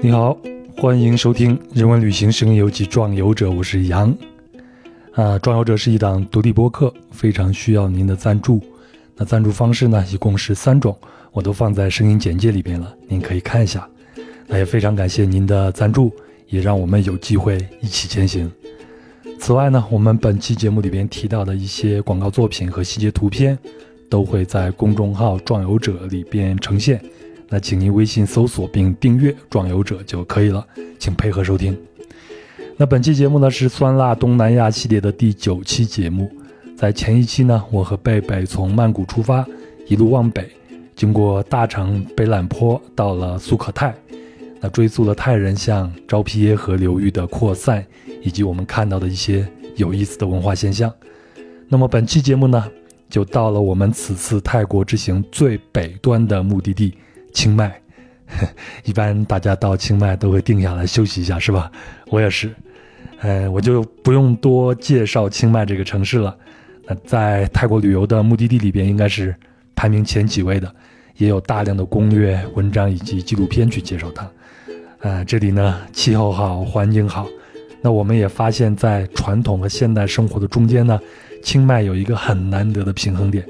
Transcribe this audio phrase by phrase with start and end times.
[0.00, 0.38] 你好，
[0.76, 4.10] 欢迎收听《人文旅行声音游记·壮游者》，我是杨。
[5.12, 8.62] 啊，《壮游者》是一档独立播客，非常需要您的赞助。
[9.16, 10.96] 那赞助方式呢，一共是三种，
[11.32, 13.88] 我都放在声音简介里边了，您可以看一下。
[14.46, 16.12] 那也非常感谢您的赞助，
[16.48, 18.50] 也让我们有机会一起前行。
[19.40, 23.58] 此外呢，我们本期节目里边提到的一些广告作品和细节图片，
[24.08, 27.02] 都会在公众号“壮游者”里边呈现。
[27.48, 30.66] 那请您微信搜索并订阅“壮游者”就可以了，
[30.98, 31.76] 请配合收听。
[32.76, 36.30] 那本期节目呢是酸辣东南亚系列的第九期节目，
[36.76, 39.46] 在前一期呢，我和贝贝从曼谷出发，
[39.86, 40.48] 一路往北，
[40.94, 43.94] 经过大城北榄坡，到了苏可泰，
[44.60, 47.84] 那追溯了泰人向昭披耶河流域的扩散，
[48.22, 50.92] 以及我们看到的一些有意思的文化现象。
[51.66, 52.64] 那么本期节目呢，
[53.08, 56.94] 就到了我们此次泰国之行最北端的目的地。
[57.32, 57.80] 清迈，
[58.84, 61.70] 一般大家到清迈都会定下来休息一下，是吧？
[62.10, 62.54] 我也是，
[63.20, 66.36] 呃，我就不用多介绍清迈这个城市了。
[66.86, 69.34] 那在泰国旅游的目的地里边，应该是
[69.74, 70.74] 排名前几位的，
[71.16, 74.30] 也有大量的攻略文章以及纪录片去介绍它。
[75.00, 77.28] 呃，这里呢，气候好，环境好。
[77.80, 80.98] 那我们也发现，在传统和现代生活的中间呢，
[81.42, 83.46] 清迈有一个很难得的平衡点。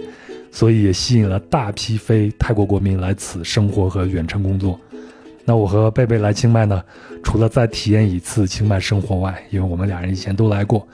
[0.51, 4.79] 所以也吸引了大批非泰国国民来此生活和远程工作。
[5.45, 6.83] 那我和贝贝来清迈呢，
[7.23, 10.87] 除了再体验一次清迈生活外，因为我们俩人以前都来过，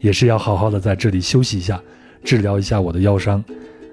[0.00, 1.80] 也是要好好的在这里休息一下，
[2.24, 3.44] 治疗一下我的腰伤。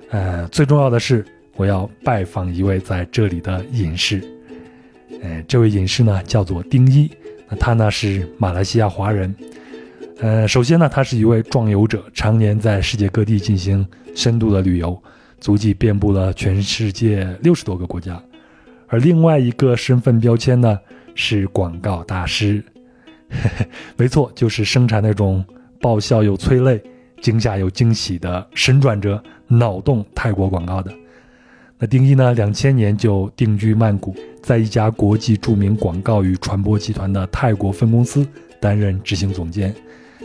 [0.09, 1.23] 呃，最重要的是，
[1.55, 4.23] 我要拜访一位在这里的隐士。
[5.21, 7.11] 呃，这位隐士呢叫做丁一，
[7.47, 9.35] 那他呢是马来西亚华人。
[10.19, 14.99] 呃，首先呢，他是一位壮游者，常年在世界各地进行深度的旅游，
[15.39, 18.19] 足迹遍布了全世界六十多个国家。
[18.87, 20.79] 而另外一个身份标签呢，
[21.13, 22.63] 是广告大师。
[23.95, 25.45] 没错，就是生产那种
[25.79, 26.81] 爆笑又催泪、
[27.21, 30.91] 惊吓又惊喜的神转折、脑洞泰国广告的。
[31.77, 38.27] 那丁一呢，两千年就定居曼谷，在一家国际著名广告与传播集团的泰国分公司
[38.59, 39.71] 担任执行总监。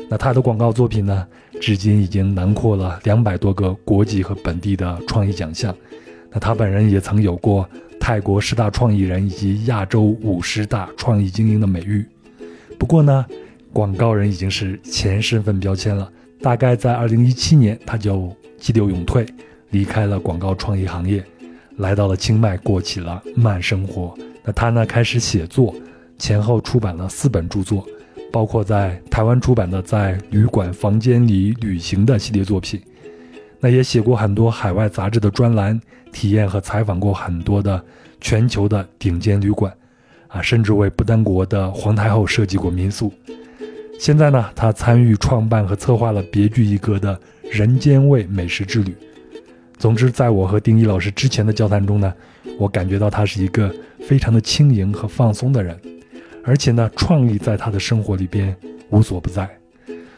[0.08, 1.26] 那他的广告作品呢，
[1.60, 5.74] 至今已经囊括了两百多个国际和本地的创意奖项。
[6.30, 7.68] 那他本人也曾有过
[8.00, 12.04] 泰国十大创意人以及亚洲五十大创意精英的美誉。
[12.78, 13.24] 不过呢，
[13.72, 16.10] 广告人已经是前身份标签了。
[16.40, 19.24] 大概在二零一七年，他就激流勇退，
[19.70, 21.22] 离开了广告创意行业，
[21.76, 24.12] 来到了清迈，过起了慢生活。
[24.42, 25.72] 那他呢，开始写作，
[26.18, 27.86] 前后出版了四本著作。
[28.32, 32.80] 包括在台湾出版的《在旅馆房间里旅行》的系列作品，
[33.60, 35.78] 那也写过很多海外杂志的专栏，
[36.10, 37.80] 体验和采访过很多的
[38.20, 39.72] 全球的顶尖旅馆，
[40.28, 43.12] 啊，甚至为不丹国的皇太后设计过民宿。
[44.00, 48.94] 现在呢，他参与创办和策划了别具一格的人间味美食之旅。
[49.76, 52.12] 总之，在我和丁一老师之前的交谈中呢，
[52.58, 55.78] 我感觉到他是一个非常的轻盈和放松的人。
[56.44, 58.54] 而且呢，创意在他的生活里边
[58.90, 59.48] 无所不在，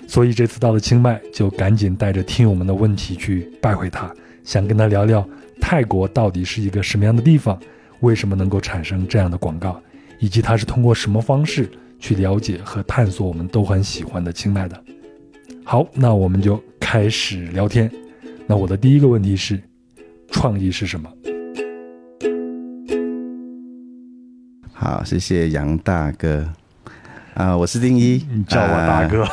[0.07, 4.13] 所以这次到了清迈，就赶紧带着听友们的问题去拜会他，
[4.43, 5.27] 想跟他聊聊
[5.61, 7.59] 泰国到底是一个什么样的地方，
[8.01, 9.81] 为什么能够产生这样的广告，
[10.19, 14.85] 以及他是通过什么方式去了解和探索我们都很喜欢的清迈的。
[15.63, 17.91] 好，那我们就开始聊天。
[18.47, 19.59] 那我的第一个问题是，
[20.31, 21.11] 创意是什么？
[24.85, 26.47] 好，谢谢杨大哥
[27.33, 29.27] 啊，我是丁一，你叫我大哥，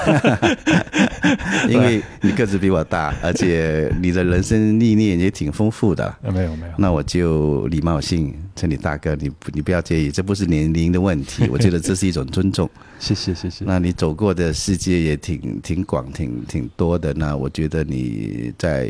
[1.68, 6.16] 因为你个子比我大，而且你的人生历练也挺丰富的。
[6.24, 12.70] 没有没有，那我就礼貌性称你大哥，你你不要介意，这不是年龄的问题，我觉得这是一种尊重。
[12.98, 13.66] 谢谢谢谢。
[13.68, 17.14] 那你走过的世界也挺挺广，挺挺多的。
[17.14, 18.90] 那我觉得你在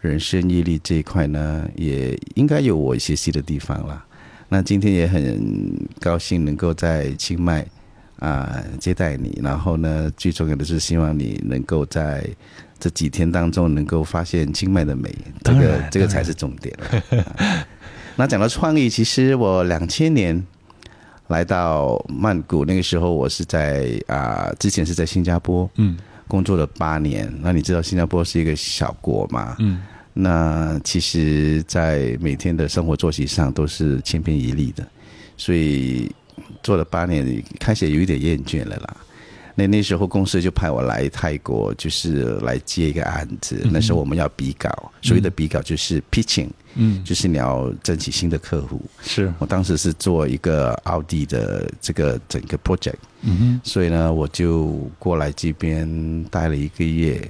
[0.00, 4.06] 人生阅历这一块呢，也应该有我学习的地方了。
[4.48, 7.66] 那今天也很高兴能够在清迈
[8.18, 12.26] 啊接待你，然后呢，最重要的是希望你能够在
[12.78, 15.14] 这几天当中能够发现清迈的美，
[15.44, 16.74] 这个这个才是重点。
[18.16, 20.42] 那讲到创意，其实我两千年
[21.26, 25.96] 来到曼谷，那个时候我是在啊之前是在新加坡，嗯，
[26.26, 27.32] 工作了八年。
[27.42, 29.54] 那你知道新加坡是一个小国嘛？
[29.58, 29.82] 嗯。
[30.20, 34.84] 那其实，在每天的生活作息上都是千篇一律的，
[35.36, 36.10] 所以
[36.60, 38.96] 做了八年，开始有一点厌倦了啦。
[39.54, 43.64] 那那时候公司就派我来泰国，就是来接一个案子。
[43.70, 44.68] 那时候我们要比稿，
[45.02, 48.80] 所谓的比稿就是 pitching，嗯，就是你要争取新的客户。
[49.00, 57.20] 是，我当时是做一个奥迪的这个整个 project，嗯哼所以呢，我就过来这边待了一个月，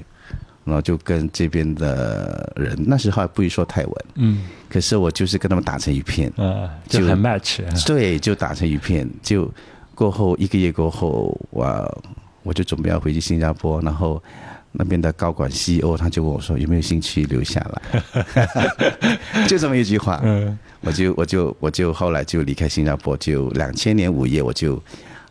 [0.69, 6.31] 然后就跟这边的人，那时候还不会说泰文，嗯可是我就是跟他们打成一片。
[6.37, 9.09] 啊，就很 match，啊对，就打成一片。
[9.23, 9.51] 就
[9.95, 12.03] 过后一个月过后，我
[12.43, 14.23] 我就准备要回去新加坡，然后
[14.71, 24.81] 那边的高管 CEO 他就问我说有没有兴趣留下来， 就这么一句话，嗯我就我就我就后来就离开新加坡，就两千年五月我就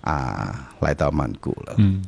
[0.01, 1.75] 啊来到曼谷了。
[1.77, 2.03] 嗯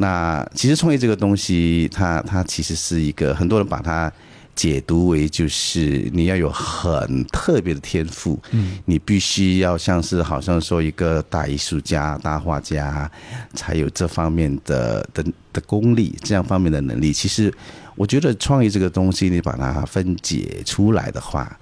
[0.00, 4.10] 那其实创业这个东西，它它其实是一个很多人把它
[4.54, 13.10] 解读为就是你要有很特别的天赋，嗯，你必须要像是好像说一个大艺术家、大画家
[13.52, 17.12] 才有这方面的的的功力，这样方面的能力。
[17.12, 17.52] 其实
[17.94, 21.54] 我觉得创业这个东西，你把它分解出来的话，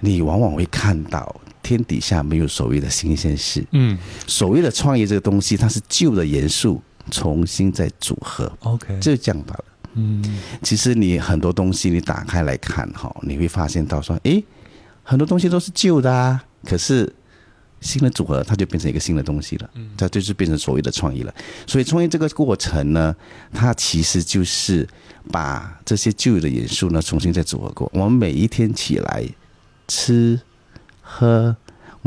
[0.00, 3.64] 你往往会看到天底下没有所谓的新鲜事。
[3.70, 3.96] 嗯
[4.26, 9.64] 所谓的创业这个东西，它是旧的元素重新再组合，，OK，就这样罢了。
[9.98, 10.22] 嗯
[10.62, 14.44] 其实你很多东西你打开来看哈，你会发现到说，诶，
[15.02, 17.10] 很多东西都是旧的啊，可是
[17.80, 21.34] 新的组合它就变成一个新的东西了，它就是变成所谓的创意了。
[21.66, 23.14] 所以创业这个过程呢，
[23.52, 24.86] 它其实就是
[25.32, 27.90] 把这些旧的元素呢重新再组合过。
[27.94, 29.26] 我们每一天起来
[29.88, 30.38] 吃
[31.00, 31.56] 喝。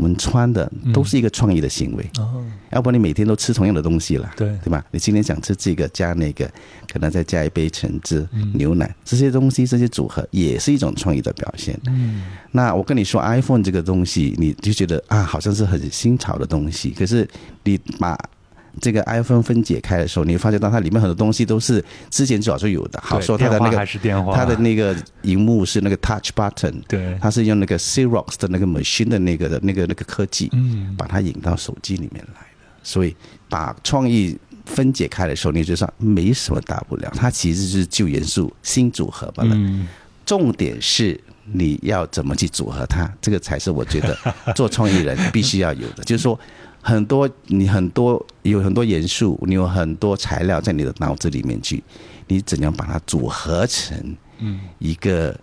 [0.00, 2.42] 我们穿的都是一个创意的行为，哦，
[2.72, 4.48] 要不然你每天都吃同样的东西了，对。
[4.64, 4.82] 对吧？
[4.90, 6.50] 你今天想吃这个加那个，
[6.90, 8.50] 可能再加一杯橙汁、嗯。
[8.54, 11.78] 牛奶，这些东西这些组合也是一种创意的表现。
[11.86, 12.22] 嗯。
[12.50, 17.28] 那我跟你说，iPhone 这个东西，你就觉得啊，好像是很新潮的东西，可是
[17.62, 18.18] 你把
[18.80, 23.00] 这个 iPhone 分解开的时候，你会发现到它里面很多东西都是之前早就有的。
[23.02, 32.46] 好说它的那个是电话，它的那个荧幕是那个 Touch Button，对，它是用那个 Xerox 的那个 machine 的那个的那个那个科技，嗯把它引到手机里面来的。
[32.82, 33.14] 所以
[33.48, 39.50] 把创意分解开的时候，你就说没什么大不了，它其实是旧元素新组合罢了。
[39.54, 39.88] 嗯
[40.26, 41.20] 重点是
[41.52, 44.16] 你要怎么去组合它，这个才是我觉得
[44.54, 46.04] 做创意人必须要有的。
[46.04, 46.38] 就是说，
[46.82, 51.82] 很多你很多有很多元素，你有很多材料在你的脑子里面去，
[52.26, 54.60] 你怎样把它组合成嗯。
[54.78, 55.38] 一个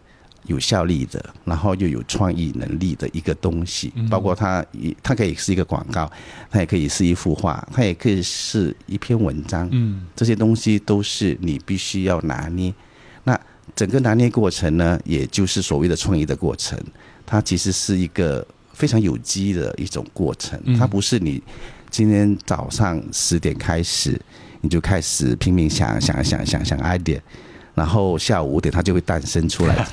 [0.48, 4.66] 有效力的，然后又有创意能力的一个东西，包括它，
[5.04, 6.10] 它可以是一个广告，
[6.50, 10.06] 它也可以是一幅画，它也可以是一篇文章，嗯。
[10.16, 12.74] 这些东西都是你必须要拿捏。
[13.24, 13.40] 那
[13.76, 16.80] 整个拿捏过程呢，也就是所谓的创意的过程，
[17.26, 21.42] 它其实是一个非常有机的一种过程，嗯它不是你
[21.90, 24.20] 今天早上十点开始，
[24.62, 27.20] 你就开始拼命想想想想想 idea。
[27.74, 29.88] 然后下午五点它就会诞生出来。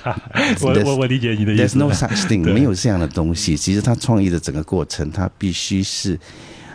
[0.63, 1.79] 我我我理解你的意思 There's 思。
[1.79, 3.57] no such thing，没有这样的东西。
[3.57, 6.19] 其实它创意的整个过程，它必须是，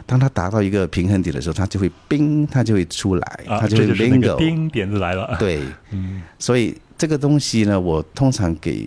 [0.06, 4.38] 当它达到一个平衡点的时候，它就会冰，它就会出来，啊，它就是那个 bingo。
[4.38, 5.36] 丁点子来了。
[5.40, 5.60] 对，
[5.92, 8.86] 嗯所以这个东西呢，我通常给，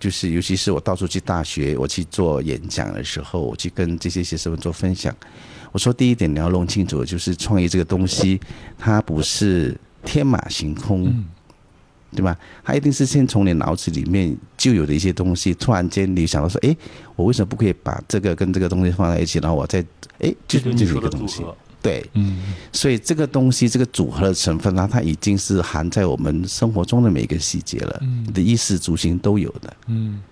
[0.00, 5.14] 就是尤其是我到处去大学，我去做演讲的时候，我去跟这些学生们做分享。
[5.70, 8.40] 我说第一点你要弄清楚，就是创意这个东西，
[8.78, 11.04] 它不是天马行空。
[11.04, 11.26] 嗯
[12.12, 12.36] 对吧？
[12.64, 16.76] 它一定是先从你脑子里面就有的一些东西，突然间你想到说，诶，
[17.14, 19.78] 我为什么不可以把这个跟这个东西放在一起，然后我再，
[20.18, 21.44] 诶，就这就是一个东西。
[21.80, 21.90] 合。
[21.90, 29.76] 对，嗯所以这个东西，这个组合的成分呢，它已经是含在我们生活中的每一个细节了，嗯你的衣食住行都有的。
[29.86, 30.22] 嗯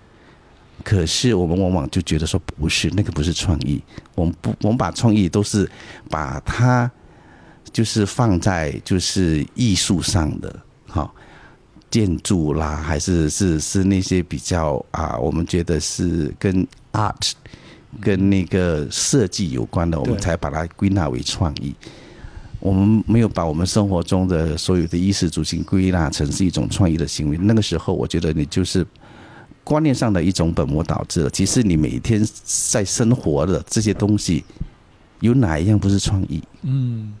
[0.81, 3.83] 可是我们往往就觉得说不是，那个不是创意。
[4.15, 5.69] 我们不，我们把创意都是
[6.09, 6.89] 把它
[7.73, 10.55] 就是放在就是艺术上的，
[10.87, 11.13] 好、
[11.91, 17.33] 建筑啦，还是是是那些比较啊，我们觉得是跟 art
[18.01, 21.73] 跟那个设计有关的，我们才把它归纳为创意。
[22.59, 28.85] 我们没有把我们生活中的所有的衣食住行归纳成是一种创意的行为，那个时候我觉得你就是
[29.63, 31.29] 观念上的一种本末倒置了。
[31.29, 34.43] 其实你每天在生活的这些东西，
[35.21, 36.43] 有哪一样不是创意？
[36.63, 37.13] 嗯，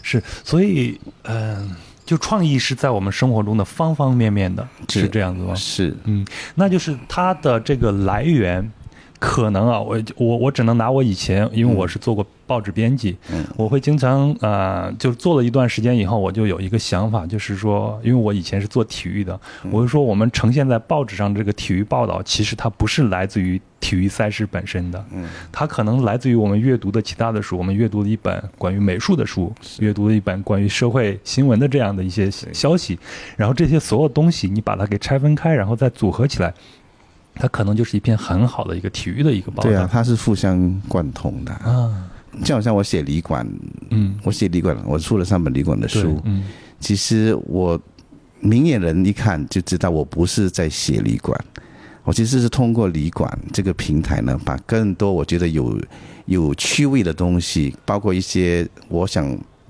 [0.00, 1.76] 是，所以嗯、
[2.06, 5.54] 就创意是在我们生活中的方方面面的，是是这样子吗？
[5.54, 8.66] 是嗯，那就是它的这个来源
[9.18, 13.44] 可能啊，我我我只能拿我以前，因为我是做过报纸编辑，嗯。
[13.56, 19.38] 我会经常啊、呃就是做了一段时间以后，我就有一个想法，就是说，因为我以前是做体育的，
[19.70, 25.26] 我就说我们呈现在报纸上这个体育报道，其实它不是来自于体育赛事本身的，嗯。
[25.50, 32.98] 它可能来自于我们阅读的其他的书，我们阅读了一本关于美术的书，阅读了一本关于社会新闻的这样的一些消息，
[33.36, 36.52] 然后这些所有东西你把它给拆分开，然后再组合起来，
[37.36, 39.68] 它可能就是一篇很好的一个体育的一个报道。
[39.68, 41.52] 对啊，它是互相贯通的。
[41.52, 42.10] 啊，
[42.42, 43.46] 就好像我写旅馆，
[43.90, 46.20] 嗯，我写旅馆，我出了三本旅馆的书。
[46.24, 46.44] 嗯
[46.78, 47.80] 其实我
[48.40, 51.38] 明眼人一看就知道，我不是在写旅馆，
[52.04, 55.80] 我其实是通过旅馆这个平台呢，把更多我觉得有
[56.26, 59.26] 有趣味的东西，包括一些我想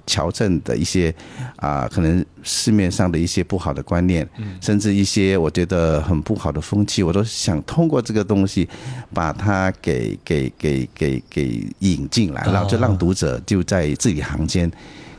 [0.06, 1.14] 矫正的一些
[1.56, 4.26] 啊、可能市面上的一些不好的观念，
[4.60, 8.68] 甚至一些我觉得很不好的风气，我都想通过这个东西
[9.12, 14.70] 把它给给给给给引进来，然后就让读者就在字里行间。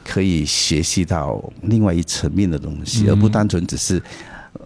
[0.10, 4.02] 可以学习到另外一层面的东西，嗯而不单纯只是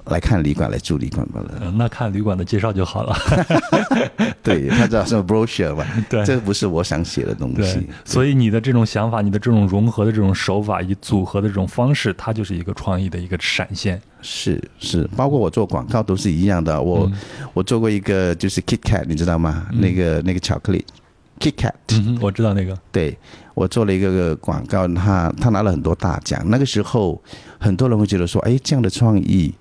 [0.05, 1.41] 来看旅馆、来住旅馆吧
[1.75, 3.15] 那看旅馆的介绍就好了。
[4.43, 5.85] 对他知道什么 brochure 吧？
[6.09, 14.01] 对这不是我想写的东西。，所以你的这种想法，你的这种融合的这种手法以及组合的这种方式，它就是一个创意的一个闪现。
[14.23, 16.81] 是是，包括我做广告都是一样的。
[16.81, 17.13] 我、嗯
[17.53, 19.67] 我做过一个就是 Kit Kat，你知道吗？
[19.71, 20.85] 那个那个巧克力
[21.39, 23.17] Kit Kat，、嗯，我知道那个，对
[23.53, 26.41] 我做了一个广告，他他拿了很多大奖。
[26.47, 27.21] 那个时候
[27.59, 29.53] 很多人会觉得说，哎，这样的创意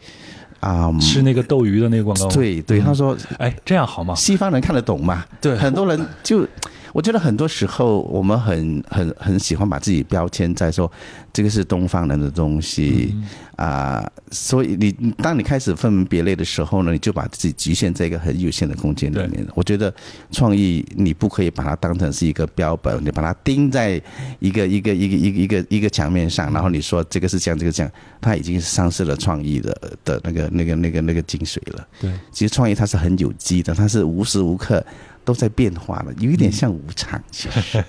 [0.60, 2.30] 啊，吃那个斗鱼的那个广告吗。
[2.34, 4.14] 对对，嗯他说哎，这样好吗？
[4.14, 5.24] 西方人看得懂嘛？
[5.40, 6.46] 对很多人就，
[6.92, 10.90] 我觉得很多时候我们很很很喜欢把自己标签在说
[11.32, 13.24] 这个是东方人的东西嗯
[13.60, 19.46] 啊、所以你当你开始分门别类的时候呢，你就把自己局限在一个很有限的空间里面。
[19.54, 19.94] 我觉得
[20.30, 24.00] 创意你不可以把它当成是一个标本，你把它钉在
[24.38, 31.86] 一个一个一个一个一个一个墙面上，然后你说这个是这样，这个这样，它已经丧失了创意的的那个那个那个那个精髓了。
[32.00, 34.82] 对，其实创意它是很有机的，它是无时无刻
[35.24, 37.20] 都在变化了，有一点像无常。
[37.30, 37.82] 其实，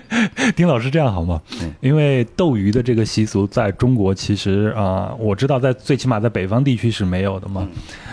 [0.56, 1.40] 丁老师这样好吗？
[1.62, 7.68] 嗯因为斗鱼的这个习俗在中国其实啊、我知道在最起码在北方地区是没有的嘛。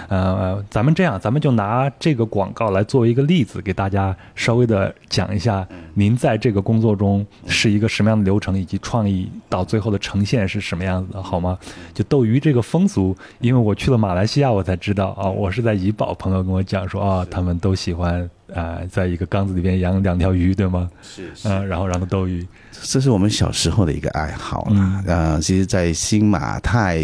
[0.08, 11.58] 呃，咱们这样，咱们就拿这个广告来作为一个例子，给大家稍微的讲一下，您在这个工作中是一个什么样的流程，以及创意到最后的呈现是什么样子的，好吗？
[11.94, 20.90] 就斗鱼这个风俗，因为我去了马来西亚，我才知道啊，我是在怡保，朋友跟我讲说啊，他们都喜欢呃，在一个缸子里边养两条鱼，对吗？
[21.02, 22.46] 是嗯、然后让它斗鱼。
[22.84, 25.04] 这是我们小时候的一个爱好啦。
[25.08, 27.02] 嗯呃，其实，在新马泰、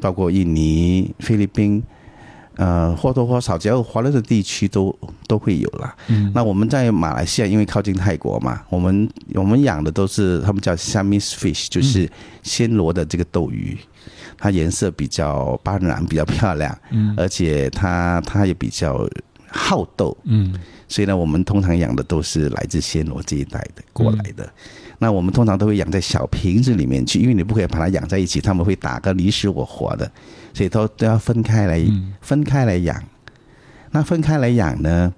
[0.00, 1.82] 包括印尼、菲律宾，
[2.56, 4.96] 呃，或多或少只要华人的地区都
[5.26, 5.96] 都会有啦。
[6.06, 12.08] 嗯那我们在马来西亚，因为靠近泰国嘛，我们我们养的都是他们叫 Siamese fish，就是
[12.44, 13.76] 暹罗的这个斗鱼，
[14.38, 19.08] 它颜色比较斑斓，比较漂亮，嗯而且它它也比较
[19.48, 20.54] 好斗，嗯
[20.94, 24.48] 所以呢，我们通常养的都是来自暹罗这一带的过来的。
[25.00, 30.08] 那我们通常都会养在小瓶子里面去，因为你不可以把它养在一起，他们会打个你死我活的，
[30.52, 33.02] 所以都都要分开来、嗯分开来养。
[33.90, 35.12] 那分开来养呢，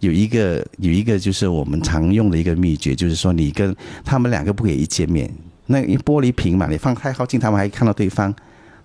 [0.00, 5.30] 有一个有一个就是我们常用的一个秘诀，就是说你跟他们两个不可以一见面，
[5.66, 8.34] 那一玻璃瓶嘛，你放太靠近，他们还看到对方，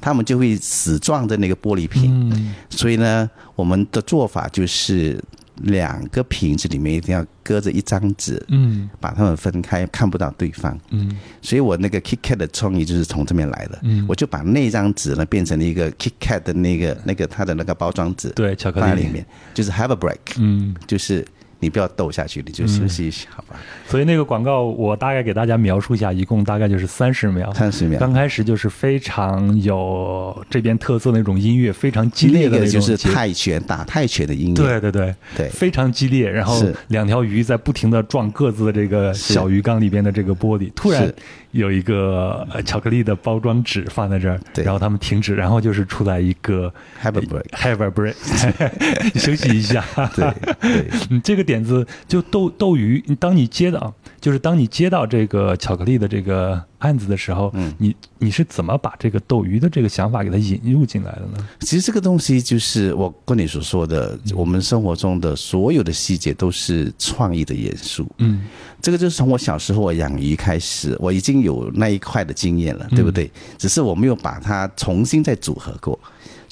[0.02, 2.30] 他们就会死撞着那个玻璃瓶。
[2.34, 5.18] 嗯所以呢，我们的做法就是
[5.62, 10.78] 两个瓶子里面一定要搁着一张纸，嗯把它们分开，看不到对方。
[10.90, 13.80] 嗯所以我那个 Kit Kat 的创意就是从这边来的。
[13.84, 19.14] 嗯我就把那张纸呢变成了一个 Kit Kat 的那个那个它的那个包装纸，对，巧克力里。
[19.14, 21.24] 面，就是 Have a break，嗯，就是
[21.63, 23.55] 你不要斗下去，你就休息一下，好吧？
[23.88, 27.53] 所以那个广告我大概给大家描述一下，一共大概就是三十秒。
[27.53, 27.98] 三十秒。
[27.98, 36.29] 刚开始就是非常有这边特色的那种音乐，非常激烈的那个就是泰拳打泰拳的音乐，对对对，对非常激烈。
[36.29, 41.15] 然后两条鱼在不停的撞各自的这个小鱼缸里边的这个玻璃，突然是
[41.54, 48.16] 有一个呃巧克力的包装纸放在这儿，然后他们停止，然后就是出来一个 Have a break，have a break，
[49.20, 49.84] 休息一下。
[50.16, 61.46] 对对， 嗯，这个点子就斗斗鱼，当你接到，就是当你接到这个巧克力的这个案子的时候，嗯你你是怎么把这个斗鱼的这个想法给它引入进来的呢？
[61.60, 68.10] 其实这个东西就是我跟你所说的，嗯我们生活中的所有的细节都是创意的元素。
[68.20, 68.46] 嗯
[68.82, 73.30] 这个就是从我小时候我养鱼开始，我已经有那一块的经验了，对不对？
[73.58, 76.00] 只是我没有把它重新再组合过。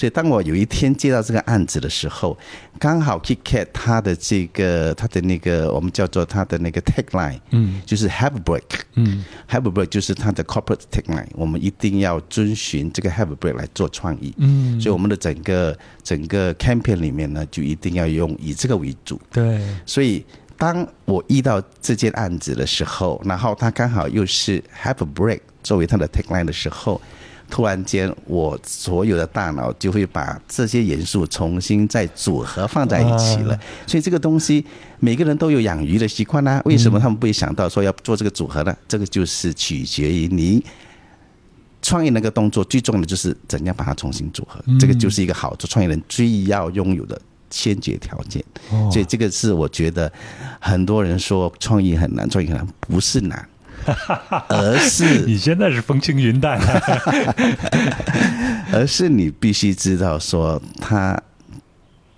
[0.02, 2.36] 所以当我有一天接到这个案子的时候，
[2.80, 8.64] 刚好 KitKat 它的这个它的那个我们叫做它的那个 tagline，嗯就是 Have a break。
[8.96, 14.34] 嗯 Have a break 就是它的 corporate tagline，我们一定要遵循这个 Have a break 来做创意。
[14.38, 19.22] 嗯，所以我们的整个整个 campaign 里面呢，就一定要用以这个为主。
[19.32, 20.26] 对，所以
[20.58, 27.00] 当我遇到这件案子的时候，然后他刚好又是 have a break 作为他的 tagline 的时候，
[27.52, 33.60] 突然间我所有的大脑就会把这些元素重新再组合放在一起了。
[33.86, 34.66] 所以这个东西
[35.00, 38.76] 每个人都有养鱼的习惯啊，为什么他们不会想到说要做这个组合呢？
[38.88, 40.64] 这个就是取决于你。
[41.84, 48.40] 创业那个动作最重要的就是怎样把它重新组合，这个就是一个好做创业人最要拥有的先决条件。
[48.70, 50.12] 哦所以这个是我觉得
[50.60, 53.50] 很多人说创意很难，创意很难，不是难，
[54.50, 56.60] 而是 你现在是风轻云淡，
[58.74, 61.20] 而是你必须知道说它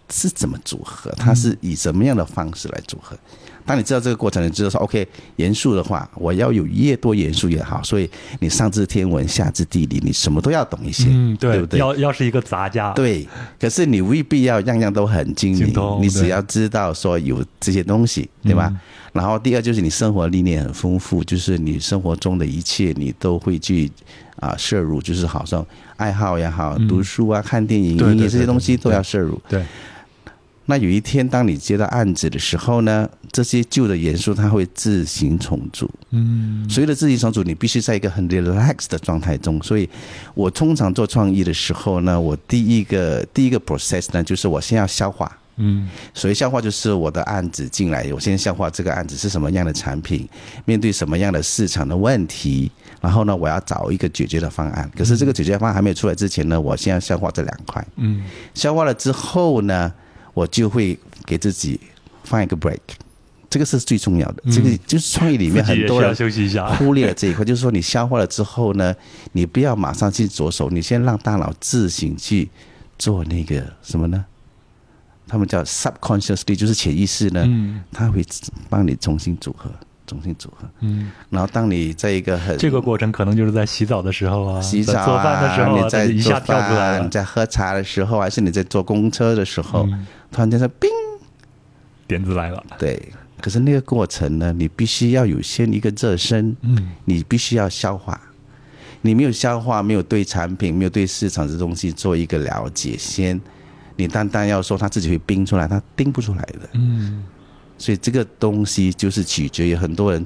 [0.09, 3.17] 是怎么组合，它是以什么样的方式来组合。
[3.65, 7.81] 当你知道这个过程，你知道说 OK 严肃的话，我要有越多严肃越好。
[7.83, 11.79] 所以你上知天文，下知地理，你什么都要懂一些，嗯，对不对？
[11.79, 13.27] 要要是一个杂家，对，
[13.59, 18.67] 可是你未必要样样都很精明你只要知道说有这些东西，对吧？
[18.71, 18.79] 嗯
[19.13, 23.87] 然后第二就是你生活历练很丰富，就是你生活中的一切你都会去
[24.37, 25.63] 啊摄入，就是好像
[25.97, 29.39] 爱好也好，读书啊、看电影、嗯对对音乐这些东西都要摄入。
[29.47, 29.63] 对，
[30.65, 35.89] 那有一天当你接到案子的时候呢，这些旧的元素它会自行重组。
[36.11, 39.61] 嗯所谓的自行重组，你必须在一个很 relax 的状态中。
[39.61, 39.89] 所以，
[40.33, 45.31] 我通常做创意的时候呢，我第一个第一个 process 呢，就是我先要消化。
[45.57, 50.27] 嗯所以消化，就是我的案子进来，我先消化这个案子是什么样的产品，
[50.65, 54.89] 面对什么样的市场的问题，然后呢，我要找一个解决的方案。
[54.97, 57.85] 可是这个解决方案还没有出来之前呢，我先要消化这两块。
[57.97, 58.23] 嗯
[58.55, 59.93] 消化了之后呢，
[60.33, 61.79] 我就会给自己
[62.23, 62.79] 放一个 break，
[63.49, 64.43] 这个是最重要的。
[64.51, 66.15] 这个就是创意里面很多人
[66.77, 68.95] 忽略了这一块，就是说你消化了之后呢，
[69.31, 72.49] 你不要马上去着手，你先让大脑自行去
[72.97, 74.25] 做那个什么呢？
[75.27, 78.23] 他们叫 subconsciously，就是潜意识呢，嗯它会
[78.69, 79.71] 帮你重新组合，
[80.13, 80.67] 重新组合。
[80.81, 90.89] 嗯，然后当你在一个很这个过程可能就是在洗澡的时候啊，洗澡啊做饭的时啊，候啊，你在一下跳出来饭，你，在喝茶的时候，还是你在坐公车的时候，嗯突然间说冰，
[92.07, 93.01] 点子来了，对。
[93.41, 98.19] 可是那个过程呢，你必须要有先一个热身，嗯你必须要消化。
[99.01, 103.39] 你没有消化，没有对产品、没有对市场这东西做一个了解，先，
[103.97, 106.69] 你单单要说他自己会冰出来，他冰不出来的。
[106.71, 107.25] 嗯
[107.83, 110.25] 所以这个东西就是取决于很多人。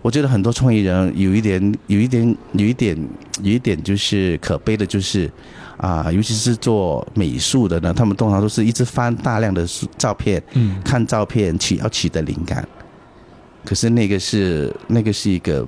[0.00, 3.08] 我觉得很多创意人有一点、有一点、有一点、
[3.42, 5.28] 有一点就是可悲的，就是
[5.76, 12.64] 啊、尤其是做美术的呢，他们通常都是一直翻大量的书照片，嗯看照片取要取得灵感。
[13.64, 15.66] 可是那个是那个是一个，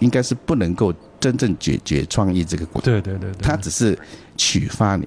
[0.00, 2.92] 应该是不能够真正解决创意这个过程。
[2.92, 3.96] 对对对对，它只是
[4.36, 5.06] 启发你，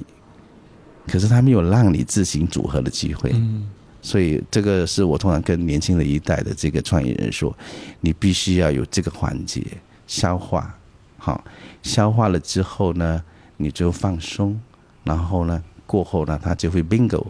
[1.08, 3.32] 可是他没有让你自行组合的机会。
[3.34, 3.68] 嗯
[4.04, 7.56] 所以这个是我通常跟年轻的一代的这个创业人说，
[8.02, 9.66] 你必须要有这个环节
[10.06, 10.78] 消化，
[11.18, 11.44] 好，
[11.82, 13.24] 消化了之后呢，
[13.58, 14.60] 你就放松，
[15.06, 17.26] 然后呢，过后呢，它就会 bingo，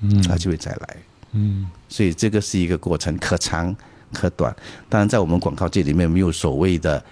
[0.00, 0.96] 嗯它就会再来。
[1.32, 3.74] 嗯所以这个是一个过程，可长
[4.12, 4.54] 可短。
[4.88, 7.02] 当然，在我们广告界里面，没有所谓的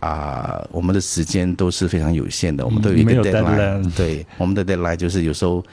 [0.00, 3.82] 啊、我们的时间都是非常有限的，我们都有一个 deadline。
[3.82, 5.64] deadline 对，我们的 deadline 就是有时候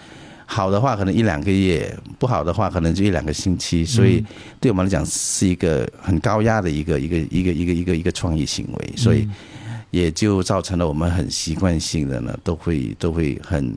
[0.53, 3.85] 好的话可能一两个月，不好的话可能就一两个星期。
[3.85, 4.21] 所以
[4.59, 9.25] 对我们来讲是一个很高压的一个一个一个一个一个一个创意行为，所以
[9.91, 13.73] 也就造成了我们很习惯性的呢，都会都会很。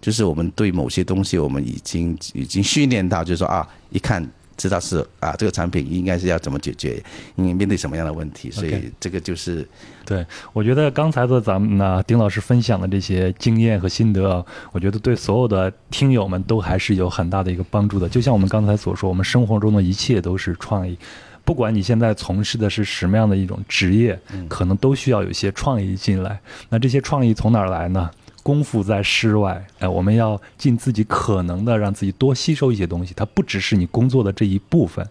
[0.00, 4.24] 就是我们对某些东西，我们已经已经训练到，就是说啊，一看
[4.56, 7.02] 知道是啊，这个产品应该是要怎么解决，
[7.36, 9.68] 应该面对什么样的问题，所以这个就是
[10.04, 18.08] 对，我觉得刚才的咱们呢，丁老师分享的这些经验和心得啊，我觉得对所有的听友们都还是有很大的一个帮助的。
[18.08, 20.96] 就像我们刚才所说，我们生活中的一切都是创意，
[21.44, 26.40] 不管你现在从事的是什么样的一种职业，可能都需要有一些创意进来。
[26.68, 28.10] 那这些创意从哪儿来呢？
[28.46, 33.12] 功夫在诗外，哎，我们要尽自己可能的让自己多吸收一些东西。
[33.16, 35.04] 它不只是你工作的这一部分，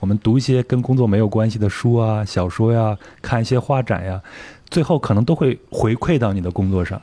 [0.00, 4.20] 我们读一些跟工作没有关系的书啊、小说呀，看一些画展呀，
[4.68, 7.00] 最后可能都会回馈到你的工作上。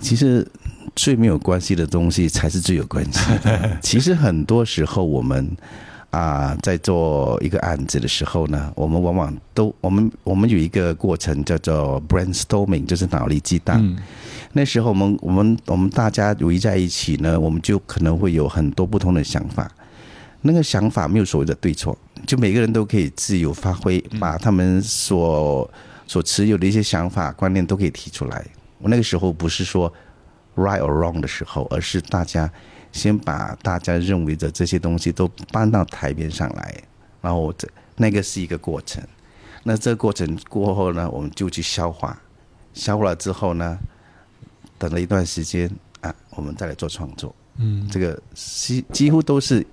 [0.00, 0.44] 其实
[0.96, 3.78] 最没有关系的东西才是最有关系的。
[3.80, 5.48] 其实很多时候我们。
[6.12, 13.82] 啊，在做一个案子的时候呢，我们往往都我们我们有一个过程叫做 brainstorming，就是脑力激荡。
[14.52, 19.70] 那时候我们我们我们大家围在一起呢，我们就可能会有很多不同的想法。
[20.42, 25.68] 那个想法没有所谓的对错，就每个人都可以自由发挥，把他们所
[26.06, 28.44] 所持有的一些想法观念都可以提出来。
[28.78, 29.92] 我那个时候不是说
[30.56, 32.50] right or wrong 的时候，而是大家。
[32.92, 36.74] 先把大家认为的这些东西都搬到台面上来，
[37.22, 39.02] 然后这那个是一个过程。
[39.62, 42.20] 那这个过程过后呢，我们就去消化，
[42.74, 43.78] 消化了之后呢，
[44.82, 47.32] 等了一段时间啊，我们再来做创作。
[47.58, 49.64] 嗯，这个几几乎都是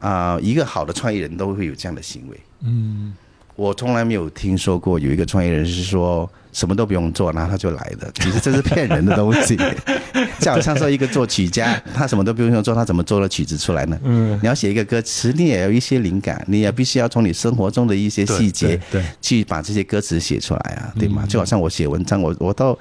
[0.00, 2.38] 啊，一个好的创意人都会有这样的行为。
[2.60, 3.14] 嗯。
[3.56, 8.08] 我从来没有听说过有一个创业人是说什么都不用做，然后他就来的。
[8.14, 9.56] 其实这是骗人的东西，
[10.38, 13.98] 就好像说一个作曲家，他什么都不用做，他怎么做了曲子出来呢？
[14.04, 21.26] 嗯，你要写一个歌词，你也有一些灵感，你也必须要从你生活中的一些细节，对，去把这些歌词写出来啊，对吗？
[21.28, 22.78] 就好像我写文章，我我到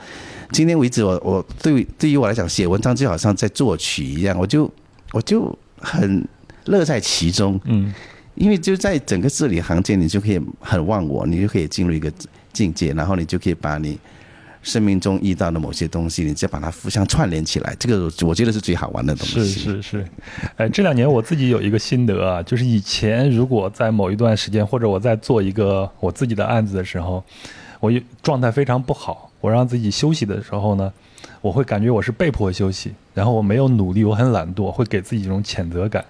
[0.52, 4.72] 今天为止，我我对对于我来讲，写文章就好像在作曲一样，我就
[5.12, 6.28] 我就很
[6.66, 7.60] 乐在其中。
[7.66, 7.94] 嗯。
[8.36, 12.14] 因为就在整个字里行间，你就可以很忘我，你就可以进入一个
[12.54, 13.98] 境界，然后你就可以把你
[14.62, 17.76] 生命中遇到的某些东西，你再把它互相串联起来。
[17.80, 19.44] 这个我觉得是最好玩的东西。
[19.44, 20.08] 是是是，
[20.56, 27.24] 哎，这两年我自己有一个心得啊，就是以前如果在某一段时间，或者我在做一个我自己的案子的时候，
[27.80, 30.92] 我状态非常不好，我让自己休息的时候呢，
[31.42, 36.04] 我会感觉我是被迫休息，然后我没有努力，我很懒惰，会给自己一种谴责感。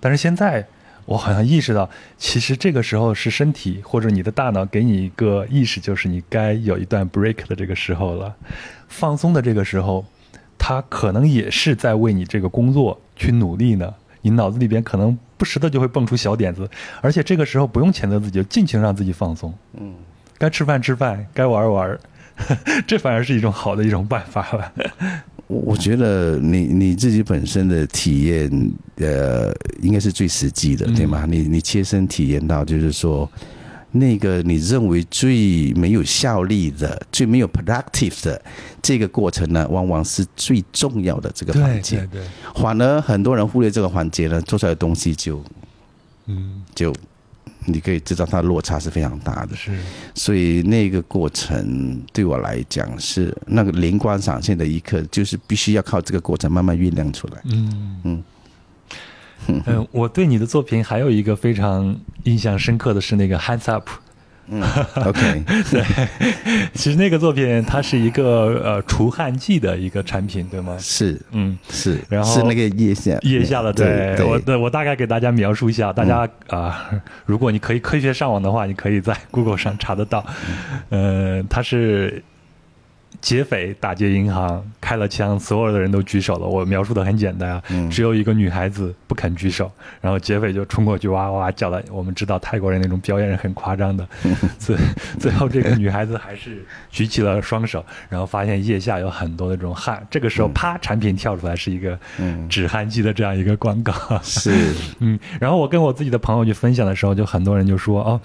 [0.00, 0.66] 但是现在。
[1.08, 8.36] 我好像意识到，其实这个时候是身体或者你的大脑给你一个意识，就是你该有一段 break 的这个时候了，
[8.88, 10.04] 放松的这个时候，
[10.58, 13.94] 它可能也是在为你这个工作去努力呢。
[14.20, 16.68] 你脑子里边可能不时的就会蹦出小点子，
[17.00, 19.50] 而且这个时候不用谴责自己，就尽情让自己放松。
[19.80, 19.94] 嗯，
[20.36, 21.98] 该吃饭吃饭，该玩玩，
[22.86, 24.72] 这反而是一种好的一种办法了。
[25.46, 31.24] 我我觉得你你自己本身的体验，呃，应该是最实际的，对吗？
[31.28, 33.30] 你你切身体验到，就是说，
[33.92, 38.42] 那个你认为最没有效力的、最没有 productive 的
[38.82, 41.96] 这个过程呢，往往是最重要的这个环节。
[42.12, 42.22] 对对。
[42.54, 45.42] 反而很多人忽略这个环节呢，做出来的东西就，
[46.26, 46.94] 嗯，就。
[47.66, 49.76] 你可以知道它落差是非常大的，是，
[50.14, 57.40] 所以那个过程对我来讲是那个灵光闪现的一刻，就是必须要靠这个过程慢慢酝酿出来。
[57.44, 58.22] 嗯嗯
[59.66, 63.88] 嗯，我对你的作品还有一个非常印象深刻的是那个 Hands Up。
[64.50, 64.62] 嗯
[65.04, 65.84] ，OK， 对，
[66.74, 70.76] 其实那个作品它是一个呃除汗剂的一个产品，对吗？
[70.78, 76.90] 是，嗯，是，然后是那个腋下，腋下的，对，我对我大概给大家描述一下，大家啊，
[77.26, 80.24] 如果你可以科学上网的话，你可以在 Google 上查得到，
[80.90, 82.22] 呃，它是。
[83.20, 86.46] 劫匪打劫银行，开了枪，所有的人都举手了。
[86.46, 91.82] 我描述的很简单啊，只有一个女孩子不肯举手，然后劫匪就冲过去哇哇哇叫了。
[91.90, 94.06] 我们知道泰国人那种表演是很夸张的，
[94.58, 94.76] 最
[95.18, 100.06] 最后这个女孩子还是举起了双手，然后发现腋下有很多的这种汗。
[100.10, 101.98] 这个时候，啪，产品跳出来是一个
[102.48, 103.92] 止汗剂的这样一个广告。
[104.22, 108.20] 是， 嗯，然后我跟我自己的朋友去分享的时候，就很多人就说哦。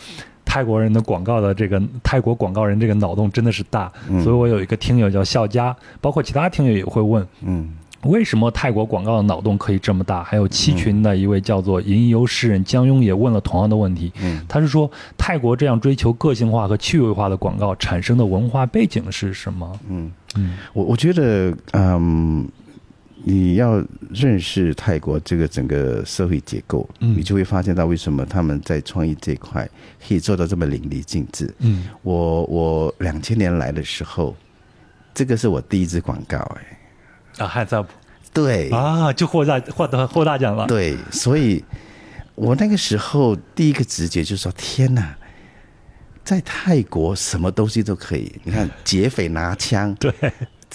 [0.46, 3.92] 泰国人的广告的这个泰国广告人这个脑洞真的是大，
[4.24, 10.24] 所以我有一个听友叫笑佳，包括其他听友也会问，嗯，为什么泰国广告的脑洞可以这么大？
[10.24, 19.80] 还有七群的一位叫做吟游诗人江庸也问了同样的问题，嗯，他是说泰国这样追求个性化和趣味化的广告产生的文化背景是什么？
[19.90, 22.48] 嗯嗯，我我觉得，嗯。
[23.26, 29.68] 你要认识泰国这个整个社会结构，你就会发现到为什么他们在创意这块
[30.06, 31.50] 可以做到这么淋漓尽致。
[31.60, 34.36] 嗯，我我两千年来的时候，
[35.14, 37.88] 这个是我第一支广告，哎，啊，还在不？
[38.34, 40.68] 对啊，就获大获得获大奖了。
[40.68, 41.64] 对，所以
[42.36, 45.16] 我那个时候第一个直觉就是说：天哪，
[46.26, 48.30] 在泰国什么东西都可以。
[48.44, 50.12] 你看劫匪拿枪， 对。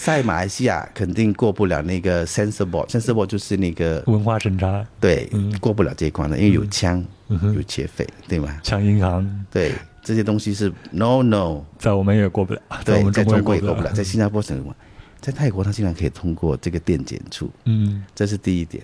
[0.01, 8.57] 在马来西亚肯定过不了那个 censorboard，censorboard 就是那个文化审查，对，过不了这一关的，因为有枪，有劫匪，对吗？
[8.63, 14.73] 抢银行，对，这些东西是 no no，在我们也过不了，对，在中国也过不了，在新加坡什么？
[15.19, 18.01] 在泰国他竟然可以通过这个电检处，嗯。
[18.15, 18.81] 这是第一点。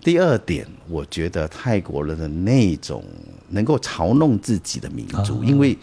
[0.00, 3.02] 第二点，我觉得泰国人的那种
[3.48, 5.44] 能够嘲弄自己的民族，啊。
[5.44, 5.76] 因为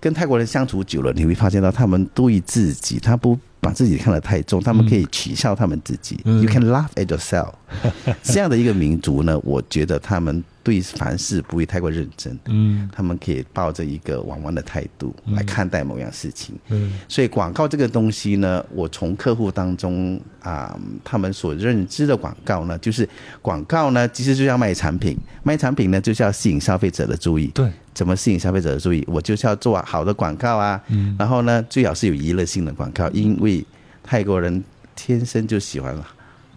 [0.00, 6.20] 跟泰国人相处久了，你会发现到他们对自己，他不把自己看得太重，他们可以取笑他们自己。
[6.24, 7.52] 嗯 You can laugh at yourself。
[8.22, 12.90] 这样的一个民族呢，我觉得他们对凡事不会太过认真，嗯。
[12.92, 16.58] 他们可以抱着一个玩玩的态度来看待某样事情。
[16.70, 23.08] 嗯所以广告这个东西呢，我从客户当中啊、他们所认知的广告呢，就是
[23.40, 27.46] 广告呢，其实就要卖产品，卖产品呢就是要吸引消费者的注意。
[27.54, 29.04] 对，怎么吸引消费者的注意？
[29.06, 31.14] 我就是要做好的广告啊，嗯。
[31.16, 33.64] 然后呢，最好是有娱乐性的广告，因为
[34.02, 34.64] 泰国人
[34.96, 35.96] 天生就喜欢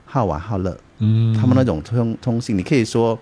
[0.05, 3.17] 好玩好乐，嗯，他们那种通通性，你可以说，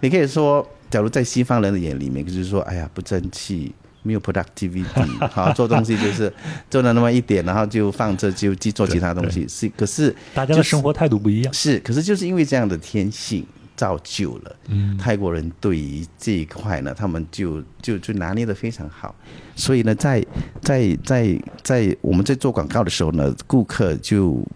[0.00, 6.32] 你可以说，假如在西方人的眼里面，就是说，哎呀，不争气，没有 productivity，好做东西就是
[6.68, 9.46] 做了那么一点，然后就放着就去做其他东西。
[9.48, 11.52] 是，可是大家的生活态度不一样。
[11.52, 13.46] 是，可是就是因为这样的天性。
[13.76, 19.14] 造就了嗯泰国人对于这一块呢，他们就就就拿捏的非常好，
[19.56, 20.22] 所以呢，在
[20.60, 24.46] 在在在我们在做广告的时候呢，顾客就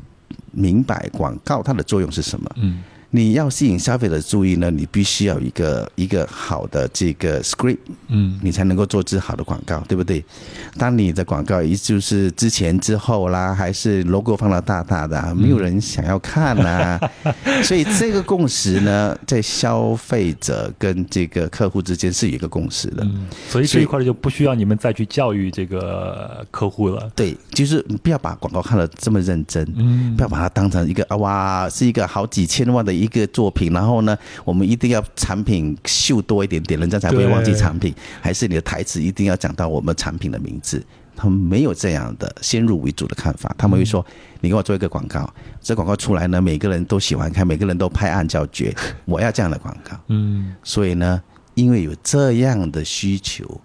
[0.50, 2.50] 明白广告它的作用是什么。
[2.57, 2.83] 嗯
[3.14, 10.24] 你要吸引消费者的注意呢，你必须要一个一个好的这个 script，嗯你才能够做支好的广告，对不对？
[10.77, 16.98] 当你的广告一就是之前之后啦，还是 logo 放到大大的啊，没有人想要看呐、
[17.62, 23.05] 所以这个共识呢，在消费者跟这个客户之间是有一个共识的。
[23.05, 27.09] 嗯，所以这一块就不需要你们再去教育这个客户了。
[27.14, 40.84] 对，就是你不要把广告看得这么认真，嗯不要把它当成一个啊哇，是一个好几千万的一个作品，然后呢，我们一定要产品秀多一点点，人家才不会忘记产品，还是你的台词一定要讲到我们产品的名字。
[41.16, 44.04] 他们没有这样的先入为主的看法，他们会说
[44.42, 51.22] ：“你给我做一个广告，这广告出来呢，每个人都喜欢看，每个人都拍案叫绝，我要这样的广告。”嗯所以呢，
[51.54, 53.60] 因为有这样的需求，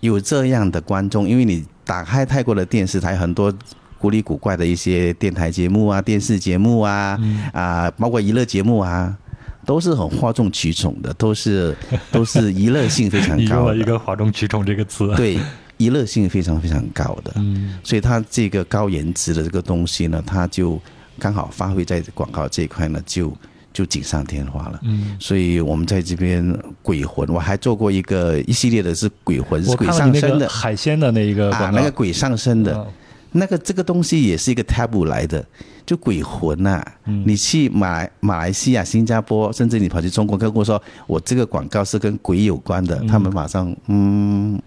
[0.00, 3.50] 有这样的观众，因为你打开泰国的电视台，很多
[4.00, 7.18] 古里古怪的一些电台节目啊、电视节目啊，
[7.52, 9.14] 啊、包括娱乐节目啊，
[9.66, 11.76] 都是很哗众取宠的，都是
[12.10, 15.14] 都是娱乐性非常高的，了一个哗众取宠这个词。
[15.16, 15.38] 对，
[15.76, 17.32] 娱乐性非常非常高的。
[17.36, 17.78] 嗯。
[17.84, 20.80] 所以它这个高颜值的这个东西呢，它就
[21.18, 23.36] 刚好发挥在广告这一块呢，就
[23.70, 24.80] 就锦上添花了。
[24.82, 30.48] 嗯，所以我们在这边鬼魂，我还做过一个一系列的是鬼魂，是鬼上身的。
[30.48, 32.86] 海鲜的那一个啊，那个鬼上身的、嗯
[33.32, 35.44] 那个这个东西也是一个 taboo 来的，
[35.86, 44.60] 就鬼魂呐、嗯你去马来马来西亚、新加坡，甚至你跑去中国，跟我说我这个广告是跟鬼有关的，他们马上嗯，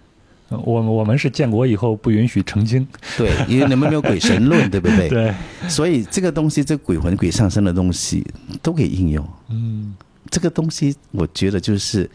[0.48, 2.86] 我我们是建国以后不允许成精。
[3.16, 5.08] 对，因为你们没有鬼神论，对不对？
[5.10, 5.34] 对，
[5.68, 8.24] 所以这个东西，这鬼魂、鬼上身的东西
[8.62, 9.26] 都可以应用。
[9.48, 9.94] 嗯
[10.30, 12.10] 这个东西，我觉得就是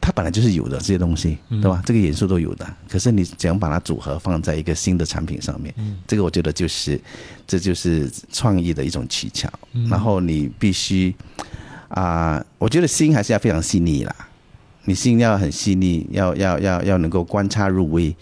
[0.00, 1.82] 它本来就是有的这些东西，嗯对吧？
[1.84, 6.98] 这个元素都有的，可是你怎样把它组合放在一个新的产品上面，嗯这个我觉得就是
[7.46, 9.50] 这就是创意的一种取巧。
[9.72, 11.14] 嗯然后你必须
[11.88, 14.14] 啊、我觉得心还是要非常细腻啦，
[14.84, 18.14] 你心要很细腻，要要要要能够观察入微，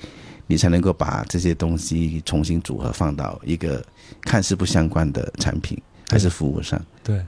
[0.47, 3.85] 你才能够把这些东西重新组合放到一个
[4.23, 6.81] 看似不相关的产品还是服务上。
[7.05, 7.17] 对。
[7.17, 7.25] 对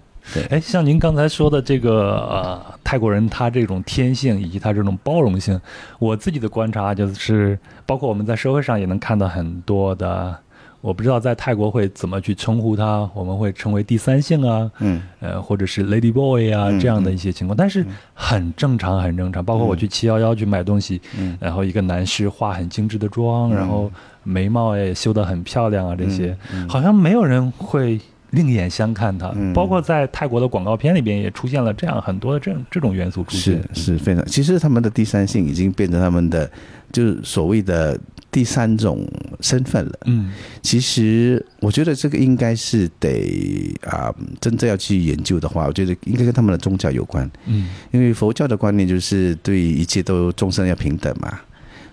[0.48, 5.60] 哎，像您刚才说的这个呃，泰国人他这种天性以及他这种包容性，
[5.98, 10.36] 我自己的观察就是，包括我们在社会上也能看到很多的，
[10.80, 15.02] 我不知道在泰国会怎么去称呼他，我们会称为第三性啊，嗯。
[15.20, 19.44] 呃，或者是 Lady Boy 啊嗯这样的一些情况，但是很正常，很正常。
[19.44, 21.36] 包括我去七幺幺去买东西，嗯。
[21.40, 23.54] 然后一个男士化很精致的妆，嗯。
[23.54, 23.90] 然后
[24.22, 26.36] 眉毛也修得很漂亮啊，这些
[26.68, 29.32] 好像没有人会另眼相看他。
[29.34, 33.74] 嗯包括在泰国的广告片里边也出现了这样很多的这这种元素出是现。
[33.74, 36.50] 是非常，其实他们的第三性已经变成他们的
[36.92, 37.98] 就是所谓的
[38.30, 39.06] 第三种
[39.40, 39.92] 身份了。
[40.06, 51.40] 嗯其实我觉得这个应该是得啊、真正要去研究的话，我觉得应该跟他们的宗教有关，嗯因为佛教的观念就是对一切都众生要平等嘛。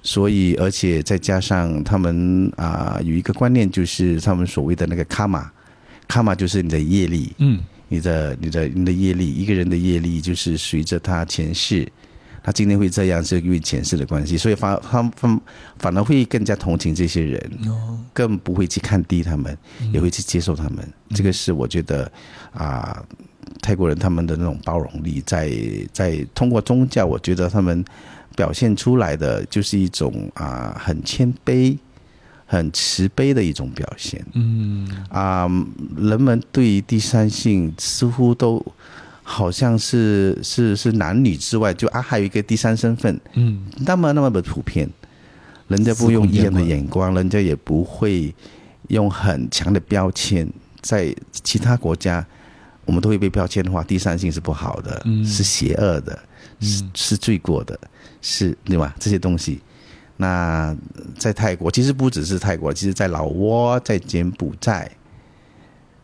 [0.04, 5.52] 所以，而且再加上他们啊、有一个观念，就是他们所谓的那个卡玛，
[6.08, 11.88] 卡玛就是你的业力，嗯你的、你的、你的业力，一个人的业力就是随着他前世，
[12.44, 15.42] 他今天会这样，是因为前世的关系，所以反他反
[15.80, 20.86] 反而会更加同情这些人，哦更不会去看低他们，嗯也会去接受他们。
[21.16, 22.12] 这个是我觉得
[22.54, 23.02] 啊、
[23.62, 25.50] 泰国人他们的那种包容力在，
[25.94, 27.84] 在通过宗教，我觉得他们
[28.36, 31.78] 表现出来的就是一种啊、很谦卑。
[32.48, 34.26] 很慈悲的一种表现。
[34.34, 34.88] 嗯。
[35.10, 35.48] 啊、
[35.98, 38.66] 人们对于第三性似乎都
[39.22, 43.68] 好像是是是男女之外，就啊还有一个第三身份，嗯。
[43.80, 44.90] 那么那么的普遍，
[45.68, 48.34] 人家不用异样的眼光，人家也不会
[48.88, 50.50] 用很强的标签，
[50.82, 52.26] 在其他国家，
[52.86, 55.26] 我们都会被标签的话，第三性是不好的，嗯。
[55.26, 56.18] 是邪恶的，
[56.62, 56.92] 是嗯。
[56.96, 57.78] 是罪过的，
[58.22, 58.96] 是对吧？
[58.98, 59.60] 这些东西。
[60.18, 60.76] 那
[61.18, 64.92] 在泰国，其实不只是泰国，其实在老挝、在柬埔寨、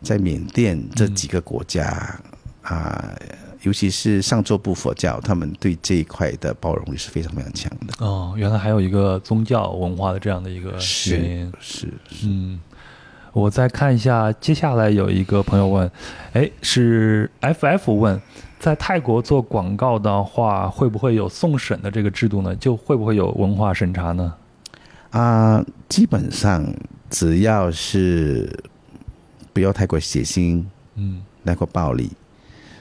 [0.02, 2.18] 在缅甸这几个国家
[2.62, 3.14] 啊、
[3.60, 8.06] 尤其是上座部佛教，他们对这一块的包容力是非常非常强的。
[8.06, 11.52] 哦，原来还有一个宗教文化的这样的一个是原因。
[11.60, 11.92] 是，
[12.24, 12.58] 嗯，
[13.32, 15.90] 我再看一下，接下来有一个朋友问，
[16.32, 18.20] 哎，是 FF 问，
[18.64, 22.56] 在泰国做广告的话，会不会有送审的这个制度呢？
[22.56, 24.32] 就会不会有文化审查呢？
[25.10, 26.64] 啊、基本上
[27.10, 28.50] 只要是
[29.52, 32.10] 不要太过血腥、嗯太过暴力，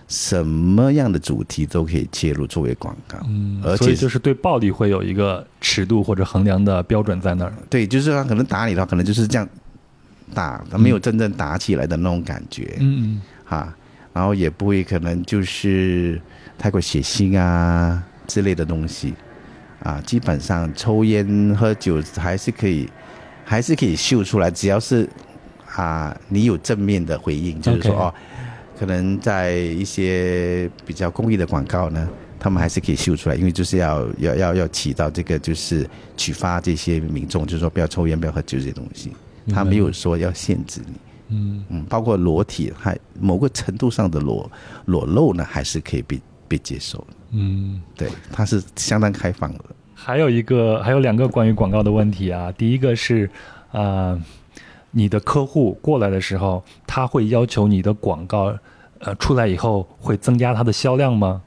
[0.07, 3.17] 什么样的主题都可以切入作为广告。
[3.27, 7.53] 嗯，而且就是对暴力会有一个尺度或者衡量的标准在那儿。
[7.69, 9.45] 对，就是他可能打你的话，可能就是这样
[10.33, 12.77] 打，他没有真正打起来的那种感觉。
[12.79, 13.75] 嗯哈，
[14.13, 16.21] 然后也不会可能就是
[16.57, 19.13] 太过血腥啊之类的东西
[19.81, 22.87] 啊，基本上抽烟喝酒还是可以，
[23.43, 25.09] 还是可以秀出来，只要是
[25.75, 28.13] 啊你有正面的回应，就是说哦，
[28.79, 32.07] 可能在一些比较公益的广告呢。
[32.39, 39.13] 他们还是可以秀出来，因为就是要要要要起到这个，就是启发这些民众，就是说不要抽烟、不要喝酒这些东西。
[39.53, 40.93] 他没有说要限制你。
[41.29, 44.49] 嗯嗯，包括裸体，还某个程度上的裸
[44.85, 47.07] 裸露呢，还是可以被被接受的。
[47.31, 47.81] 嗯。
[47.95, 49.59] 对，它是相当开放的。
[49.93, 52.51] 还有一个，还有两个关于广告的问题啊。
[52.51, 53.29] 第一个是，
[53.71, 54.21] 呃，
[54.91, 58.53] 你的客户过来的时候，他会要求你的广告，
[58.99, 61.41] 呃，出来以后会增加它的销量吗？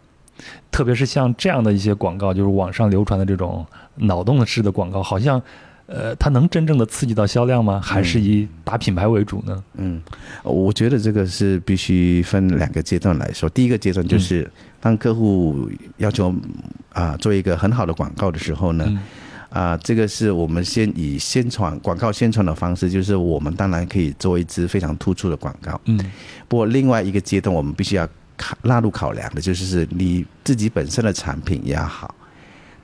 [0.70, 5.40] 特别是像这样的一些广告，就是网上流传的这种脑洞式的广告，好像，
[5.86, 7.80] 呃，它能真正的刺激到销量吗？
[7.80, 9.64] 还是以打品牌为主呢？
[9.74, 10.02] 嗯，
[10.42, 13.48] 我觉得这个是必须分两个阶段来说。
[13.48, 16.34] 第一个阶段就是当客户要求
[16.92, 18.98] 啊、做一个很好的广告的时候呢，嗯
[19.48, 25.80] 啊、这个是我们先以宣传广告宣传的方式，就是我们当然可以做一支非常突出的广告。
[25.84, 25.98] 嗯
[26.48, 32.12] 不过另外一个阶段，我们必须要考纳入考量的，就是是你自己本身的产品也要好。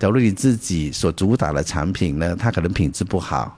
[0.02, 3.56] 假如你自己所主打的产品呢，它可能品质不好，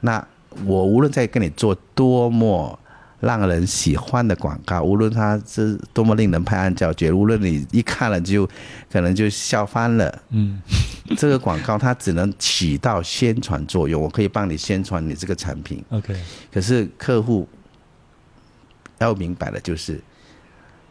[0.00, 0.22] 那
[0.66, 2.78] 我无论在跟你做多么
[3.18, 8.46] 让人喜欢的广告，无论它是多么令人拍案叫绝，无论你一看了就
[8.92, 10.60] 可能就笑翻了，嗯
[11.16, 15.82] 这个广告它只能起到宣传作用，我可以帮你宣传你这个产品。
[15.88, 16.14] ，OK，
[16.52, 17.48] 可是客户
[18.98, 19.98] 要明白的就是，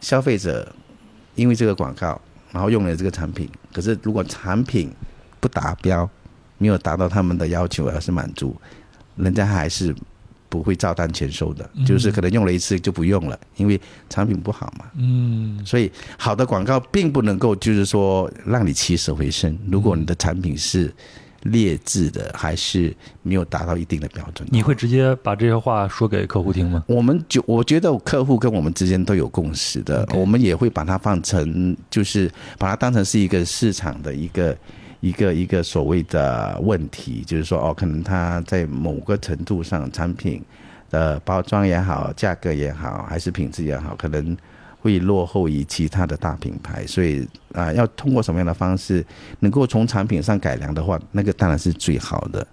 [0.00, 0.74] 消费者
[1.36, 4.90] 因为这个广告，然后用了这个产品，可是如果产品
[5.38, 6.08] 不达标，
[6.56, 8.56] 没有达到他们的要求，而是满足，
[9.16, 9.94] 人家还是
[10.48, 14.86] 不会照单全收的，就是可能用了一次就不用了，因为产品不好嘛。
[14.94, 20.90] 嗯所以好的广告并不能够就是说让你起死回生，如果你的产品是
[21.50, 24.48] 劣质的，还是没有达到一定的标准。
[24.50, 26.84] 你会直接把这些话说给客户听吗？
[26.86, 34.56] 我们就我觉得客户跟我们之间都有共识的我们也会把它放成，就是把它当成是一个市场的一个
[35.00, 40.42] 一个一个所谓的问题，就是说哦，可能它在某个程度上产品
[40.90, 44.36] 的包装也好，价格也好，还是品质也好，可能
[44.86, 49.04] 会落后于其他的大品牌，所以啊、要通过什么样的方式
[49.40, 52.46] 能够从产品上改良的话，那个当然是最好的，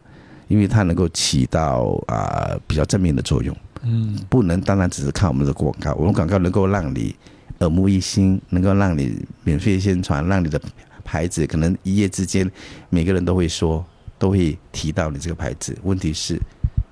[0.48, 3.56] 因为它能够起到啊、比较正面的作用。
[3.84, 7.16] 嗯不能单单只是看我们的广告，我们广告能够让你
[7.60, 10.60] 耳目一新，能够让你免费宣传，让你的
[11.04, 12.50] 牌子可能一夜之间
[12.90, 13.86] 每个人都会说，
[14.18, 15.78] 都会提到你这个牌子。
[15.84, 16.40] 问题是，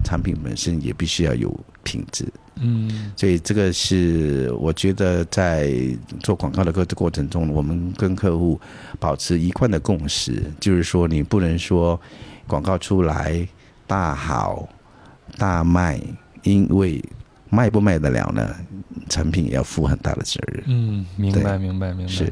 [0.04, 5.74] 产品本身也必须要有品质，嗯所以这个是我觉得在
[6.22, 8.60] 做广告的过过程中，我们跟客户
[9.00, 12.00] 保持一贯的共识，就是说你不能说
[12.48, 13.48] 广告出来
[13.88, 14.68] 大好
[15.38, 16.02] 大卖，
[16.44, 17.04] 因为
[17.50, 18.56] 卖不卖得了呢，
[19.10, 20.64] 产品也要负很大的责任。
[20.68, 22.12] 嗯，明白明白明白。
[22.12, 22.32] 是，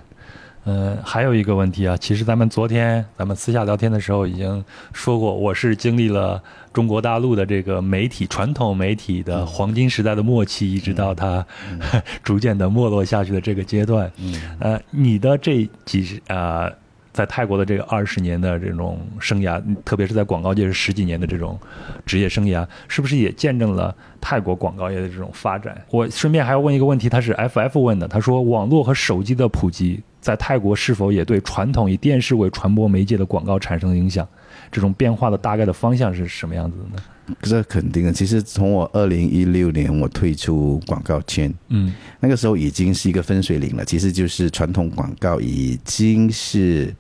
[0.66, 6.42] 呃，还有一个问题啊，其实咱们昨天咱们私下聊天的时候已经说过，我是经历了
[6.74, 11.44] 中国大陆的这个媒体传统媒体的黄金时代的末期，一直到它、
[12.24, 14.12] 逐渐的没落下去的这个阶段。
[14.18, 16.72] 嗯呃，你的这几十呃，
[17.12, 21.58] 在泰国的这个二十年的这种生涯，特别是在广告界是十几年的这种
[22.06, 25.76] 职业生涯，是不是也见证了泰国广告业的这种发展？
[25.90, 34.28] 我顺便还要问一个问题，他是 FF 问的，他说网络和手机的普及在泰国是否也对传统以电视为传播媒介的广告产生影响？
[34.72, 37.36] 这种变化的大概的方向是什么样子的呢？
[37.42, 38.12] 这肯定的。
[38.12, 43.86] 其实从我二零一六年我退出广告圈，嗯，那个时候已经是一个分水岭了。
[43.86, 46.94] 其实就是传统广告已经是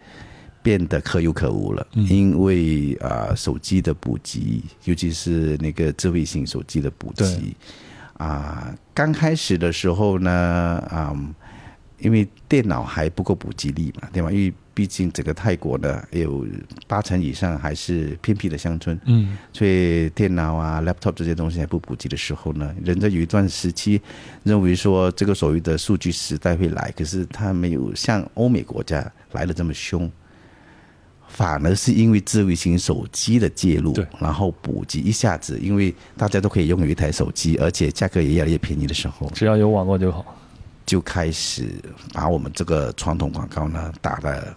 [0.61, 7.55] 变得可有可无了，因为啊手机的普及，尤其是那个智慧型手机的普及，
[8.17, 10.31] 啊刚开始的时候呢，
[10.89, 11.15] 啊
[11.99, 14.31] 因为电脑还不够普及力嘛，对吗？
[14.31, 16.45] 因为毕竟整个泰国呢，有
[16.87, 24.01] 八成以上还是偏僻的乡村，嗯，所以电脑啊、laptop 这些东西还不普及的时候呢，人家有一段时期
[24.43, 30.09] 认为说这个所谓的数据时代会来，可是它没有像欧美国家来的这么凶，
[31.27, 40.23] 反而是因为智慧型手机的介入，然后普及一下子，因为大家都可以拥有一台手机，而且价格也越来越便宜的时候，只要有网络就好，
[40.89, 41.75] 就开始
[42.13, 44.55] 把我们这个传统广告呢打的。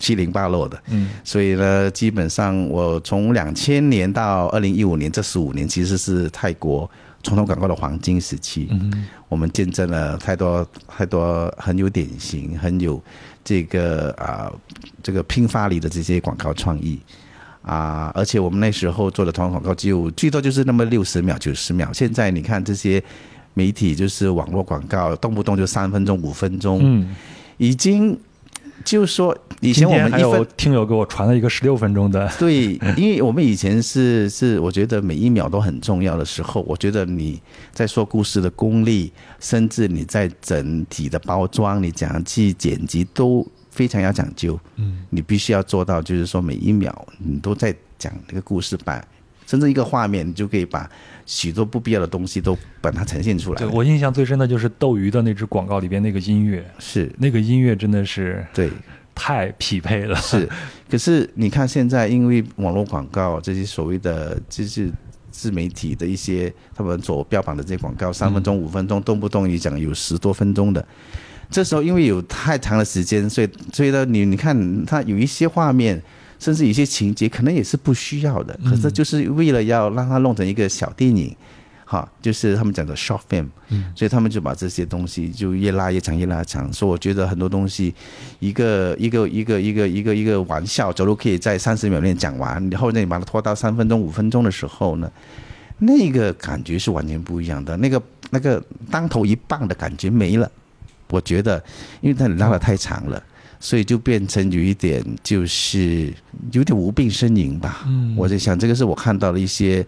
[0.00, 6.90] 七零八落的，嗯，所以呢，基本上我从两千年到二零一五年这十五年，其实是泰国
[7.22, 8.68] 传统广告的黄金时期。
[8.70, 13.02] 嗯，我们见证了太多太多很有典型、很有
[13.44, 14.50] 这个啊
[15.02, 16.98] 这个拼发力的这些广告创意
[17.60, 21.92] 啊，而且我们那时候做的传统广告，就最多就是那么六十秒、九十秒。
[21.92, 23.02] 现在你看这些
[23.54, 27.14] 媒体，就是网络广告，动不动就三分钟、五分钟，嗯，
[27.58, 28.18] 已经。
[28.84, 32.28] 就是说，以前我们还有听友给我传了一个十六分钟的。
[32.36, 37.40] 对，因为我们以前是 是，我觉得每一秒都很重要的时候，我觉得你
[37.70, 44.58] 在说故事的功力，甚至你在整体的包装、你讲去剪辑都非常要讲究。
[44.74, 49.06] 嗯，你必须要做到，就是说每一秒你都在讲那个故事版。
[49.46, 50.88] 甚至一个画面，你就可以把
[51.26, 53.58] 许多不必要的东西都把它呈现出来。
[53.58, 58.70] 对我印象最深的就是斗鱼的那支广告里边那个音乐，是那个音乐真的是对
[59.14, 60.16] 太匹配了。
[60.16, 60.48] 是，
[60.90, 64.90] 可是你看现在，因为网络广告这些所谓的就是
[65.30, 70.84] 自媒体的一些他们所标榜的这些广告，三分钟、五分钟，动不动你讲有十多分钟的，
[71.50, 76.02] 这时候因为有太长的时间，所以所以呢，你你看它有一些画面。
[76.42, 81.32] 甚至有些情节可能也是不需要的，可是就是为了要让它弄成一个小电影，
[81.84, 83.46] 哈，就是他们讲的 short film，
[83.94, 86.72] 所以他们就把这些东西就越拉越长，越拉长。
[86.72, 87.94] 所以我觉得很多东西，
[88.40, 95.08] 一个一个一个一个一个一个玩笑，走路可以在三十秒内讲完，然后你把它拖到三分钟、五分钟的时候呢，
[95.78, 100.50] 那个感觉是完全不一样的，那个那个当头一棒的感觉没了。
[101.08, 101.62] 我觉得，
[102.00, 103.22] 因为它拉的太长了。
[103.64, 106.12] 所以就变成有一点，就是
[106.50, 107.84] 有点无病呻吟吧。
[107.86, 109.86] 嗯，我在想，这个是我看到了一些，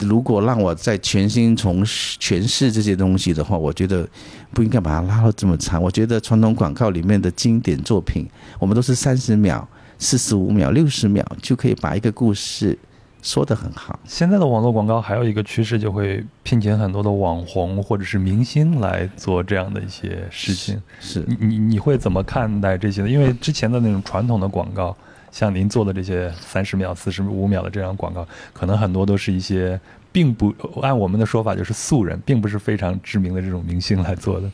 [0.00, 4.06] 如果让我再全新从诠释这些东西的话，我觉得
[4.52, 5.82] 不应该把它拉到这么长。
[5.82, 9.66] 我觉得传统广告里面的经典作品，我们都是三十秒、
[9.98, 12.78] 四十五秒、六十秒就可以把一个故事。
[13.26, 13.98] 说的很好。
[14.04, 20.80] 现在的网络广告还有一个趋势，就会聘请很多的网红或者是明星来做这样的一些事情。
[21.00, 23.08] 是，你你你会怎么看待这些呢？
[23.08, 24.96] 因为之前的那种传统的广告，
[25.32, 29.78] 像您做的这些三十秒、四十五秒的这样广告，可能很多都是一些
[30.12, 34.48] 并不按我们的说法就是素人，并不是非常知名的这种明星来做的。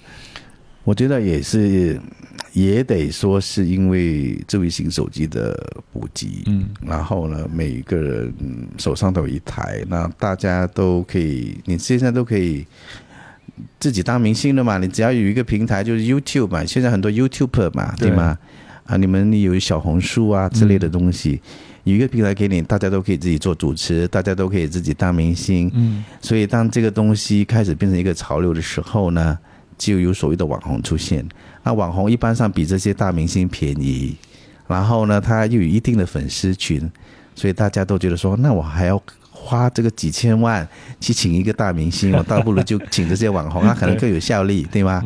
[0.83, 2.01] 我觉得也是，
[2.53, 5.59] 也得说是因为智慧型手机的
[5.93, 8.35] 普及，嗯，然后呢，每个人
[8.77, 12.67] 手上都有一台，那大家都可以，你现在都可以
[13.81, 14.77] 自己当明星了嘛？
[14.77, 18.37] 你只要有一个平台，就是 YouTube 嘛，现在很多 YouTuber 嘛，对吗？
[18.85, 21.41] 啊，你们有小红书啊之类的东西，
[21.85, 29.39] 有一个平台给你，大家都可以自己做主持，大家都可以自己当明星，嗯，所以当这个东西开始变成一个潮流的时候呢？
[29.83, 31.27] 就有所谓的网红出现，
[31.65, 34.17] 那网红一般上比这些大明星便宜，
[34.69, 36.89] 然后呢，他又有一定的粉丝群，
[37.35, 39.03] 所以大家都觉得说，那我还要
[39.33, 40.67] 花这个几千万
[41.01, 45.03] 去请一个大明星，我倒不如就请这些网红，他可能更有效力，对吗？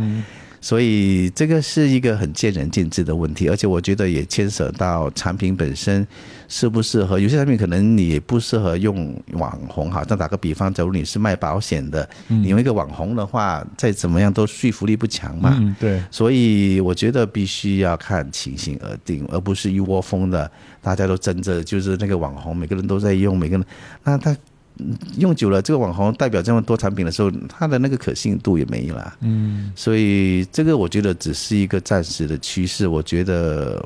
[0.67, 6.05] 所以这个是一个很见仁见智的问题，而且我觉得也牵涉到产品本身
[6.49, 7.21] 适不适合。
[7.21, 15.57] 有些产品可能你不适合用网红，好，像打个比方，假如你是卖保险的，你用一个网红的话，再怎么样都说服力不强嘛。
[15.61, 16.03] 嗯，对。
[16.11, 20.51] 所以我觉得必须要看情形而定，而不是一窝蜂的，
[20.83, 23.65] 大家都争着就是那个网红，每个人都在用，每个人
[24.03, 24.37] 那他。
[25.19, 29.17] 用久了，这个网红代表这么多产品的时候，它的那个可信度也没了。
[29.21, 32.87] 嗯，所以这个我觉得只是一个暂时的趋势。
[32.87, 33.83] 我觉得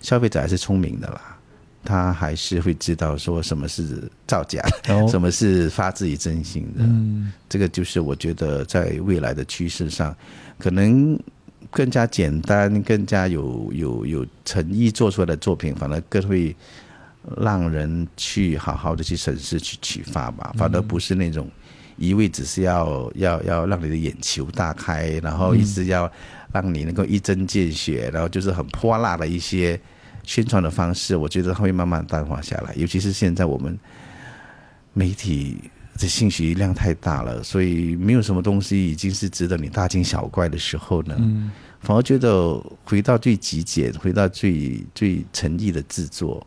[0.00, 1.38] 消费者还是聪明的啦，
[1.84, 6.82] 他还是会知道说什么是造假，哦什么是发自于真心的。
[6.84, 10.16] 嗯这个就是我觉得在未来的趋势上，
[10.58, 11.18] 可能
[11.70, 16.54] 更加简单、更加有有有诚意做出来的作品，反而更会
[17.40, 20.54] 让人去好好的去审视、去启发吧。
[20.56, 21.50] 反而不是那种
[21.96, 26.10] 一味只是要要要让你的眼球大开，然后一直要
[26.52, 29.80] 让你能够一针见血，然后就是很泼辣的一些
[30.22, 32.74] 宣传的方式，我觉得它会慢慢淡化下来。
[32.76, 33.78] 尤其是现在我们
[34.92, 35.58] 媒体
[35.98, 41.50] 的信息量太大了，所以没有什么东西已经是值得你大惊小怪的时候呢，嗯
[41.80, 46.44] 反而觉得回到最极简，回到最最诚意的制作，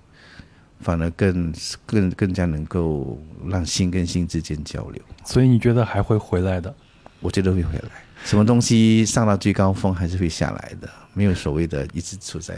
[0.82, 1.54] 反而更
[1.86, 5.02] 更更加能够让心跟心之间交流。
[5.26, 6.74] 所以你觉得还会回来的？
[7.20, 7.90] 我觉得会回来。
[8.26, 12.58] 什么东西上到最高峰还是会下来的，没有所谓的一直处在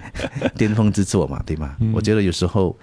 [0.56, 1.76] 巅峰之作嘛，对吗？
[1.80, 2.74] 嗯我觉得有时候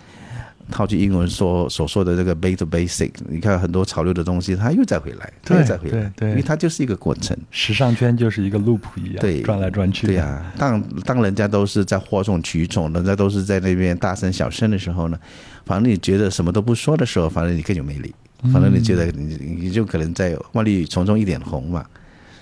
[0.72, 7.38] 套句英文说所说的这个 back to basic，你看很多潮流的东西，它又再回来，它又对再回来，对对因为它就是一个过程。
[7.51, 10.07] 时尚圈就是一个 loop 一样，对转来转去。
[10.07, 15.19] 对呀、当当人家都是在哗众取宠，人家都是在那边大声小声的时候呢，
[15.65, 18.11] 反正你觉得什么都不说的时候，反正你更有魅力。
[18.51, 21.86] 反正你觉得你你就可能在万绿丛中一点红嘛，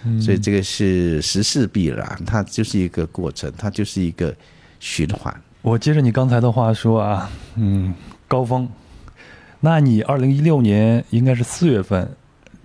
[0.05, 4.33] 嗯所以这个是时势必然，它就是一个过程，它就是一个
[4.79, 5.35] 循环。
[5.61, 7.93] 我接着你刚才的话说啊，嗯，
[8.29, 8.69] 高峰，
[9.59, 12.09] 那你二零一六年应该是四月份，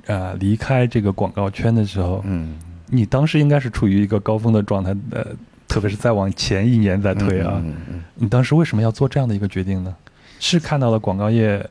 [0.06, 2.56] 啊、离开这个广告圈的时候，嗯，
[2.88, 5.26] 你当时应该是处于一个高峰的状态，呃，
[5.66, 9.92] 特别是再往前一年再推啊，嗯嗯你当时为什么要做这样的一个决定呢？
[10.38, 11.68] 是看到了广告业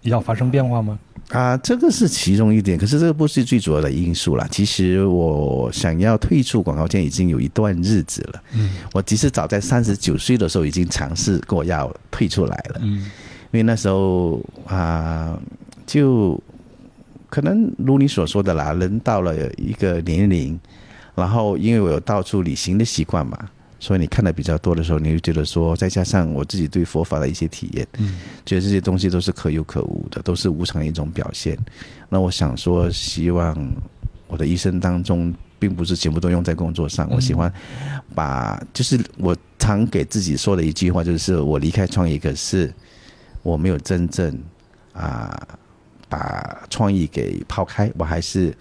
[0.00, 0.98] 要发生变化吗？
[1.30, 4.46] 啊，这个是其中一点，可是这个不是最主要的因素啦。
[4.48, 8.42] 其实我想要退出广告圈已经有一段日子了。
[8.54, 13.10] 嗯我其实早在三十九岁的时候已经尝试过要退出来了，嗯因
[13.56, 15.38] 为那时候啊，
[15.86, 16.40] 就
[17.28, 20.58] 可能如你所说的啦，人到了一个年龄，
[21.14, 23.36] 然后因为我有到处旅行的习惯嘛，
[23.80, 31.58] 所以你看的比较多的时候，你就觉得说，再加上我自己对佛法的一些体验，嗯觉得这些东西都是可有可无的，都是无常的一种表现。
[32.08, 33.56] 那我想说，希望
[34.28, 37.08] 我的一生当中，并不是全部都用在工作上。
[37.10, 37.52] 我喜欢
[38.14, 42.72] 把，就是我常给自己说的一句话，就是我离开创业，可是
[43.46, 44.36] 我没有真正
[44.92, 45.30] 啊、
[46.08, 48.52] 把创意给抛开，我还是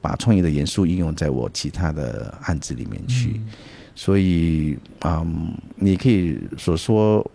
[0.00, 3.38] 把创意的元素应用在我其他的案子里面去。
[3.94, 7.28] 所以，嗯，你可以所说，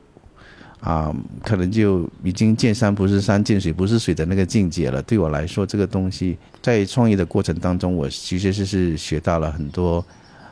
[0.80, 5.00] 啊、可能就已经见山不是山，见水不是水的那个境界了。
[5.04, 10.04] 对我来说，这个东西在创业的过程当中，我其实是是学到了很多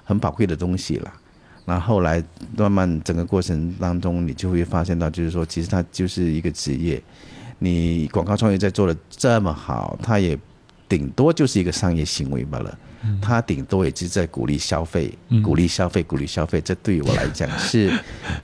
[0.03, 1.11] 很宝贵的东西了。
[1.66, 2.24] 然后后来
[2.57, 7.01] 慢慢整个过程当中，你就会发现到，就是说，其实它就是一个职业。
[7.59, 10.38] 你广告创业在做的这么好，它也
[10.89, 12.78] 顶多就是一个商业行为罢了。
[13.22, 16.61] 它顶多也是在鼓励消费，嗯鼓励消费，鼓励消费。
[16.61, 17.91] 这对于我来讲是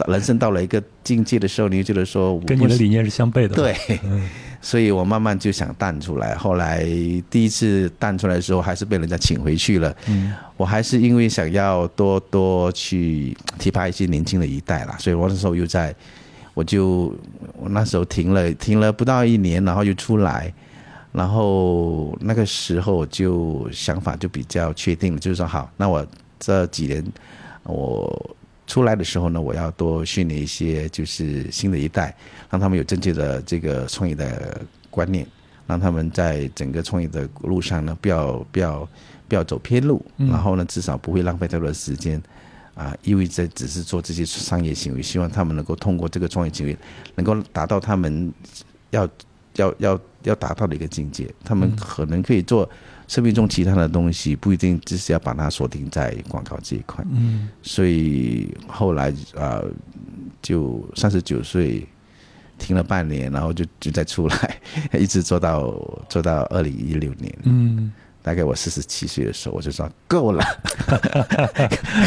[0.07, 4.29] 人生到了一个境界的时候，你就觉得说，我跟你的理念是相悖的。，对，嗯
[4.61, 6.35] 所以我慢慢就想淡出来。
[6.35, 6.83] 后来
[7.29, 9.95] 第一次淡出来的时候，还是被人家请回去了。
[10.07, 15.95] 嗯我还是因为想要多多去提拔一些年轻的一代啦，所以我那时候又在，
[16.53, 17.15] 我就
[17.57, 20.53] 我那时候停了停了不到一年，然后又出来，
[21.13, 26.05] 然后那个时候就想法就比较确定了，就是说好，那我
[26.37, 27.01] 这几年
[27.63, 28.35] 我
[28.69, 32.15] 出来的时候呢，我要多训练一些就是新的一代，
[32.51, 34.61] 让他们有正确的这个创业的
[34.91, 35.25] 观念，
[35.65, 38.87] 让他们在整个创业的路上呢，不要不要
[39.27, 42.21] 不要走偏路，嗯然后呢，至少不会浪费太多的时间。
[42.75, 46.77] 啊，意味着只是做这些商业行为，希望他们能够通过这个创业行为，
[47.15, 48.31] 能够达到他们
[48.91, 49.09] 要
[49.55, 51.29] 要要要达到的一个境界。
[51.43, 52.69] 他们可能可以做
[53.09, 57.03] 生命中其他的东西，不一定只是要把它锁定在广告这一块。
[57.11, 59.65] 嗯所以后来啊、呃
[60.41, 61.85] 就三十九岁
[62.57, 64.61] 停了半年，然后就就再出来，
[64.97, 65.73] 一直做到
[66.07, 67.35] 做到二零一六年。
[67.43, 67.91] 嗯
[68.21, 70.43] 大概我四十七岁的时候，我就说够了，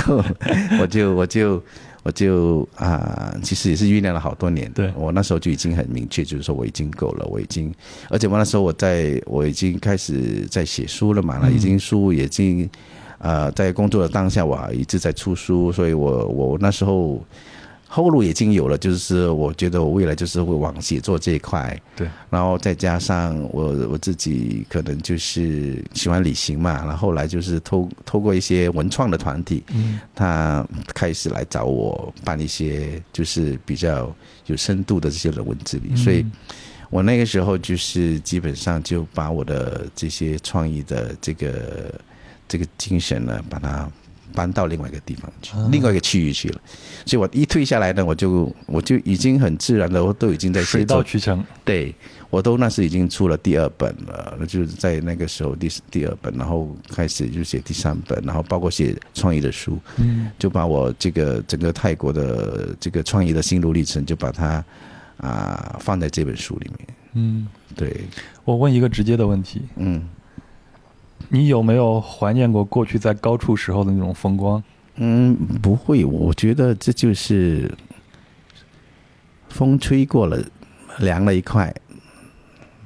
[0.06, 0.36] 够了，
[0.80, 1.62] 我就我就
[2.02, 4.70] 我就啊、其实也是酝酿了好多年。
[4.72, 7.72] 对我那时候就已经很明确，就是说我已经够了，我已经，
[8.10, 12.68] 而且我那时候我在我已经开始在写书了嘛，那已经书已经
[13.18, 17.24] 呃在工作的当下，我一直在出书，所以我我那时候
[17.94, 30.00] 后路已经有了，就是我觉得我未来就是会往写作这一块，对，然后再加上我我自己可能就是喜欢旅行嘛，然后后来就是透透过一些文创的团体，嗯。
[30.14, 34.14] 他开始来找我办一些就是比较
[34.46, 36.24] 有深度的这些人文之旅，所以
[36.90, 42.00] 我那个时候就是基本上就把我的这些创意的这个
[42.46, 43.90] 这个精神呢，把它
[44.32, 46.60] 搬到另外一个地方去，啊另外一个区域去了。
[47.06, 51.94] 所以我一退下来呢，我就我就已经很自然的，我都已经在写水到，渠成，对
[52.30, 64.64] 我都那时已经出了第二本了，那就是在那个时候第第二本，然后开始就写第三本，然后包括写创意的书，嗯就把我这个整个泰国的这个创意的心路历程，就把它
[65.18, 66.88] 啊、放在这本书里面。
[67.14, 67.46] 嗯。
[67.74, 68.04] 对，
[68.44, 70.06] 我问一个直接的问题，嗯
[71.34, 74.62] 你有没有怀念过过去在高处时候的那种风光？
[74.96, 77.72] 嗯，不会，我觉得这就是
[79.48, 80.38] 风吹过了，
[80.98, 81.74] 凉了一块，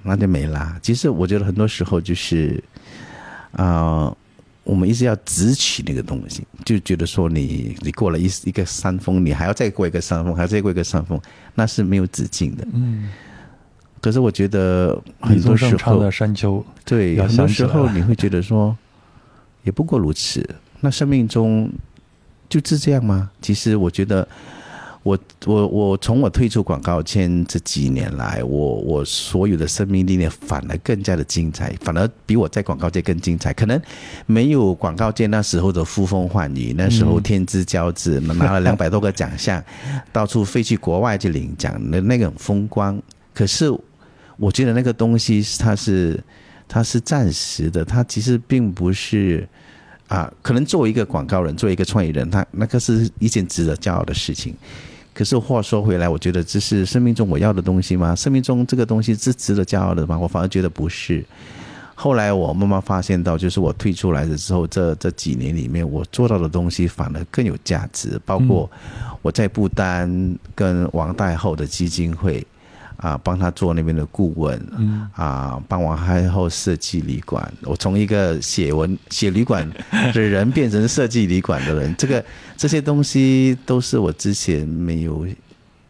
[0.05, 0.79] 那就没啦。
[0.81, 2.63] 其实我觉得很多时候就是
[3.51, 4.17] 啊、
[4.63, 11.21] 我们一直要直取那个东西，就觉得说你你过了一一个山峰，你还要再过一个山峰，还要再过一个山峰，
[11.53, 12.65] 那是没有止境的。
[12.73, 13.11] 嗯，
[14.07, 16.01] 可是我觉得很多时候
[16.85, 18.77] 对，要很多时候你会觉得说，
[19.65, 20.49] 也不过如此。
[20.79, 21.69] 那生命中
[22.49, 23.29] 就是这样吗？
[23.43, 24.29] 其实我觉得
[25.03, 33.53] 我，我我从我退出广告圈这几年来，我我所有的生命历练反而更加的精彩，反而比我在广告界更精彩。
[33.53, 33.83] 可能
[34.27, 39.61] 没有广告界那时候的呼风唤雨，那时候嗯天之骄子， 拿了两百多个奖项，
[40.13, 43.03] 到处飞去国外去领奖的那种风光。
[43.35, 43.69] 可是
[44.37, 46.23] 我觉得那个东西它是
[46.69, 49.49] 它是暂时的，它其实并不是
[50.09, 50.33] 啊。
[50.43, 54.55] 可能作为一个广告人，作为一个创意人，他那个是一件值得骄傲的事情。
[55.15, 58.15] 可是话说回来，我觉得这是生命中我要的东西吗？
[58.15, 60.19] 生命中这个东西是值得骄傲的吗？
[60.19, 61.25] 我反而觉得不是。
[61.95, 68.71] 后来我慢慢发现到，就是我退出来的之后，这这几年里面，我做到的东西反而更有价值，包括
[69.23, 72.47] 我在不丹跟王太后的基金会
[72.97, 77.53] 啊，帮他做那边的顾问，嗯啊，帮王太后设计旅馆。
[77.63, 79.71] 我从一个写文 写旅馆
[80.15, 82.25] 的人变成设计旅馆的人，这个
[82.57, 85.27] 这些东西都是我之前没有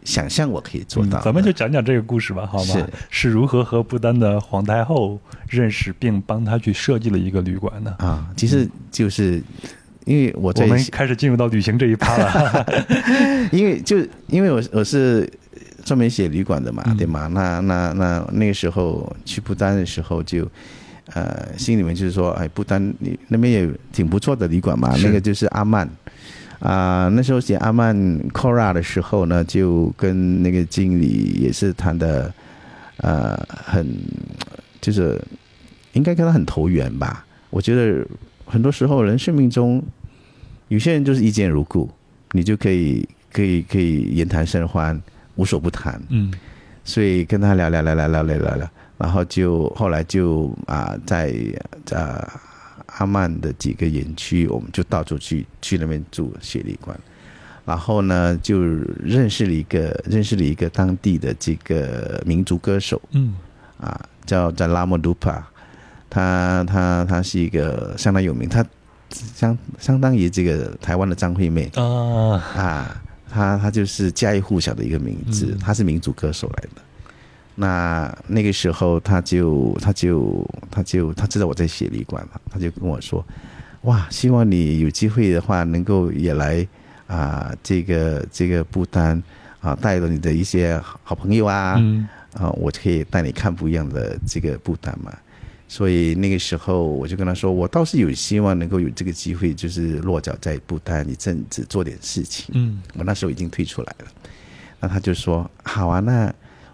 [0.05, 2.75] 想象我可以做到、嗯咱们就讲讲这个故事吧，好吗？
[2.75, 7.95] 是是如何和不丹的皇太后认识，并帮他去设计了一个旅馆呢？
[7.99, 9.43] 啊，其实就是
[10.05, 12.67] 因为我在我们开始进入到旅行这一趴了。
[13.51, 13.97] 因为就
[14.29, 15.29] 因为我我是
[15.87, 17.27] 专门写旅馆的嘛，嗯对吗？
[17.33, 20.47] 那那那那个时候去不丹的时候就。
[21.15, 25.89] 呃，心里面就是说，哎，不丹你那边也挺不错的旅馆嘛，那个就是阿曼
[26.59, 27.97] 啊、那时候写阿曼
[28.31, 32.35] Cora 的时候呢，就跟那个经理也是谈的，
[32.97, 33.87] 呃，很
[34.81, 35.17] 就是
[35.93, 37.25] 应该跟他很投缘吧。
[37.51, 38.05] 我觉得
[38.45, 39.81] 很多时候人生命中
[40.67, 41.89] 有些人就是一见如故，
[42.33, 45.01] 你就可以可以可以言谈甚欢，
[45.37, 46.03] 无所不谈。
[46.09, 46.33] 嗯。
[46.85, 51.35] 所以跟他聊聊聊聊聊聊聊聊，然后就后来就啊、在
[51.85, 51.97] 在
[52.87, 56.99] 阿曼的几个园区，我们就到处去去那边住雪梨馆，
[57.65, 63.01] 然后呢就认识了一个认识了一个当地的这个民族歌手。
[63.11, 63.35] 嗯。
[63.79, 65.45] 啊，叫叫拉莫杜帕，
[66.09, 68.65] 他他他是一个相当有名，他
[69.11, 71.71] 相相当于这个台湾的张惠妹。
[71.75, 76.83] 啊，啊，他他就是家喻户晓的一个名字，嗯他是民族歌手来的。
[77.55, 83.25] 那那个时候，他就他就他就他知道我在写旅馆嘛，他就跟我说
[83.83, 86.67] ：“哇，希望你有机会的话，能够也来
[87.07, 89.23] 啊、这个这个不丹
[89.61, 95.11] 啊，带着你的一些好朋友啊，嗯啊，我可以带你看不一样的这个不丹嘛。
[95.69, 102.55] 所以那个时候我就跟他说，我倒是有希望能够有这个机会，就是落脚在不丹一阵子，做点事情。
[102.55, 104.07] 嗯我那时候已经退出来了，
[104.81, 106.33] 那他就说好啊，那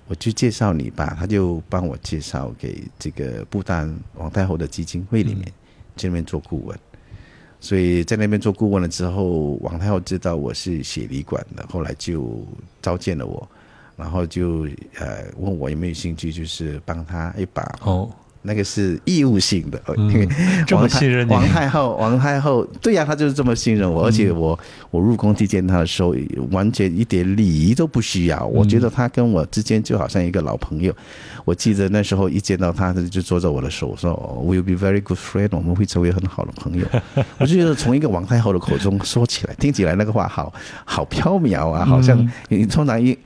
[0.08, 1.16] 我就介绍你吧。
[1.18, 5.50] 他就帮我介绍给这个不丹王太后的基金会里面，
[5.96, 6.78] 去那边做顾问。
[7.60, 12.44] 所以在那边做顾问了之后，王太后知道我是写旅馆的，后来就
[12.82, 13.48] 召见了我，
[13.96, 14.68] 然后就
[14.98, 18.10] 呃问我有没有兴趣，就是帮他一把哦
[18.42, 20.28] 那个是义务性的，嗯因为
[20.66, 24.58] 这么王太信任你王太后，王太后，对呀、她就是这么信任我，而且我
[24.90, 26.14] 我入宫去见她的时候，
[26.50, 30.92] 完全一点礼仪都不需要，我觉得她跟我之间就好像一个老朋友。
[31.44, 36.86] 我记得那时候一见到她，她就坐在我的手说哦：“We'll be very good friend，我们会成为很好的朋友。
[37.38, 40.52] ”我就觉得从一个王太后的口中说起来，听起来那个话好
[40.84, 43.16] 好飘渺啊，好像你通常一。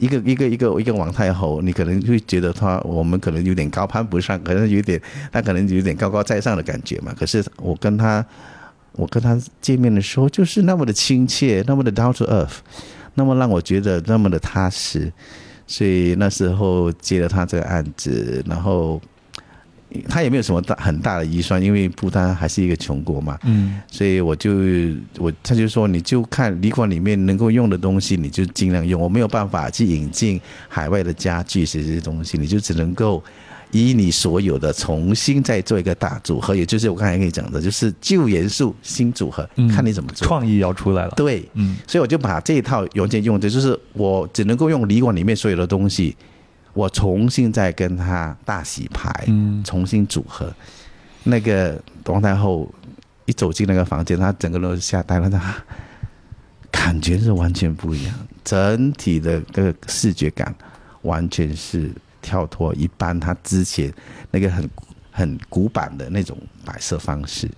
[0.00, 7.14] 一个一个一个一个王太后，你可能会觉得她我们可能有点高攀不上，可能有点她可能有点高高在上的感觉嘛。
[7.18, 8.24] 可是我跟她
[8.92, 12.58] 我跟她见面的时候，就是那么的亲切，那么的 down to earth，
[13.14, 15.12] 那么让我觉得那么的踏实。
[15.66, 19.00] 所以那时候接了她这个案子，然后
[20.08, 23.38] 她也没有什么大很大的预算，因为不丹还是一个穷国嘛。
[23.44, 24.50] 嗯所以我就
[25.18, 29.00] 我他就说，你就看旅馆里面能够用的东西，你就尽量用。
[29.00, 33.22] 我没有办法去引进海外的家具这些东西，你就只能够
[33.70, 40.26] 以你所有的重新再做一个大组合，也就是我刚才跟你讲的，就是旧元素新组合，嗯，看你怎么做。
[40.26, 41.12] 创意要出来了。
[41.16, 46.16] 对，嗯所以我就把这一套软件用的，就是我只能够用旅馆里面所有的东西，
[46.74, 50.52] 我重新再跟他大洗牌，嗯重新组合。
[51.22, 52.70] 那个王太后
[53.24, 55.56] 一走进那个房间，她整个人都吓呆了，她
[56.70, 58.14] 感觉是完全不一样，
[58.44, 60.54] 整体的这个视觉感
[61.00, 63.90] 完全是跳脱一般她之前
[64.30, 64.68] 那个很
[65.10, 67.48] 很古板的那种摆设方式。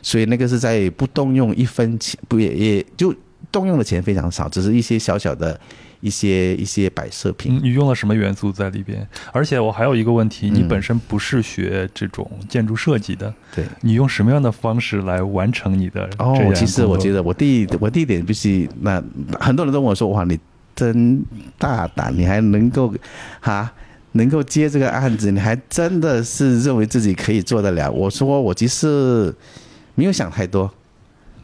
[0.00, 3.14] 所以那个是在不动用一分钱，不也也就
[3.50, 5.60] 动用的钱非常少，只是一些小小的
[6.02, 7.56] 一些一些摆设品。
[7.56, 9.08] 嗯，你用了什么元素在里边？
[9.32, 13.64] 而且我还有一个问题，你嗯本身不是学这种建筑设计的，对。
[13.80, 19.02] 你用什么样的方式来完成你的哦，其实我觉得，得我第一我第一点必须，那
[19.40, 20.38] 很多人都跟我说，哇，你
[20.74, 21.24] 真
[21.56, 22.92] 大胆，你还能够
[23.40, 23.72] 哈
[24.12, 27.90] 能够接这个案子，你还真的是认为自己可以做得了。
[27.90, 29.32] 我说我其实
[29.94, 30.68] 没有想太多，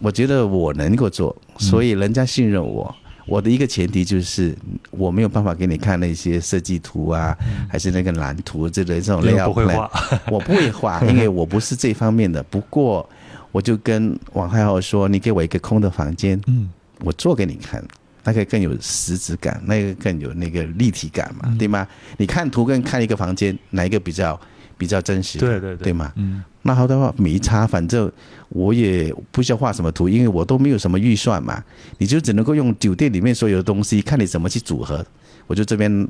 [0.00, 2.92] 我觉得我能够做，所以人家信任我。
[3.28, 4.56] 我的一个前提就是
[4.90, 7.36] 我没有办法给你看那些设计图啊，
[7.68, 9.90] 还是那个蓝图之类的这种 layout 不会画，
[10.30, 12.42] 我不会画， 因为我不是这方面的。
[12.44, 13.08] 不过，
[13.52, 16.70] 我就跟王太后说：“你给我一个空的房间，嗯。
[17.02, 17.82] 我做给你看，
[18.24, 21.56] 那个更有实质感，那个更有那个立体感嘛，嗯。
[21.56, 21.86] 对吗？
[22.16, 24.38] 你看图跟看一个房间，哪一个比较
[24.78, 25.38] 比较真实？
[25.38, 26.10] 对对对，对吗？
[26.16, 28.10] 嗯那好的话没差，反正
[28.50, 31.62] 我也不需要画什么图，因为我都没有什么预算嘛。
[31.96, 35.04] 你就只能够用酒店里面所有的东西，看你怎么去组合。
[35.46, 36.08] 我就这边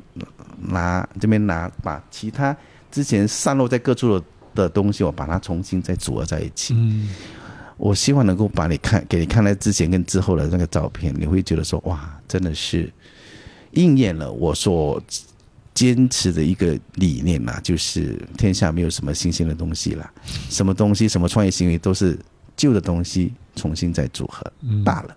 [0.67, 2.55] 拿这边拿，把其他
[2.91, 6.73] 之前散落在各处的的东西，我把它重新再组合在一起。
[6.75, 7.09] 嗯
[7.77, 12.91] 我希望能够把你看给你看来之前跟之后的那个照片，你会觉得说哇，真的是
[13.71, 15.01] 应验了我所
[15.73, 20.11] 坚持的一个理念嘛，就是天下没有什么新鲜的东西啦，
[20.49, 22.17] 什么东西什么创业行为都是
[22.57, 25.15] 旧的东西重新再组合嗯，大了。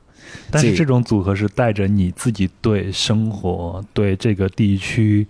[0.50, 5.26] 但是这这种组合是带着你自己对生活、对这个地区，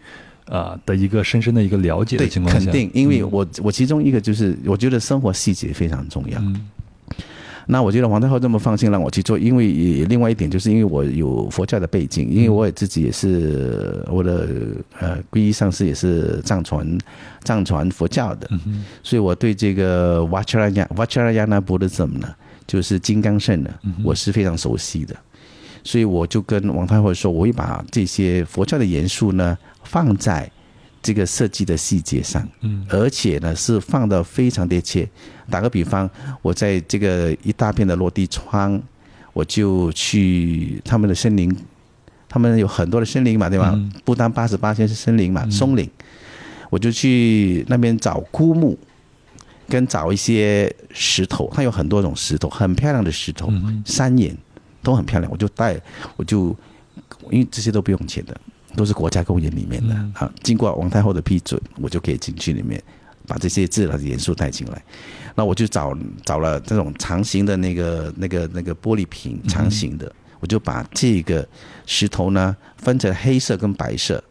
[0.46, 6.38] 啊、的一个深深的一个了解的对，情况下，肯定，因为嗯我我其中一个就是我觉得生活细节非常重要。
[6.40, 6.68] 嗯
[7.66, 14.48] 那我觉得王太后这么放心让我去做，因为也另外一点就是因为我有佛教的背景，因为我也自己也是我的
[14.98, 16.98] 呃皈依上师也是藏传
[17.44, 22.34] 藏传佛教的，嗯所以我对这个 Vajrayana Vajrayana Buddhism 呢，
[22.66, 23.70] 就是金刚圣呢，
[24.02, 25.14] 我是非常熟悉的，
[25.84, 30.50] 所以我就跟王太后说，我会把这些佛教的元素呢放在
[31.00, 32.46] 这个设计的细节上。
[32.60, 35.08] 嗯而且呢是放的非常贴切。
[35.52, 36.08] 打个比方，
[36.40, 38.80] 我在这个一大片的落地窗，
[39.34, 41.54] 我就去他们的森林，
[42.26, 43.72] 他们有很多的森林嘛，对吧？
[43.74, 45.86] 嗯不丹八十八线是森林嘛，嗯松林，
[46.70, 48.78] 我就去那边找枯木，
[49.68, 53.52] 跟找一些石头，它有很多种石头，很漂亮的石头，
[53.84, 54.34] 山岩
[54.82, 55.78] 都很漂亮，我就带，
[56.16, 56.56] 我就
[57.30, 58.34] 因为这些都不用钱的，
[58.74, 60.32] 都是国家公园里面的嗯啊。
[60.42, 62.82] 经过王太后的批准，我就可以进去里面
[63.32, 64.82] 把这些自然的元素带进来。
[65.34, 71.48] 那我就找找了这种长形的那个那个那个玻璃瓶，长形的，我就把这个
[71.86, 74.22] 石头呢分成黑色跟白色。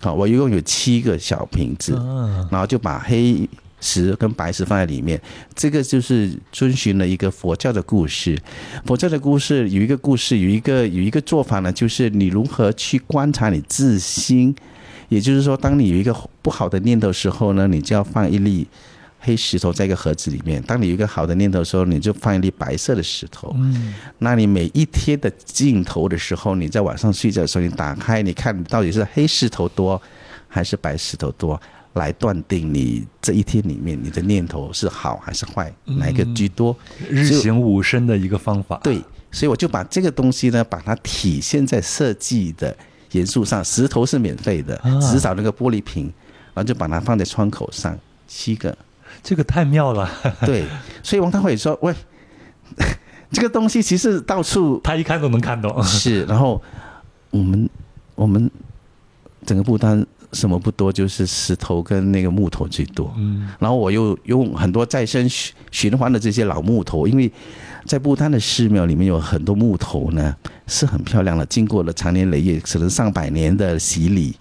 [0.00, 3.46] 好，我一共有七个小瓶子，啊然后就把黑
[3.82, 5.20] 石跟白石放在里面。
[5.54, 8.40] 这个就是遵循了一个佛教的故事。
[8.86, 14.56] 佛教的故事有一个故事，有一个有一个做法呢，就是你如何去观察你自心。
[15.08, 18.66] 也就是说，当你有一个不好的念头的时候呢，你就要放一粒
[19.18, 23.52] 黑石头在一个盒子里面；当你有一个好的念头的时候，你就放一粒白色的石头。
[23.56, 30.00] 嗯那你每一天的镜头的时候，你在晚上睡觉的时候，你打开，你看到底是黑石头多
[30.48, 31.60] 还是白石头多，
[31.94, 36.76] 来断定你这一天里面你的念头是好还是坏，哪一个居多。
[37.08, 38.78] 日行五身的一个方法。
[38.82, 39.00] 对，
[39.30, 42.76] 所以我就把这个东西呢，把它体现在设计的
[43.14, 43.64] 元素上。
[43.64, 46.04] 石头是免费的，只找那个玻璃瓶，
[46.54, 47.98] 然后就把它放在窗口上，
[48.28, 48.76] 七个。
[49.22, 50.10] 这个太妙了。
[50.46, 50.64] 对，
[51.02, 51.94] 所以王大伟说：“喂，
[53.32, 55.70] 这个东西其实到处他一看都能看懂。
[55.84, 56.62] ”是，然后
[57.30, 57.68] 我们
[58.14, 58.50] 我们
[59.46, 60.06] 整个不丹。
[60.32, 63.14] 什么不多，就是石头跟那个木头最多。
[63.16, 67.30] 嗯，然后我又用很多再生循循环的这些老木头，因为
[67.86, 70.34] 在不丹的寺庙里面有很多木头呢，
[70.66, 74.34] 是很漂亮的，经过了长年累月，可能上百年的洗礼，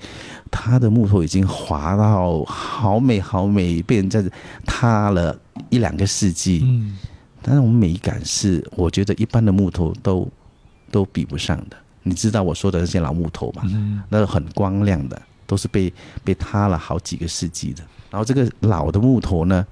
[0.50, 4.24] 它的木头已经滑到好美好美，被人在
[4.66, 5.38] 塌了
[5.70, 6.62] 一两个世纪。
[6.64, 6.98] 嗯，
[7.42, 10.28] 但是我们美感是，我觉得一般的木头都
[10.90, 11.78] 都比不上的。
[12.04, 13.64] 你知道我说的那些老木头吧？
[13.66, 15.22] 嗯，那很光亮的。
[15.46, 19.64] 都是被被塌了好几个世纪的，然后这个老的木头呢，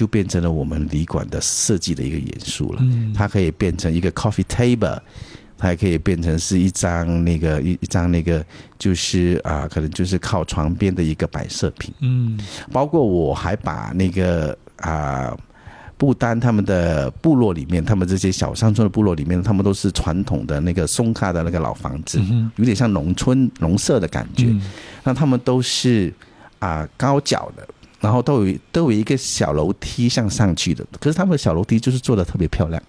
[0.00, 2.78] 就变成了我们旅馆的设计的一个元素了。
[2.80, 4.98] 嗯它可以变成一个 coffee table，
[5.58, 8.42] 它还可以变成是一张那个一一张那个
[8.78, 11.92] 就是啊，可能就是靠床边的一个摆设品。
[12.00, 12.40] 嗯，
[12.72, 15.36] 包括我还把那个啊。
[16.00, 22.18] 不丹他们的部落里面，他们这些小山村的部落里面，他们都是传统的那个松卡的那个老房子，
[22.56, 24.48] 有点像农村农舍的感觉。
[25.04, 26.10] 那他们都是
[26.58, 27.68] 啊高脚的，
[28.00, 30.84] 然后都有都有一个小楼梯向上去的。
[30.98, 32.82] 可是他们的小楼梯就是做的特别漂亮，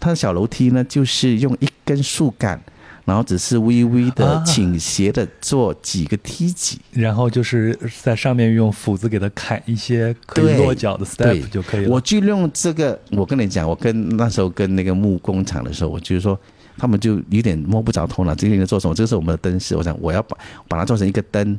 [0.00, 2.60] 它的小楼梯呢就是用一根树干。
[3.04, 11.88] 然后只是微微的倾斜的做几个梯级，然后就是在上面用斧子给它砍一些可以落脚的 step 就可以了。
[11.88, 16.36] 我就用这个，我跟你讲，我跟那时候跟那个木工厂的时候，我就是说，
[16.76, 18.92] 他们就有点摸不着头脑，今天在做什么？
[18.96, 20.36] 这是我们的灯饰，我想我要把
[20.66, 21.56] 把它做成一个灯，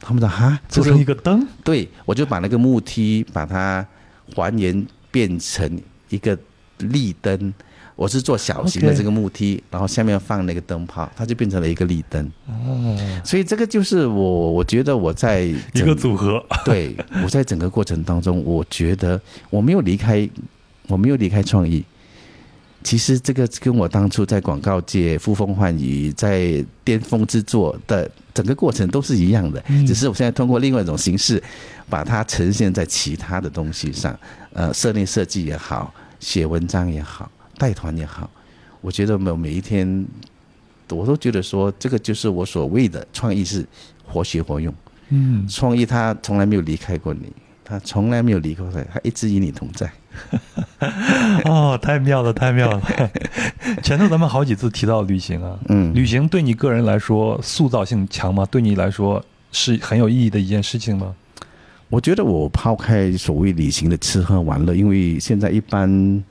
[0.00, 1.46] 他们说哈，做成一个灯？
[1.62, 3.86] 对，我就把那个木梯把它
[4.34, 6.36] 还原变成一个
[6.78, 7.52] 立灯。
[7.96, 12.32] 我是做小型的这个木梯，然后下面放那个灯泡，它就变成了一个立灯。
[12.46, 16.42] 哦，所以这个就是我，我觉得我在一个组合。
[16.64, 19.20] 对，我在整个过程当中，我觉得
[19.50, 20.26] 我没有离开，
[20.86, 21.84] 我没有离开创意。
[22.82, 31.42] 其实这个跟我当初在广告界呼风唤雨，在巅峰之作的整个过程都是一样的，只是我现在通过另外一种形式，
[31.88, 34.18] 把它呈现在其他的东西上。
[34.52, 37.30] 呃，室内设计也好，写文章也好。
[37.58, 38.28] 带团也好，
[38.80, 40.06] 我觉得每每一天，
[40.88, 43.66] 我都觉得说，这个就是我所谓的创意是
[44.06, 44.74] 活学活用。
[45.10, 47.30] 嗯，创意它从来没有离开过你，
[47.62, 49.92] 它从来没有离开过，它一直与你同在。
[51.44, 52.82] 哦，太妙了，太妙了！
[53.82, 58.46] 前头咱们好几次提到旅行啊，嗯，旅行对你个人来说塑造性强吗？
[58.50, 61.14] 对你来说是很有意义的一件事情吗？
[61.88, 66.22] 我觉得我抛开所谓旅行的吃喝玩乐，因为现在一般。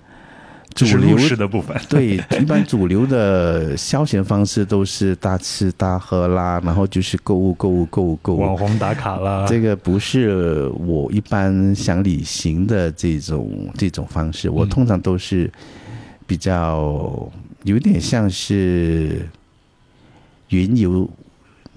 [0.76, 9.46] 主流式的部分，对，一般主流的消闲方式都是大吃大喝啦，然后就是购物购物购物购物，网红打卡啦。
[9.48, 15.52] 这个不是我一般想旅行的这种这种方式，我通常都是
[16.26, 17.30] 比较
[17.64, 19.28] 有点像是
[20.50, 21.10] 云游。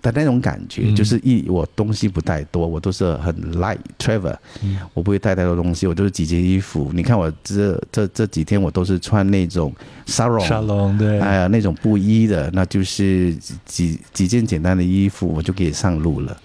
[0.03, 4.37] 的那种感觉，就是一我东西不太多，我都是很 light travel，
[4.93, 6.91] 我不会带太多东西，我都是几件衣服。
[6.93, 9.73] 你看我这这这几天我都是穿那种
[10.05, 13.33] 沙龙，沙龙对，哎呀那种布衣的，那就是
[13.65, 16.37] 几几件简单的衣服，我就可以上路了。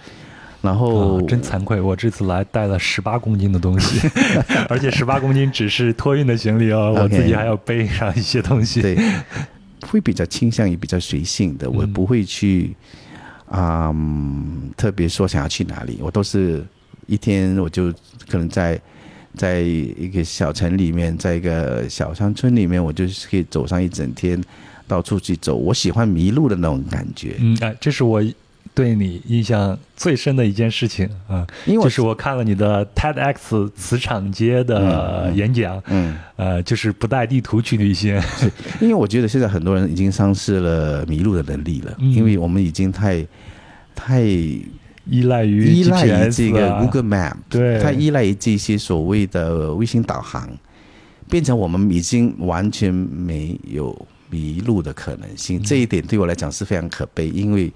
[0.60, 4.08] 然后真惭愧，我这次来带了十八公斤的东西，
[4.68, 8.82] 而且十八公斤只是托运的行李哦，我自己还要背上一些东西。
[8.82, 8.96] 对，
[9.82, 12.76] 会比较倾向于比较随性的，我不会去。
[13.50, 13.94] 啊，
[14.76, 16.64] 特别说想要去哪里，我都是
[17.06, 17.92] 一天我就
[18.28, 18.80] 可能在
[19.34, 24.42] 在一个小城里面，在一个小乡村里面，我就是可以走上一整天，
[24.86, 25.56] 到处去走。
[25.56, 27.36] 我喜欢迷路的那种感觉。
[27.38, 28.22] 嗯，哎，这是我。
[28.78, 38.14] 对你印象最深的一件事情啊，因为就是我看了你的 TEDx 磁场街的演讲，嗯，呃，就是不带地图去旅行，
[38.80, 43.26] 因为我觉得现在很多人已经丧失了迷路的能力了，因为我们已经太
[43.96, 50.48] 太依赖于依赖于这个 Google Map，对，太依赖于这些所谓的卫星导航，
[51.28, 55.60] 变成我们已经完全没有迷路的可能性。
[55.60, 57.72] 这一点对我来讲是非常可悲，因为。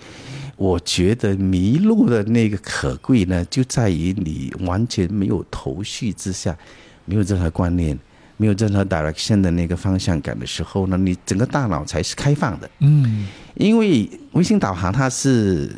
[0.62, 6.56] 我觉得迷路的那个可贵呢，就在于你完全没有头绪之下，
[7.04, 7.98] 没有任何观念，
[8.36, 12.70] 没有任何 direction 的那个方向感的时候呢，你整个大脑才是开放的。
[12.78, 15.68] 嗯，因为卫星导航它是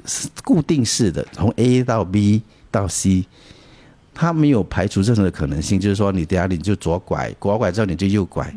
[0.45, 3.25] 固定式的，从 A 到 B 到 C，
[4.13, 8.55] 它没有排除任何的可能性，就是说你等下你就左拐，左拐之后你就右拐，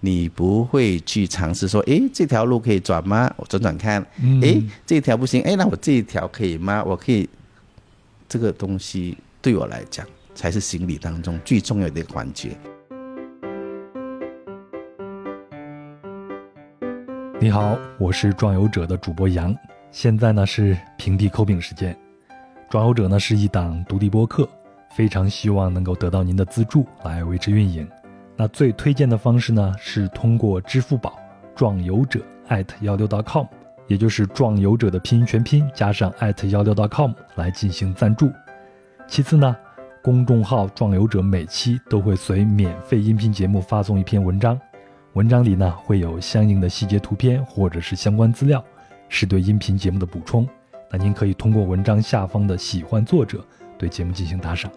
[0.00, 3.32] 你不会去尝试说，诶，这条路可以转吗？
[3.36, 4.04] 我转转看，
[4.42, 6.84] 诶，这条不行，诶，那我这一条可以吗？
[6.84, 7.28] 我可以，
[8.28, 12.56] 这个东西对我来讲才是行李当中最重要的一个环节。
[17.40, 19.56] 你好，我是壮游者的主播杨，
[19.90, 21.96] 现在呢是平地抠饼时间。
[22.68, 24.48] 壮游者呢是一档独立播客。
[24.94, 27.86] 非常希望能够得到您的资助来维持运营。
[28.36, 31.18] 那最推荐的方式呢，是通过支付宝
[31.54, 32.20] 壮游者
[32.82, 33.46] 幺六 .com，
[33.86, 36.12] 也就是壮游者的拼音全拼加上
[36.50, 38.30] 幺六 .com 来进行赞助。
[39.08, 39.56] 其次呢，
[40.02, 44.60] 公众号壮游者每期都会随免费音频节目发送一篇文章，
[45.14, 48.62] 文章里呢会有相应的细节图片或者是相关资料，
[49.08, 50.46] 是对音频节目的补充。
[50.90, 53.44] 那您可以通过文章下方的喜欢作者
[53.78, 54.70] 对节目进行打赏。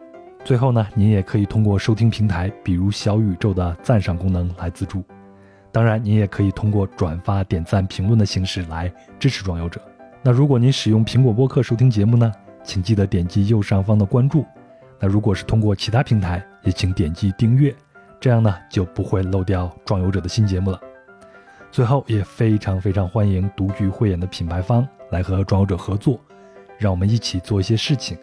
[0.43, 5.03] 最后呢，您也可以通过收听平台，比如小宇宙的赞赏功能来资助。
[5.71, 9.79] 当然，您也可以通过转发、点赞、评论的形式来支持装游者。
[10.23, 12.31] 那如果您使用苹果播客收听节目呢，
[12.63, 14.43] 请记得点击右上方的关注。
[14.99, 17.73] 那如果是通过其他平台，也请点击订阅，
[18.19, 20.81] 这样呢就不会漏掉装游者的新节目了。
[21.71, 26.19] 最后，也非常非常欢迎独具慧眼的品牌方来和装游者合作，
[26.79, 28.17] 让我们一起做一些事情，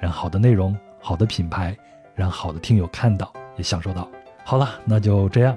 [0.00, 0.76] 让好的内容。
[1.00, 1.76] 好的品牌，
[2.14, 4.08] 让好的听友看到也享受到。
[4.44, 5.56] 好了，那就这样。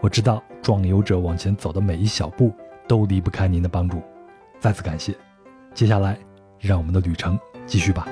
[0.00, 2.52] 我知道壮游者往前走的每一小步
[2.86, 4.02] 都离不开您的帮助，
[4.60, 5.14] 再次感谢。
[5.74, 6.18] 接下来，
[6.60, 8.06] 让我们的旅程继续吧。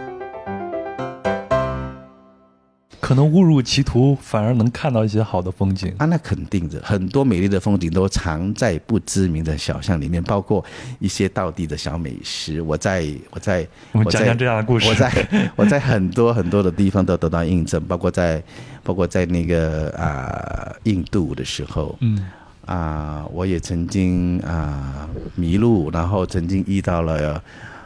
[3.04, 6.06] 可能误入歧途，反而能看到一些好的风景啊！
[6.06, 10.64] 那肯定的，很多美丽的风景都藏在不知名的小巷里面，包括
[11.00, 12.62] 一些道地的小美食。
[12.62, 14.88] 我在我在我们讲讲这样的故事。
[14.88, 18.42] 我在我在很多很多的地方都得到印证，包括在
[18.82, 22.26] 包括在那个啊印度的时候，嗯
[22.64, 27.42] 啊，我也曾经啊迷路，然后曾经遇到了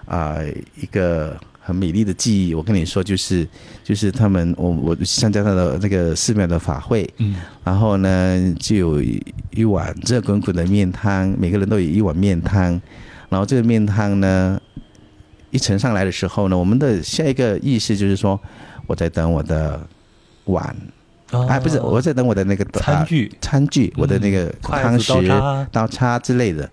[0.07, 0.37] 啊
[0.81, 1.37] 一个。
[1.69, 3.47] 很美丽的记忆，我跟你说，就是
[3.85, 9.03] 就是他们，我我参加他的那个寺庙的法会，嗯，然后呢，就有
[9.51, 12.81] 一碗热滚滚的面汤，每个人都有一碗面汤，
[13.29, 14.59] 然后这个面汤呢，
[15.51, 18.41] 一盛上来的时候呢，我们的下一个意识就是说，
[18.87, 19.79] 我在等我的
[20.45, 20.75] 碗，
[21.33, 26.67] 啊，不是，我在等我的那个餐具，餐具，我的那个汤匙、刀叉之类的。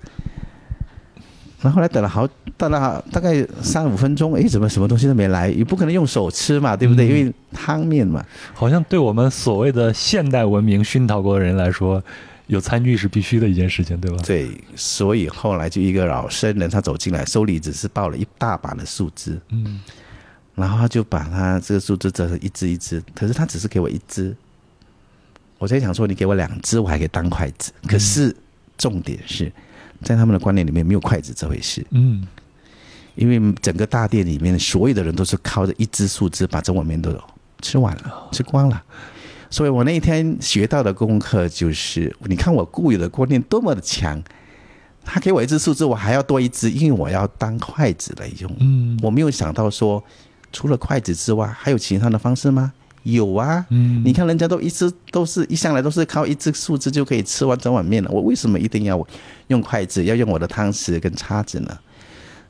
[1.66, 5.50] 然后来等了好，等了大概三五分钟，哎，怎么什么东西都没来？
[5.50, 7.08] 也不可能用手吃嘛，对不对？
[7.08, 8.24] 因为汤面嘛。
[8.54, 12.04] 好像对我们所谓的现代文明熏陶过的人来说，
[12.46, 14.18] 有餐具是必须的一件事情，对吧？
[14.24, 19.82] 对，所以后来就一个老僧人，他走进来，手里只是抱了一大把的树枝，嗯，
[20.54, 24.36] 然后他就把他这个树枝折成一只一只，可是他只是给我一只。
[25.58, 27.72] 我在想说，你给我两只，我还可以当筷子。
[27.88, 28.36] 可是
[28.78, 29.52] 重点是。
[30.02, 31.86] 在他们的观念里面，没有筷子这回事。
[31.92, 32.26] 嗯，
[33.16, 37.12] 因为整个大殿里面所有的人都是靠着一只树枝把整碗面都
[37.62, 38.84] 吃完了，吃光了。
[39.50, 44.22] 所以我那一天学到的功课就是：你看我固有的观念多么的强，
[45.04, 48.54] 他给我一只树枝，我还要多一只，因为我要当筷子来用。
[48.60, 50.04] 嗯，我没有想到说，
[50.52, 52.74] 除了筷子之外，还有其他的方式吗？
[53.06, 59.08] 有啊，嗯，你看人家都一直都是一上来都是靠一只树枝就可以吃完整碗面了，我为什么一定要
[59.48, 61.78] 用筷子，要用我的汤匙跟叉子呢？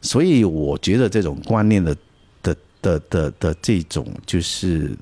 [0.02, 1.96] 所以我觉得这种观念的
[2.42, 4.98] 的的的的这种，就是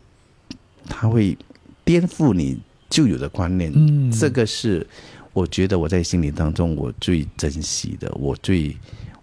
[0.89, 1.38] 他会
[1.86, 4.86] 颠覆你旧有的观念，嗯，这个是
[5.34, 8.76] 我觉得我在心里当中我最珍惜的，我最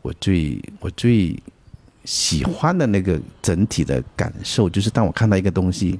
[0.02, 1.36] 我最我最。
[2.04, 5.98] 喜欢的那个整体的感受，就是当我看到一个东西，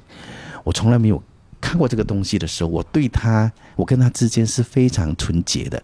[0.64, 1.22] 我从来没有
[1.60, 5.82] 看过这个东西的时候，我对它，我跟它之间是非常纯洁的，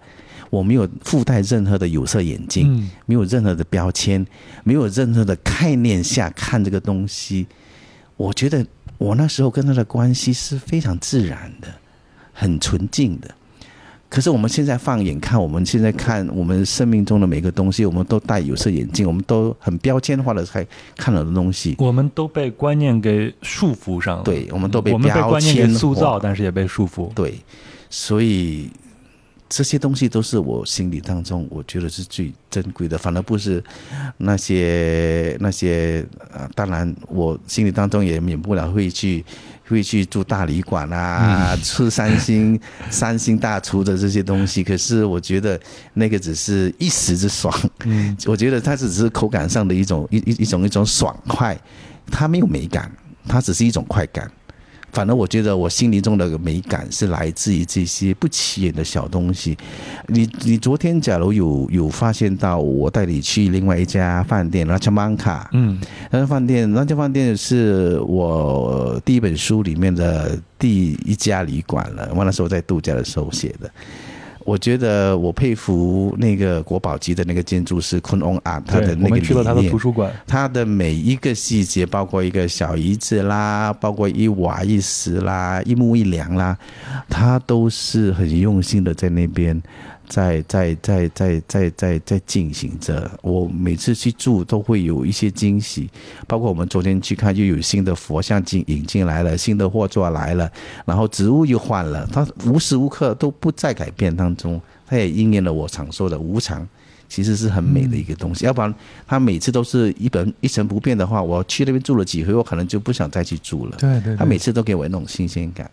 [0.49, 4.27] 我没有附带任何的有色眼镜，没有任何的标签，
[4.65, 7.47] 没有任何的概念下看这个东西，
[8.17, 11.69] 我觉得我那时候跟他的关系是非常自然的，
[12.33, 13.35] 很纯净的。
[14.09, 24.23] 可是我们现在放眼看，我们现在看我们生命中的每个东西，我们都戴有色眼镜，我们都很标签化的才看到的东西，我们都被观念给束缚上了。
[24.23, 27.13] 对，我们都被我们被观念给塑造，但是也被束缚。
[27.15, 27.35] 对，
[27.91, 28.71] 所以。
[29.49, 33.63] 这些东西都是我心里当中，我觉得是最珍贵的，反而不是
[34.17, 39.25] 那些那些呃，当然我心里当中也免不了会去
[39.69, 42.59] 会去住大旅馆啊，吃三星
[42.91, 44.65] 三星大厨的这些东西。
[44.65, 45.61] 可是我觉得
[45.95, 47.53] 那个只是一时之爽，
[47.85, 51.57] 嗯，我觉得它只是口感上的一种一一一种一种爽快，
[52.11, 52.91] 它没有美感。
[53.29, 54.31] 它只是一种快感。
[54.97, 59.55] 反而我觉得我心灵中的美感是来自于这些不起眼的小东西。
[60.07, 65.79] 你你昨天假如有有发现到我带你去另外一家饭店拉恰曼卡，嗯，
[66.11, 72.11] 那家饭店那家饭店是我第一本书里面的第一家旅馆了。
[72.17, 73.71] 我那时候在度假的时候写的。
[74.47, 86.57] 我觉得我佩服那个国宝级的那个建筑师昆翁啊，他的那个去了他的图书馆，他的每一个细节，包括一个小椅子啦，包括一瓦一石啦，一木一梁啦，
[87.09, 89.61] 他都是很用心的在那边。
[90.09, 95.89] 在在在在在在在进行着，我每次去住都会有一些惊喜，
[96.27, 100.51] 包括我们昨天去看，又有新的佛像进引进来了，新的货座来了，
[100.85, 106.67] 然后植物又换了，它无时无刻都不在改变当中，它也应验了我常说的无常，
[107.09, 108.47] 其实是很美的一个东西。
[108.47, 108.75] 要不然
[109.07, 113.77] 它每次都是一本一成不变的话，我去那边住了几回，我可能就不想再去住了。
[113.79, 115.71] 对对，它每次都给我那种新鲜感。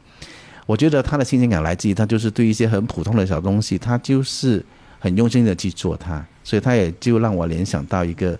[0.65, 4.63] 我觉得他的新鲜感来自于他就是对一些很普通的小东西，他就是
[4.99, 8.39] 很用心的去做它，所以他也就让我联想到一个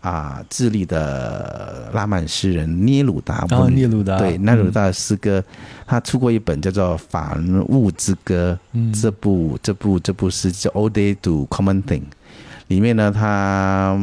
[0.00, 3.46] 啊智利的浪漫诗人聂鲁达。
[3.50, 4.18] 哦，聂鲁达。
[4.18, 5.42] 对，聂鲁达的诗歌，
[5.86, 8.58] 他出过一本叫做《凡物之歌》。
[8.72, 8.92] 嗯。
[8.92, 12.00] 这部这部这部诗叫《All Day Do Common Thing》，
[12.68, 13.98] 里面呢，他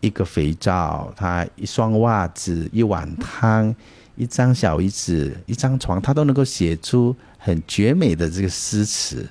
[0.00, 3.74] 一个肥皂，他一双袜子，一碗汤。
[4.20, 9.26] 一张小椅子，一张床，他都能够写出很绝美的这个诗词。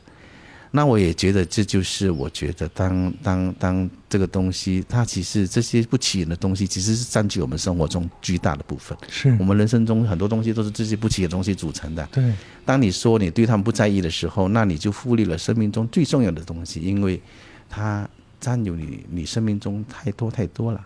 [0.71, 8.97] 那我也觉得这就是我觉得当当当这个东西，它其实这些不起眼的东西，其实是占据我们生活中巨大的部分。
[9.07, 12.07] 是我们人生中很多东西都是这些不起眼的东西组成的。
[12.11, 12.33] 对，
[12.65, 17.21] 当你说你对他们不在意的时候，那你就忽略了生命中最重要的东西，因为
[17.67, 18.07] 它
[18.39, 20.85] 占有你你生命中太多太多了。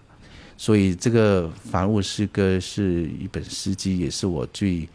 [0.64, 4.88] 所以这个《凡物诗歌》是一本诗集，也是我最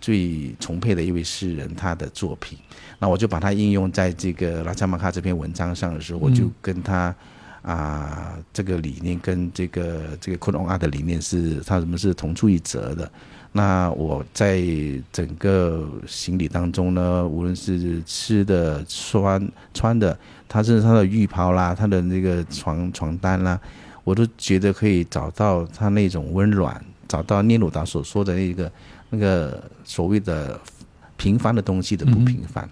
[0.00, 2.56] 最崇佩的一位诗人他的作品。
[3.00, 7.12] 那我就把它应用在这个拉加马卡这篇文章上的时候，我就跟他
[7.62, 13.10] 啊这个理念跟这个这个昆隆阿的理念是，他什么是同出一辙的。
[13.50, 14.62] 那我在
[15.10, 20.16] 整个行李当中呢，无论是吃的、穿穿的，
[20.48, 23.58] 他甚至他的浴袍啦，他的那个床床单啦。
[24.06, 28.72] 我都觉得可以找到他那种温暖，找到聂鲁达所说的那个
[29.10, 30.60] 那个所谓的
[31.16, 32.70] 平凡的东西的不平凡，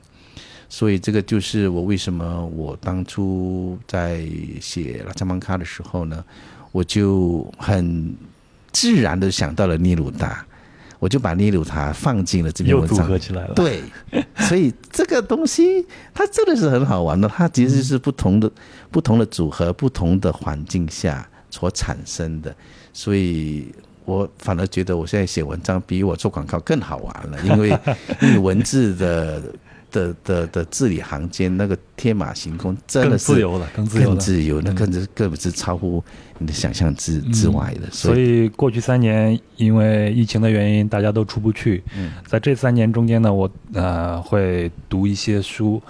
[0.68, 4.24] 所以这个就是我为什么我当初在
[4.60, 6.24] 写拉扎曼卡的时候呢，
[6.70, 8.14] 我就很
[8.70, 10.46] 自然的想到了聂鲁达，
[11.04, 13.52] 我就把尼鲁茶放进了这篇文章，组合起来了。
[13.52, 13.82] 对，
[14.48, 18.50] 所以这个东西它真的是很好玩的，它其实是不同的。
[18.90, 22.56] 不同的组合，不同的环境下所产生的，
[22.94, 23.66] 所以
[24.06, 27.78] 我反而觉得我现在写文章比我做广告更好玩了，因为
[28.22, 29.42] 因为文字的
[29.94, 36.02] 的的的字里行间那个天马行空，真的是自由了，更自由，更自由，那更是更不是超乎
[36.38, 37.88] 你的想象之之外的。
[37.92, 41.82] 所以过去三年，因为疫情的原因，大家都出不去。
[42.26, 45.80] 在这三年中间呢，我呃会读一些书。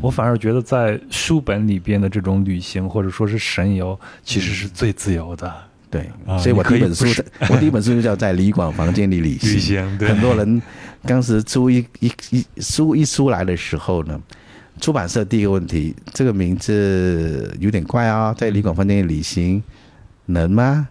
[0.00, 5.54] 我反而觉得在书本里边的这种旅行或者说是神游，其实是最自由的。
[5.92, 7.04] 对，所以我第一本书，
[7.50, 9.98] 我第一本书就叫在旅馆房间里旅行。
[9.98, 10.62] 很多人
[11.02, 14.18] 当时出一一一书一出来的时候呢，
[14.80, 19.62] 出版社第一个问题，这个名字有点怪啊，在旅馆房间里旅行
[20.24, 20.88] 能吗？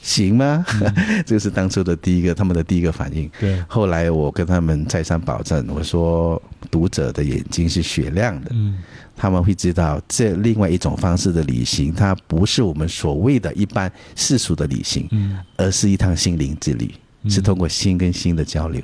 [0.00, 0.64] 行吗？
[1.26, 3.28] 这是当初的第一个，他们的第一个反应。
[3.40, 6.40] 对，后来我跟他们再三保证，我说
[6.70, 8.50] 读者的眼睛是雪亮的。
[8.52, 8.78] 嗯。
[9.16, 16.92] 他们会知道，这另外一种方式的旅行，它不是我们所谓的一般世俗的旅行，嗯，而是一趟心灵之旅，
[17.28, 18.82] 是通过心跟心的交流。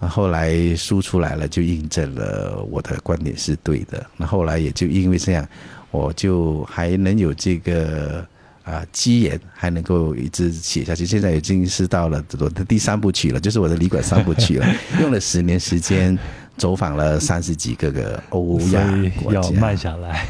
[0.00, 4.04] 那后来书出来了，就印证了我的观点是对的。
[4.16, 5.46] 那后来也就因为这样，
[5.90, 8.26] 我就还能有这个
[8.64, 11.06] 啊机缘，还能够一直写下去。
[11.06, 14.66] 现在已经是到了我的第三部曲了，就是我的旅馆三部曲了，
[15.00, 16.18] 用了十年时间。
[16.62, 18.80] 走访了三十几个个欧亚
[19.20, 20.28] 国家，要慢下来。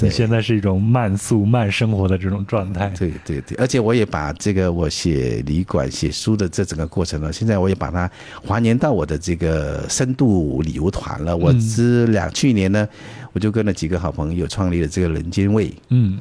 [0.00, 2.88] 你现在是一种慢速慢生活的这种状态。
[2.96, 8.08] 对对对，而且我也把这个我写旅馆写书的这整个过程呢，现在我也把它
[8.46, 11.36] 还原到我的这个深度旅游团了。
[11.36, 12.88] 我之两去年呢，
[13.32, 15.74] 我就跟了几个好朋友创立了这个人间味。
[15.88, 16.20] 嗯。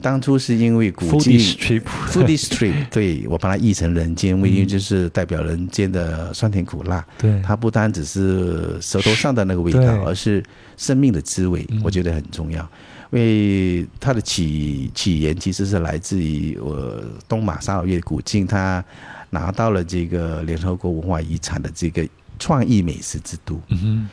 [0.00, 1.38] 当初是因为古迹
[2.10, 7.04] foodie street，对我把它译成人间味，因为就是代表人间的酸甜苦辣。
[7.18, 10.42] 对，它不单只是舌头上的那个味道，而是
[10.76, 12.62] 生命的滋味，我觉得很重要。
[13.10, 18.84] 因为它的起起源其实是来自于我东马沙老越古晋，它
[19.30, 22.06] 拿到了这个联合国文化遗产的这个
[22.38, 23.60] 创意美食之都。
[23.68, 24.08] 嗯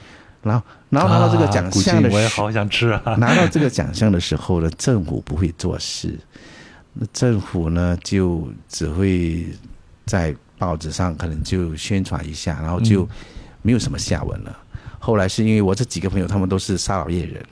[0.45, 3.15] 然后，然后拿到这个奖项的啊古晋我也时好想吃啊。
[3.15, 6.17] 拿到这个奖项的时候呢，政府不会做事，
[6.93, 9.47] 那政府呢就只会
[10.05, 13.09] 在报纸上可能就宣传一下，然后就嗯
[13.63, 14.55] 没有什么下文了。
[14.99, 17.43] 后来是因为我这几个朋友他们都是沙老叶人，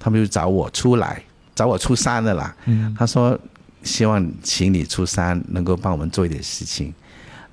[0.00, 1.22] 他们就找我出来，
[1.54, 2.54] 找我出山的啦。
[2.66, 3.38] 嗯他说
[3.84, 6.92] 希望请你出山，能够帮我们做一点事情，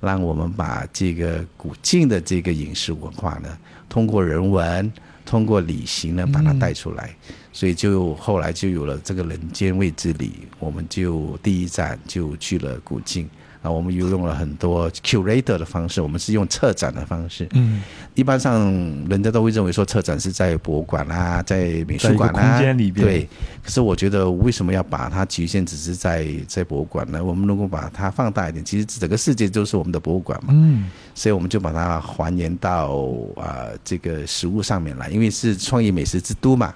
[0.00, 3.48] 让我们把这个古晋的这个饮食文化呢，
[3.90, 4.90] 通过人文、
[5.26, 7.14] 通过旅行呢，把它带出来。
[7.52, 13.28] 所以就后来就有了这个人间味之旅，我们就第一站就去了古晋。
[13.62, 17.46] 啊，我们又用了很多 curator 的方式，我们是用策展的方式。
[17.52, 17.82] 嗯，
[18.14, 18.62] 一般上
[19.08, 23.28] 人家都会认为说策展是在博物馆啊，在美术馆啊，空间里边对。
[23.62, 27.22] 可是我觉得为什么要把它局限只是在在博物馆呢？
[27.22, 30.52] 我们如果把它放大一点，其实整个世界都是我们的博物馆嘛。
[30.56, 32.96] 嗯所以我们就把它还原到
[33.36, 36.72] 啊、这个食物上面来，因为是创意美食之都嘛，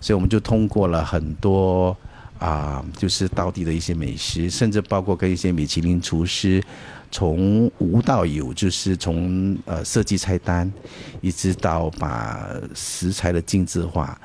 [0.00, 1.96] 所以我们就通过了很多
[2.40, 6.60] 啊、就是当地的一些美食，甚至包括跟一些米其林厨师。
[7.12, 10.72] 从无到有，就是从呃设计菜单，
[11.20, 14.16] 一直到把食材的精致化，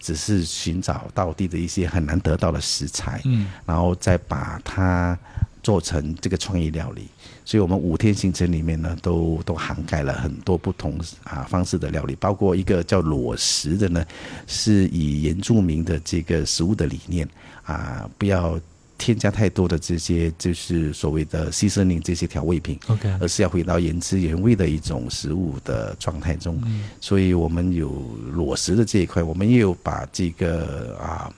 [0.00, 5.18] 只是寻找到地的一些很难得到的食材，嗯然后再把它
[5.62, 7.08] 做成这个创意料理。
[7.44, 14.02] 所以我们五天行程里面呢，都都涵盖了很多不同啊方式的料理，包括一个叫裸食的呢，
[14.46, 17.28] 是以原住民的这个食物的理念
[17.64, 18.58] 啊，不要
[18.98, 26.62] 添加太多的这些就是所谓的 seasoning 这些调味品，，OK，而是要回到原汁原味的一种食物的状态中。
[27.00, 27.90] 所以我们有
[28.32, 31.32] 裸食的这一块，我们也有把这个啊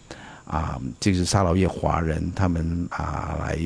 [0.44, 3.58] 啊，就是沙劳越华人他们啊来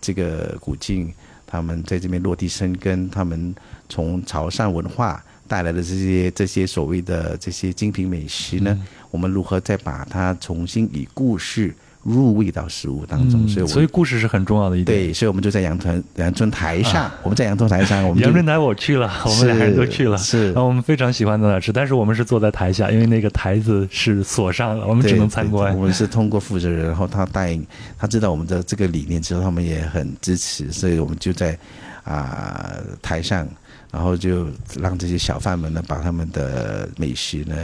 [0.00, 1.12] 这个古晋，
[1.46, 3.54] 他们在这边落地生根，他们
[3.88, 8.80] 从潮汕文化带来的这些这些所谓的这些精品美食呢，
[9.10, 13.46] 我们如何再把它重新以故事入味到食物当中？
[13.46, 14.98] 嗯所以我所以故事是很重要的一点。
[14.98, 25.82] 对，所以我们就在阳春阳春台上，我们在阳春台上，我们阳春台我去了，我们俩人都去了，是然后我们非常喜欢在那儿吃，但是我们是坐在台下，因为那个台子是锁上了，我们只能参观我。
[25.82, 27.66] 们是通过负责人，然后他带领，
[27.98, 31.58] 他知道我们的这个理念之后，他们也很支持，所以我们就在
[32.04, 33.46] 啊、台上，
[33.92, 34.46] 然后就
[34.80, 37.54] 让这些小贩们呢，把他们的美食呢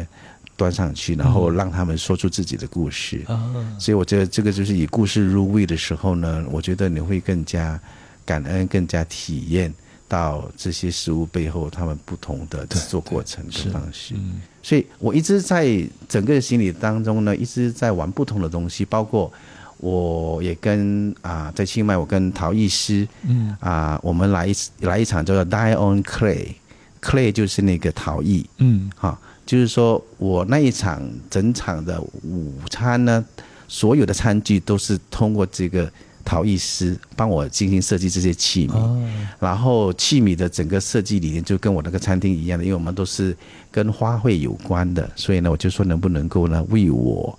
[0.59, 3.25] 端上去，然后让他们说出自己的故事。
[3.29, 7.81] 啊，所以我觉得这个就是以故事入味的时候呢，我觉得你会更加
[8.27, 9.73] 感恩，更加体验
[10.09, 14.15] 到这些食物背后他们不同的制作过程跟方式。
[14.17, 14.41] 嗯。
[14.61, 19.33] 所以我一直在整个心理当中呢，一直在玩不同的东西，包括
[19.79, 23.57] 我也跟啊、在清迈，我跟陶艺师嗯。
[23.61, 28.91] 啊、我们来一次来一场叫做 Die on Clay，Clay 就是那个陶艺，嗯。
[28.97, 29.19] 哈、
[29.49, 33.25] 就是说我那一场整场的午餐呢，
[33.67, 35.91] 所有的餐具都是通过这个
[36.23, 43.35] 陶艺师帮我进行设计这些器皿，啊然后器皿的整个设计理念就跟我那个餐厅一样的，因为我们都是
[43.71, 47.39] 跟花卉有关的，所以呢，我就说能不能够呢为我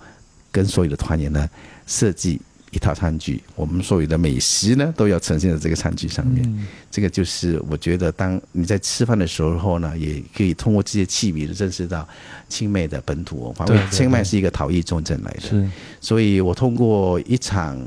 [0.52, 1.48] 跟所有的团员呢
[1.86, 2.42] 设计
[2.72, 6.44] 一套餐具，我们所有的美食呢都要呈现在这个餐具上面。
[6.46, 12.08] 嗯这个就是我觉得，当你在吃饭的时候呢，也可以通过这些器皿认识到
[12.48, 13.64] 清迈的本土文化。
[13.64, 15.70] 对清迈是一个陶艺重镇来的，是
[16.02, 17.80] 所以我通过一场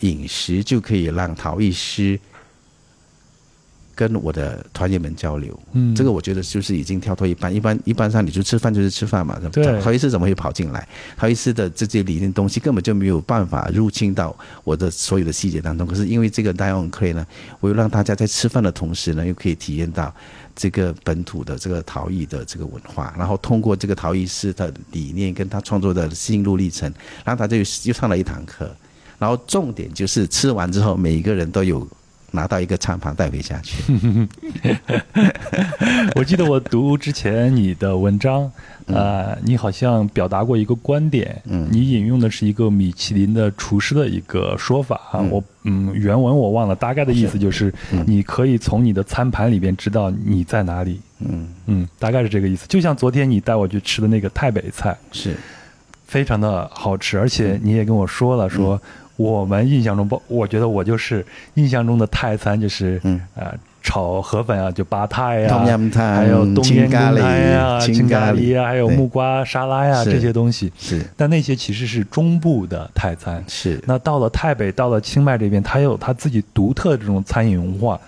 [0.00, 2.18] 饮食就可以让陶艺师
[4.00, 5.60] 跟我的团员们交流。
[5.72, 10.88] 嗯这个我觉得就是已经跳脱一般，一般一般上你就吃饭就是吃饭嘛，对陶艺师怎么会跑进来？
[11.18, 15.86] 陶艺师的这些理念东西根本就没有办法入侵到我的所有的细节当中。
[15.86, 17.26] 可是因为这个 Dion Clay 呢，
[17.60, 20.14] 我又让大家在吃饭的同时呢，又可以体验到
[20.56, 26.90] 这个本土的这个陶艺的这个文化，然后通过这个陶艺师的理念跟他创作的心路历程，
[27.22, 28.74] 然后他就又上了一堂课。
[29.18, 31.86] 然后重点就是吃完之后，每一个人都有
[32.30, 33.82] 拿到一个餐盘带回家去。
[36.16, 38.50] 我记得我读之前你的文章，
[38.86, 41.68] 呃，你好像表达过一个观点，嗯。
[41.70, 45.30] 你引用的是一个米其林的厨师的一个说法啊，嗯。
[45.30, 48.04] 我嗯原文我忘了，大概的意思就是嗯。
[48.06, 52.66] 你可以从你的餐盘里边知道你在哪里，嗯，嗯，大概是这个意思。
[52.68, 55.36] 就像昨天你带我去吃的那个太北菜，是，
[56.06, 58.80] 非常的好吃，而且你也跟我说了说。
[59.20, 61.24] 嗯我们印象中，包我觉得我就是
[61.54, 63.52] 印象中的泰餐，就是、嗯呃
[63.82, 70.70] 炒河粉啊，就巴泰呀、汤还有冬阴功青咖喱汤呀、青青咖喱呀啊，还有木瓜沙拉呀是这些东西。
[70.78, 73.42] 是但那些其实是中部的泰餐。
[73.48, 77.98] 是，那到了泰北，到了清迈这边，它有它自己独特的这种餐饮文化。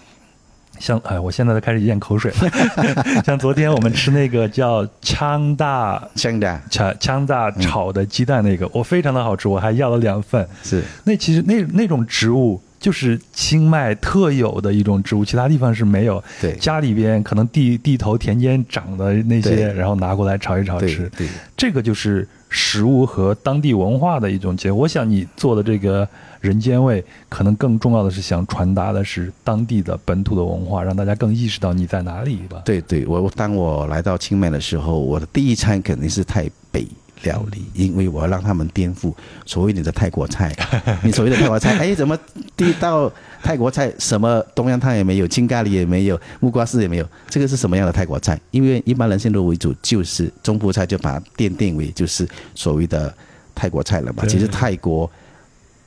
[0.82, 3.22] 像哎，我现在都开始咽口水了。
[3.22, 10.44] 像昨天我们吃那个叫枪大枪大枪枪大炒的鸡蛋那个，我非常的好吃，我还要了两份。
[10.64, 16.20] 是那其实那那种植物就是清迈特有的一种植物，其他地方是没有。
[16.40, 21.08] 对家里边可能地地头田间长的那些，然后拿过来炒一炒对吃。
[21.16, 24.74] 对这个就是食物和当地文化的一种结合。
[24.74, 26.08] 我想你做的这个
[26.42, 32.60] 人间味，可能更重要的是想传达的是当地的本土的文化，让大家更意识到你在哪里吧。
[32.64, 36.84] 对对，我当我来到清迈的时候，我的第一餐肯定是泰北
[37.22, 39.14] 料理， 因为我要让他们颠覆
[39.46, 40.52] 所谓你的泰国菜。
[41.04, 42.18] 你所谓的泰国菜，哎，怎么
[42.56, 43.10] 第一道
[43.40, 48.36] 泰国菜什么东阳汤也没有，青咖喱也没有，木瓜丝也没有，这个是什么样的泰国菜？
[48.50, 53.14] 因为一般人先入为主，就是中部菜就把它奠定为就是所谓的
[53.54, 54.26] 泰国菜了嘛。
[54.26, 55.08] 其实泰国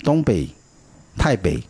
[0.03, 0.47] 东北、
[1.17, 1.61] 泰北、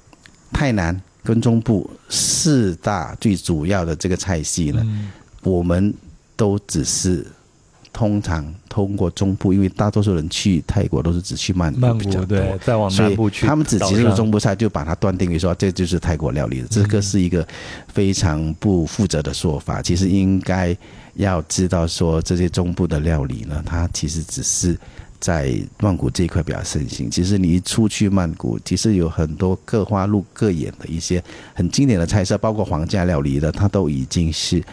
[0.52, 5.11] 泰南跟中部四大最主要的这个菜系呢，嗯，
[5.41, 5.93] 我们
[6.35, 7.26] 都只是
[7.93, 16.61] 通常通过中部，因为大多数人去泰国都是只去曼曼谷对，再往南部去，他们只接触中部菜，就把它断定为说这就是泰国料理。
[16.69, 17.47] 这个是一个
[17.88, 19.81] 非常不负责的说法。
[19.81, 20.76] 其实应该
[21.14, 24.77] 要知道说，这些中部的料理呢，它其实只是
[25.26, 27.10] 在曼谷这一块比较盛行。
[27.10, 31.23] 其实你一出去曼谷，其实有很多各花入各眼的一些
[31.56, 34.64] 很经典的菜色，包括皇家料理的，它都已经是。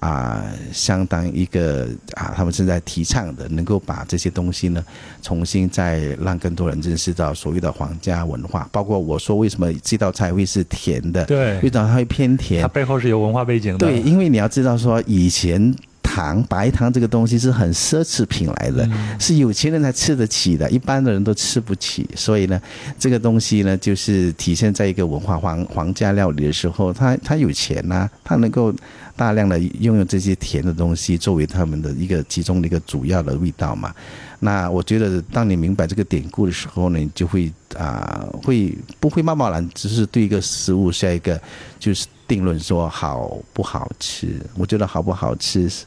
[0.00, 4.80] 啊，相当一个啊，他们正在提倡的，能够把这些东西呢，
[5.22, 8.68] 重新再让更多人认识到所谓的皇家文化。
[8.70, 12.68] 包括我说为什么这道菜会是甜的，对为，什么它会偏甜它？
[12.68, 13.78] 背后是有文化背景的。
[13.78, 15.74] 对，因为你要知道说，以前
[16.08, 22.08] 糖白糖这个东西是很奢侈品来的，嗯是有钱人才吃得起的，一般的人都吃不起。
[22.16, 22.58] 所以呢，
[22.98, 28.74] 这个东西呢，就是体现在一个文化皇皇家料理的时候，他他有钱呐、他能够
[29.18, 33.92] 大量的拥有这些甜的东西作为他们的一个其中的一个主要的味道嘛。
[34.38, 41.38] 那我觉得，当你明白这个典故的时候呢，你就会啊、会不会贸贸然只是对一个食物下一个
[41.80, 44.40] 就是定论说好不好吃？
[44.56, 45.84] 我觉得好不好吃是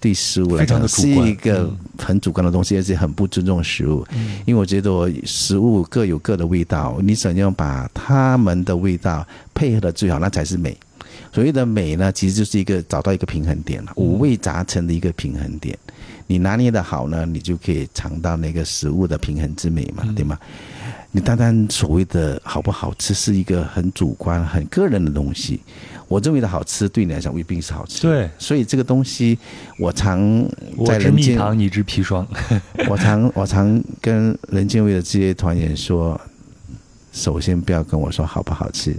[0.00, 4.04] 对食物来讲是一个嗯很主观的东西，而且很不尊重食物。
[4.10, 10.76] 嗯因为我觉得食物各有各的味道，你怎样把它们的味道配合的最好，那才是美。
[11.32, 15.76] 所谓的美呢，其实就是一个找到一个平衡点了，五味杂陈的一个平衡点。
[16.26, 20.38] 你拿捏的好呢，你就可以尝到那个食物的平衡之美嘛，对吗？
[21.10, 25.60] 你单单所谓的好不好吃，是一个很主观、很个人的东西。
[26.08, 28.02] 我认为的好吃，对你来讲未必是好吃。
[28.02, 29.38] 对，所以这个东西，
[29.78, 30.20] 我常
[30.76, 32.26] 我知在人间，蜜糖，你知砒霜。
[32.88, 36.18] 我常我常跟人间味的这些团员说，
[37.12, 38.96] 首先不要跟我说好不好吃，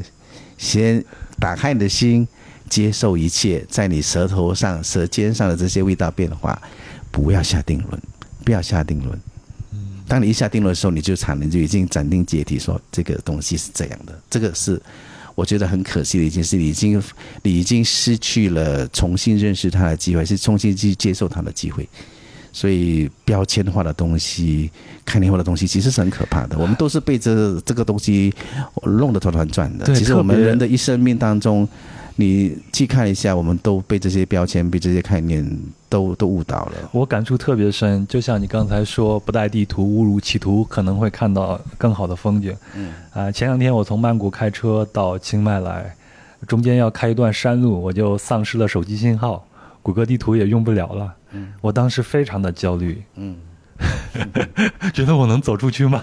[0.57, 1.03] 先
[1.39, 2.27] 打开你的心，
[2.69, 6.61] 接受一切在你舌头上、舌尖上的这些味道变化，
[7.11, 8.01] 不要下定论，
[8.43, 9.19] 不要下定论。
[10.07, 14.79] 当你一下定论的时候，你就产能就已经斩钉截铁说这个东西是这样的，这个是
[15.33, 17.01] 我觉得很可惜的一件事，你已经
[17.41, 21.87] 你已经失去了重新认识它的机会，是重新去接受它的机会。
[22.53, 24.69] 所以标签化的东西、
[25.03, 26.57] 概念化的东西，其实是很可怕的。
[26.57, 28.31] 我们都是被这这个东西
[28.83, 29.93] 弄得团团转的。
[29.95, 31.67] 其实我们人的一生命当中，
[32.15, 35.43] 你去看一下，我们都被这些标签、被这些概念
[35.89, 36.73] 都都误导了。
[36.91, 42.55] 我感触特别深，就像你刚才说，不带地图误入歧途，可能会看到更好的风景。
[42.75, 45.91] 嗯啊、前两天我从曼谷开车到清迈来，
[46.47, 49.43] 中间要开一段山路，我就丧失了手机信号，
[49.81, 51.11] 谷歌地图也用不了了。
[51.33, 53.37] 嗯我当时非常的焦虑，嗯
[54.93, 56.01] 觉得我能走出去吗？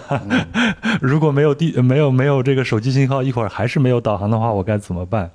[1.01, 5.31] 如果没有地没有没有这个手机信号，一会儿还是没有导航的话，我该怎么办？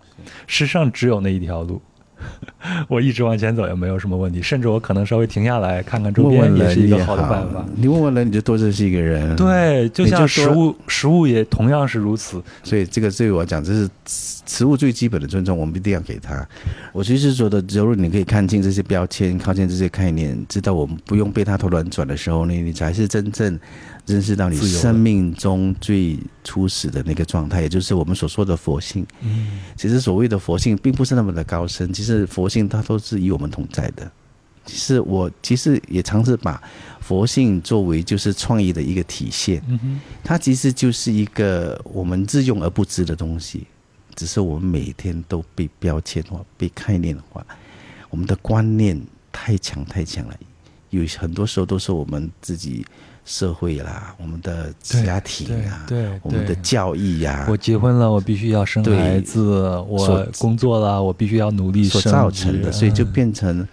[0.47, 1.81] 世上只有那一条路，
[2.87, 7.65] 我一直往前走也没有什么问题，甚至我可能稍微停下来看看周问边也也是一个好的办法。
[7.75, 12.41] 你问问人，你就多认识一个人。，对，就像食物，食物也同样是如此。
[12.63, 16.47] 所以这个对我讲，这是食物最基本的尊重，我们一定要给他。
[16.91, 23.59] 我其实觉得，假如你可以看清这些标签，靠近这些概念，知道我们不用被他头乱转的时候呢，你才是真正
[24.06, 29.06] 认识到你生命中最初始的那个状态，也就是我们所说的佛性。
[29.22, 34.11] 嗯，其实所谓的佛性，并不是那么的高深，其实佛性它都是与我们同在的。
[34.65, 36.61] 其实我其实也尝试把
[36.99, 39.61] 佛性作为就是创意的一个体现。
[39.68, 43.68] 嗯哼，它其实就是一个我们自用而不知的东西，
[44.15, 47.45] 只是我们每天都被标签化、被概念化，
[48.10, 48.99] 我们的观念
[49.32, 50.36] 太强太强了，
[50.90, 52.84] 有很多时候都是我们自己
[53.26, 59.41] 社会啦，我们的家庭啊，对，我们的教育呀，我结婚了，我必须要生孩子，
[59.88, 63.68] 我工作了，我必须要努力，所造成的，所以就变成。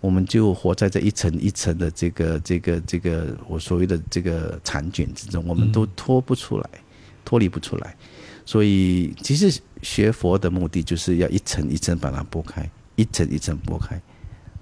[0.00, 6.70] 我们就活在这一层一层的这个这个这个我所谓的这个残卷之中，我们都脱不出来，
[7.24, 7.96] 脱离不出来。
[8.46, 14.00] 所以，其实学佛的目的就是要一层一层把它剥开，一层一层剥开，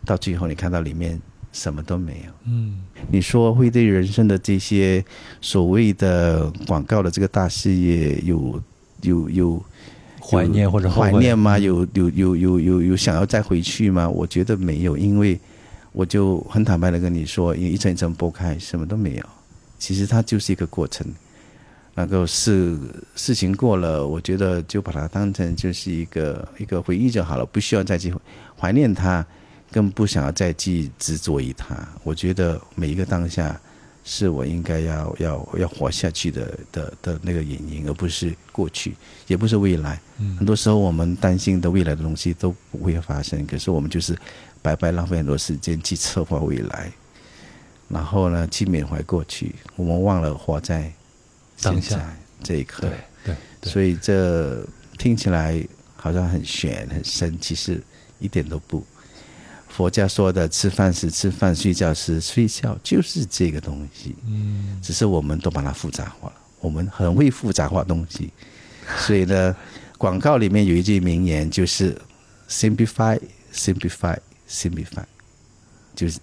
[0.06, 1.20] 到最后你看到里面
[1.56, 2.32] 什么都没有。
[2.44, 5.04] 嗯，你说会对人生的这些
[5.40, 8.62] 所谓的广告的这个大事业有
[9.00, 9.64] 有有。
[10.28, 11.56] 怀念或者怀念吗？
[11.56, 14.08] 有有有有有有想要再回去吗？
[14.08, 15.38] 我觉得没有，因为
[15.92, 19.22] 我就很坦白的跟你说，一层一层剥开，什么都没有。
[19.78, 21.06] 其实它就是一个过程，
[21.94, 22.76] 那个事
[23.14, 28.12] 事情过了，我觉得就把它当成就是一个一个回忆就好了，不需要再去
[28.58, 29.24] 怀念它，
[29.70, 31.76] 更不想要再去执着于它。
[32.02, 33.60] 我觉得每一个当下。
[34.08, 38.94] 是我应该要要要活下去的的的那个原因，而不是过去，
[39.26, 40.00] 也不是未来。
[40.38, 44.16] 很多时候我们担心的未来的东西都不会发生，可是我们就是
[44.62, 46.92] 白白浪费很多时间去策划未来，
[47.88, 50.92] 然后呢去缅怀过去，我们忘了活在
[51.60, 52.82] 当下这一刻。
[53.24, 54.64] 对对，所以这
[54.98, 55.60] 听起来
[55.96, 57.82] 好像很玄很深，其实
[58.20, 58.86] 一点都不。
[59.76, 64.16] 佛家说的吃饭时吃饭，睡觉时睡觉，就是这个东西。
[64.26, 66.34] 嗯，只是我们都把它复杂化了。
[66.60, 68.32] 我们很会复杂化东西，
[68.96, 69.54] 所以呢，
[69.98, 71.94] 广告里面有一句名言，就是
[72.48, 73.20] “simplify,
[73.52, 74.16] simplify,
[74.48, 75.04] simplify”，
[75.94, 76.18] 就是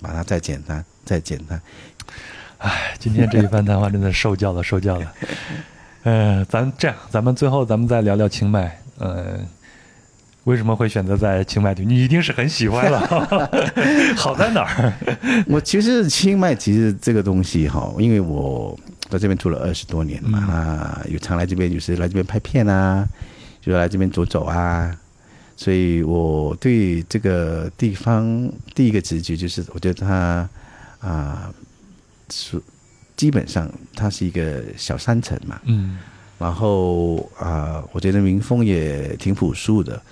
[0.00, 1.62] 把它再简单，再简单。
[2.58, 5.14] 唉，今天这一番谈话真的受教了，受教了。
[6.02, 8.76] 呃，咱这样，咱们最后咱们再聊聊清迈。
[8.98, 9.46] 嗯。
[10.44, 13.48] 为什么会选择在清迈你一定是很喜欢了。
[14.16, 14.92] 好在哪儿？
[15.46, 18.76] 我其实清迈其实这个东西哈，因为我
[19.08, 23.08] 在这边住了二十多年嘛，啊，有常来这边就是来这边拍片啊，
[23.60, 24.92] 就来这边走走啊，
[25.56, 30.48] 所以我对这个地方第一个直觉就是，我觉得它
[30.98, 31.54] 啊
[32.30, 32.60] 是
[33.14, 35.98] 基本上它是一个小山城嘛，嗯，
[36.36, 40.02] 然后啊，我觉得民风也挺朴素的。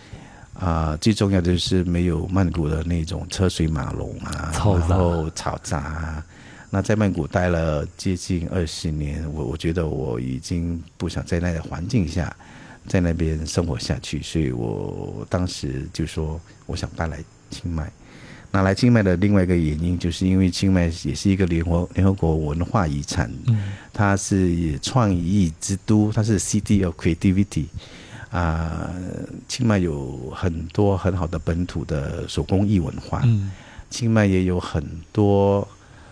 [0.61, 5.78] 啊，最重要的就是没有曼谷的那种车水马龙啊，然后嘈杂。
[5.78, 6.24] 啊
[6.73, 12.32] 那在曼谷待了接近二十年，我我觉得我已经不想在那个环境下，
[12.87, 17.19] 在那边生活下去，所以我当时就说我想搬来
[17.51, 17.91] 清迈。
[18.53, 23.28] 那来清迈的另外一个原因，就是因为清迈也是一个联合联合国文化遗产，
[23.93, 27.65] 它是创意之都，它是 City of Creativity。
[28.31, 28.90] 啊，
[29.48, 33.23] 清迈有很多很好的本土的手工艺文化。
[33.24, 33.51] 嗯，
[33.90, 35.66] 清迈也有很多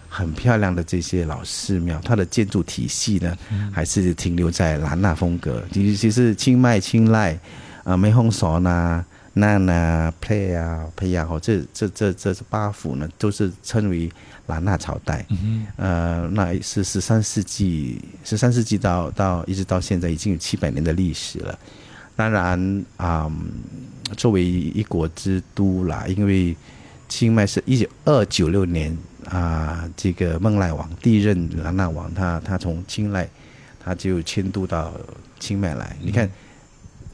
[0.08, 3.36] 很漂亮的这些老寺庙，它的建筑体系呢，
[3.72, 5.62] 还是停留在兰纳风格。
[5.72, 7.38] 其实，其实清迈、清迈
[7.84, 9.04] 啊、梅洪索呐、
[9.34, 14.10] 那呐、佩啊、佩亚哦，这这这这八府呢，都是称为
[14.46, 15.24] 兰纳朝代。
[15.28, 21.56] 嗯呃，那是十三世纪，十三世纪到到一直到现在，已经有七百年的历史了。
[22.18, 23.30] 当然啊，
[24.16, 26.56] 作为一国之都啦，因为
[27.08, 28.98] 清迈是一九二九六年
[29.30, 33.28] 啊，这个孟赖王第一任兰纳王，他他从清迈
[33.78, 34.92] 他就迁都到
[35.38, 35.96] 清迈来。
[36.02, 36.28] 你看，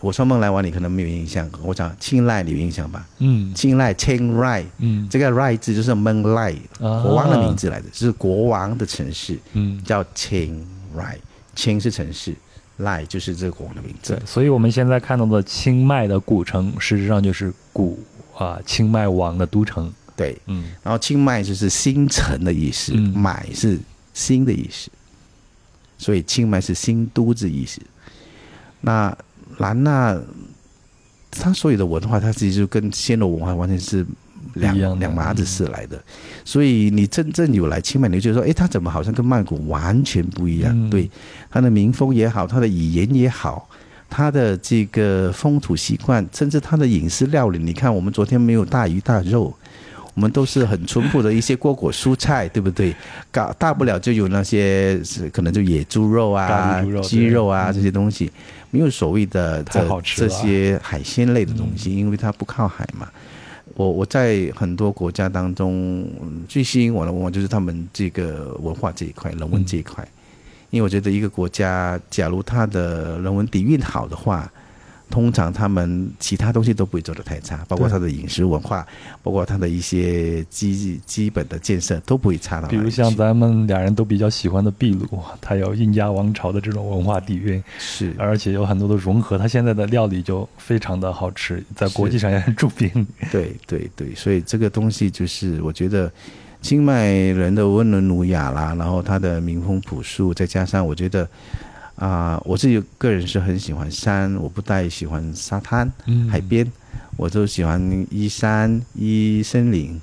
[0.01, 3.06] 我说孟赖王，你可能没有印象，我讲清迈你有印象吧？
[3.18, 10.66] 嗯，清迈清赖，嗯，这个 “rai” 字就是孟赖国王的名字来的，是国王的城市，嗯，叫清
[10.97, 11.18] 赖，
[11.55, 12.35] 清是城市。
[12.78, 18.02] 赖就是这个国王的名字，所以我们现在看到的清迈的古城，实际上就是古
[18.36, 19.92] 啊清迈王的都城。
[20.16, 23.78] 对，嗯，然后清迈就是新城的意思，买是
[24.12, 24.90] 新的意思，
[25.98, 27.80] 所以清迈是新都之意思。
[28.80, 29.16] 那
[29.59, 30.20] 兰纳，
[31.30, 34.06] 它所有的文化，它其实就跟暹罗文化完全是。
[34.55, 36.02] 两两麻子事来的，
[36.44, 40.90] 所以你真正有来清迈，你就说，哎，他怎么好像跟曼谷完全不一样？
[40.90, 41.10] 对，
[41.51, 43.68] 他的民风也好，他的语言也好，
[44.09, 49.52] 他的这个风土习惯，甚至他的饮食料理，你看，我们昨天没有大鱼大肉，
[50.14, 52.94] 我们都是很淳朴的一些瓜果蔬菜，对不对？
[53.32, 58.31] 搞大不了就有那些是可能就野猪肉啊、鸡肉啊这些东西，
[58.70, 63.09] 没有所谓的这这些海鲜类的东西，因为它不靠海嘛。
[63.76, 66.09] 我我在很多国家当中
[66.48, 70.06] 最吸引我的往往就是他们这个文化这一块人文这一块，
[70.70, 74.51] 因为我觉得一个国家假如它的人文底蕴好的话，
[75.15, 78.85] 通常他们其他东西都不会做得太差，包括他的饮食文化，
[79.23, 82.66] 包括他的一些基基本的建设都不会差到。
[82.66, 85.07] 比如像咱们俩人都比较喜欢的秘鲁，
[85.41, 93.07] 它有印加王朝的这种文化底蕴，是而且有很多的融合，它现在的料理就非常的好吃，在国际上也很著名。
[93.31, 96.11] 对对对，所以这个东西就是我觉得
[96.61, 101.28] 清迈人的温文儒雅啦，然后他的民风朴素，再加上我觉得
[101.97, 106.71] 啊、我自己个人是很喜欢山，我不太喜欢沙滩、嗯海边，
[107.16, 110.01] 我都喜欢依山依森林，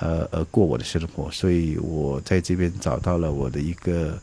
[0.00, 4.18] 呃而过我的生活，所以我在这边找到了我的一个。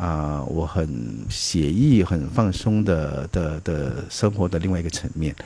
[0.00, 0.88] 啊、我很
[1.28, 5.36] 写意、很放松的的的生活的另外一个层面。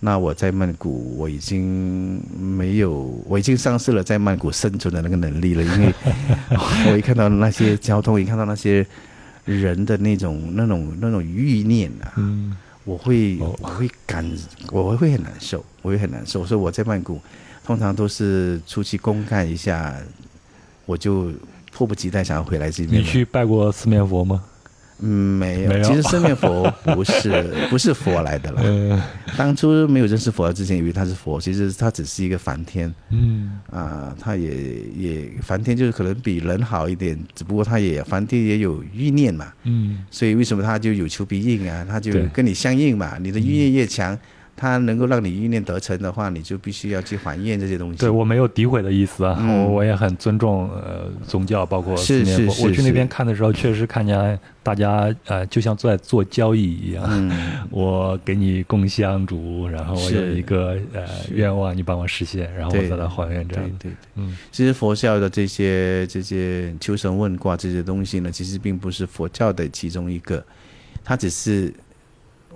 [0.00, 5.94] 那我在曼谷，我已经没有，我已经丧失了在曼谷生存的那个能力了，因为
[6.90, 8.84] 我一看到那些交通，一看到那些
[9.44, 14.24] 人的那种、那种、那种欲念啊，嗯，我会哦我会感
[14.70, 16.44] 我会很难受，我会很难受。
[16.46, 17.20] 所以我在曼谷
[17.64, 19.96] 通常都是出去公干一下，
[20.86, 21.32] 我就
[21.72, 23.00] 迫不及待想要回来这边。
[23.00, 24.44] 你去拜过四面佛吗？
[25.02, 25.68] 嗯，没有。
[25.68, 28.62] 没有其实生面佛不是 不是佛来的啦。
[28.62, 29.02] 呃，
[29.36, 41.84] 当初没有认识佛之前，以为他是佛，其实他只是一个梵天嗯啊、他也也梵天就是可能比人好一点，只不过他也梵天也有欲念嘛，嗯所以为什么他就有求必应啊？
[41.88, 44.18] 他就跟你相应嘛，你的欲念越强。
[44.56, 47.98] 他能够让你意念得成的话，你就必须要去还愿这些东西。
[47.98, 52.24] 对我没有诋毁的意思啊，嗯我我也很尊重呃宗教，包括是。
[52.24, 57.04] 是是我去那边看的时候，确实看见大家呃，就像在做交易一样。
[57.08, 57.32] 嗯，
[57.70, 61.02] 我给你供香烛，然后我有一个呃
[61.32, 63.64] 愿望，你帮我实现，然后我对再来还愿这样。
[63.78, 63.92] 对对对。
[64.16, 70.44] 嗯其实佛教的这些这些求神问卦这些东西呢，其实并不是佛教的其中一个，
[71.02, 71.72] 它只是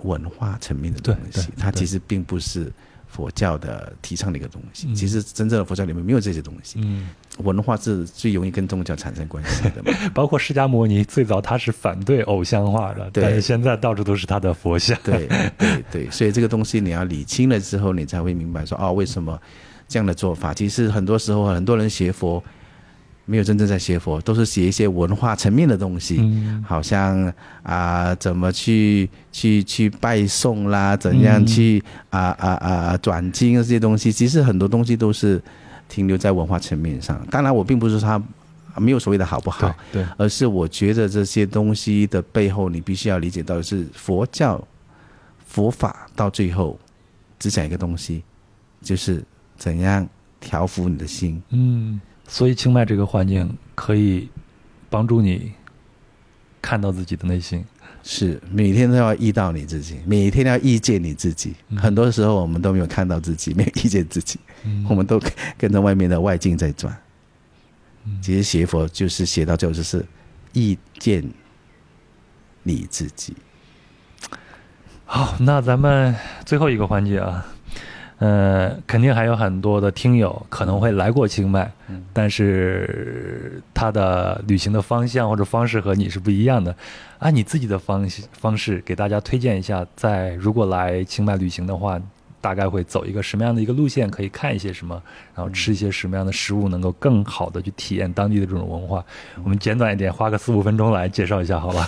[0.03, 2.71] 文化层面的东西它其实并不是
[3.07, 4.87] 佛教的提倡的一个东西。
[4.87, 7.09] 嗯其实真正的佛教里面没有这些东西，嗯，
[7.39, 9.91] 文化是最容易跟宗教产生关系的嘛。
[10.13, 14.97] 包括释迦牟尼最早他是反对偶像化的，对但是现在到处都是他的佛像。
[15.03, 19.39] 对对对，所以这个东西你要理清了之后，你才会明白说哦，为什么
[19.87, 20.53] 这样的做法？
[20.53, 22.43] 其实很多时候很多人学佛，
[23.29, 26.17] 没有真正在学佛，都是学一些文化层面的东西。
[26.19, 27.31] 嗯好像
[27.61, 35.41] 啊、怎么去去去拜诵啦，怎样去啊啊啊转经这些东西，其实很多东西都是
[35.89, 37.21] 停留在文化层面上。
[37.29, 44.65] 当然，我并不是说它没有所谓的好不好，对对，而是我觉得这些东西的背后，你必须要理解到的是佛教
[45.45, 46.79] 佛法到最后
[47.37, 48.23] 只讲一个东西，
[48.81, 49.23] 就是
[49.57, 50.07] 怎样
[50.39, 51.41] 调服你的心。
[51.49, 54.29] 嗯，所以清迈这个环境可以
[54.89, 55.53] 帮助你
[56.61, 57.65] 看到自己的内心。
[58.03, 61.53] 是每天都要遇到你自己，每天都要遇见你自己。
[61.67, 65.19] 嗯很多时候我们都没有看到自己，没有遇见自己，嗯我们都
[65.57, 66.95] 跟着外面的外境在转。
[68.05, 70.05] 嗯其实学佛就是学到最后就是
[70.53, 71.27] 遇见
[72.63, 73.35] 你自己。
[75.03, 77.45] 好，那咱们最后一个环节啊，
[78.19, 86.75] 呃，肯定还有很多的听友可能会来过清迈，嗯但是他的旅行的方向或者方式和你是不一样的。
[87.19, 91.99] 按你自己的方方式给大家推荐一下，在如果来清迈旅行的话，
[92.47, 94.09] 大概会走一个什么样的一个路线？
[94.09, 95.01] 可以看一些什么，
[95.35, 99.03] 然后吃一些什么样的食物，能够更好的去体验当地的这种文化。
[99.43, 101.85] 我们简短一点，花个四五分钟来介绍一下，好吧？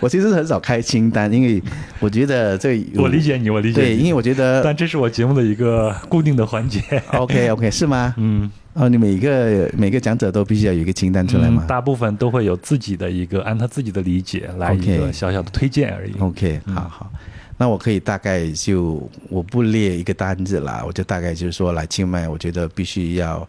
[0.00, 1.62] 我其实很少开清单，因为
[2.00, 4.02] 我觉得这我理解你，我理解对，你。
[4.02, 6.82] 因为我觉得但这是我节目的一个固定的环节。
[7.12, 8.12] OK OK 是吗？
[8.18, 11.66] 嗯，哦，你每个每个讲者都必须要有一个清单出来吗嗯？
[11.68, 16.12] 大部分都会有自己的一个按他自己的理解来一个小小的推荐而已。
[16.18, 17.12] OK，嗯好好，
[17.58, 23.46] 那我可以大概就我不列一个单子啦，我就大概就是说来清迈，我觉得必须要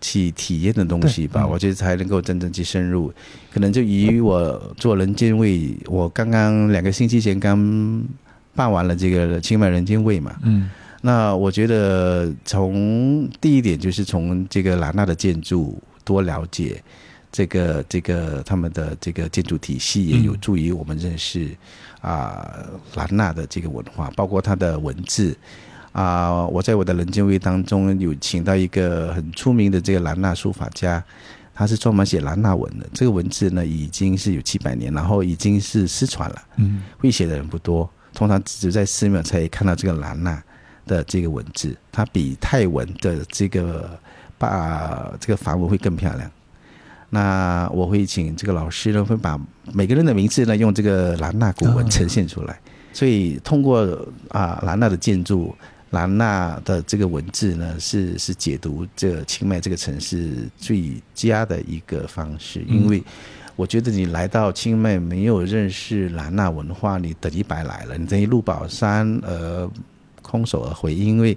[0.00, 1.48] 去体验的东西吧，嗯。
[1.48, 3.12] 我觉得才能够真正去深入。
[3.52, 8.02] 可能就以我做人间位，我刚刚两个星期前刚
[8.54, 10.68] 办完了这个清迈人间位嘛，嗯。
[11.00, 16.80] 那我觉得从第一点就是从这个兰纳的建筑多了解
[17.32, 21.48] 这个这个他们的这个建筑体系，也有助于我们认识
[22.02, 22.54] 啊、
[22.94, 25.34] 兰纳的这个文化，包括它的文字
[25.92, 31.02] 啊、我在我的人间位当中有请到一个很出名的这个兰纳书法家。
[31.54, 36.42] 他是专门写兰纳文的，这个文字呢已经是有七百年，然后已经是失传了。
[36.56, 40.42] 嗯会写的人不多，通常只在寺庙才看到这个兰纳
[40.86, 43.90] 的这个文字，它比泰文的这个
[44.38, 46.30] 把这个梵文会更漂亮。
[47.14, 49.38] 那我会请这个老师呢，会把
[49.72, 52.58] 每个人的名字呢用这个兰纳古文呈现出来。
[52.92, 53.86] 所以通过
[54.30, 55.54] 啊兰纳的建筑。
[55.92, 63.04] 兰纳的这个文字呢，是是解读这清迈这个城市最佳的一个方式，因为
[63.56, 69.70] 我觉得你来到清迈没有认识兰纳文化，你等于白来了，你等于入宝山而
[70.22, 71.36] 空手而回，因为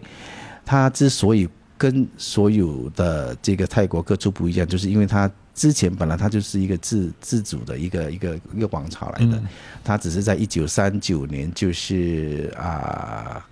[0.63, 9.41] 它之所以跟所有的这个泰国各处不一样，就是因为它之前本来它就是一个自自主的一个一个一个王朝来的，
[9.83, 13.43] 它只是在一九三九年就是啊。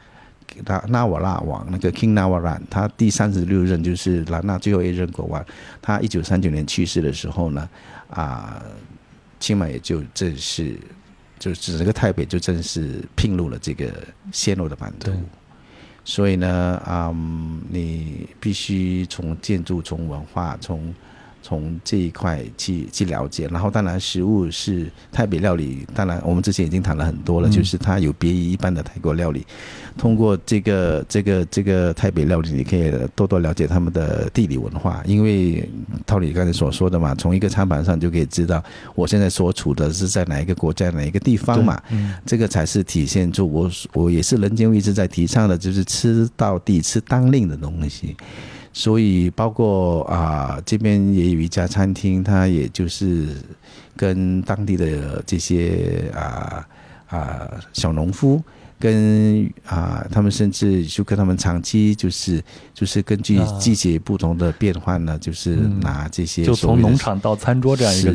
[0.65, 5.43] 那纳瓦拉王那个 King Nawaran，他第三十六任就是兰纳最后一任国王。
[5.81, 7.67] 他一九三九年去世的时候呢，
[8.11, 8.61] 啊，
[9.39, 10.77] 清迈也就正式，
[11.39, 13.91] 就整个台北就正式并入了这个
[14.31, 15.11] 暹罗的版图。
[16.05, 20.93] 所以呢，嗯，你必须从建筑、从文化、从
[21.43, 29.45] 从这一块去去了解，然后当然食物是泰北料理，当然我们之前已经谈了很多了，就是它有别于一般的泰国料理。
[29.95, 35.69] 通过这个这个这个泰北料理，你可以多多了解他们的地理文化，因为
[36.07, 38.63] 套你刚才所说的嘛，从一个餐盘上就可以知道
[38.95, 41.79] 我现在所处的是在哪一个国家哪一个地方嘛，
[42.25, 48.15] 这个才是体现出我我也是人间一直在提倡的，就是吃到地吃当令的东西。
[48.75, 53.27] 所以，包括啊，这边也有一家餐厅，它也就是
[53.95, 56.67] 跟当地的这些啊
[57.07, 58.41] 啊小农夫，
[58.79, 62.43] 跟啊他们甚至就跟他们长期就是
[62.73, 68.11] 就是根据季节不同的变换呢，就是拿这些就从农场到餐桌这样一个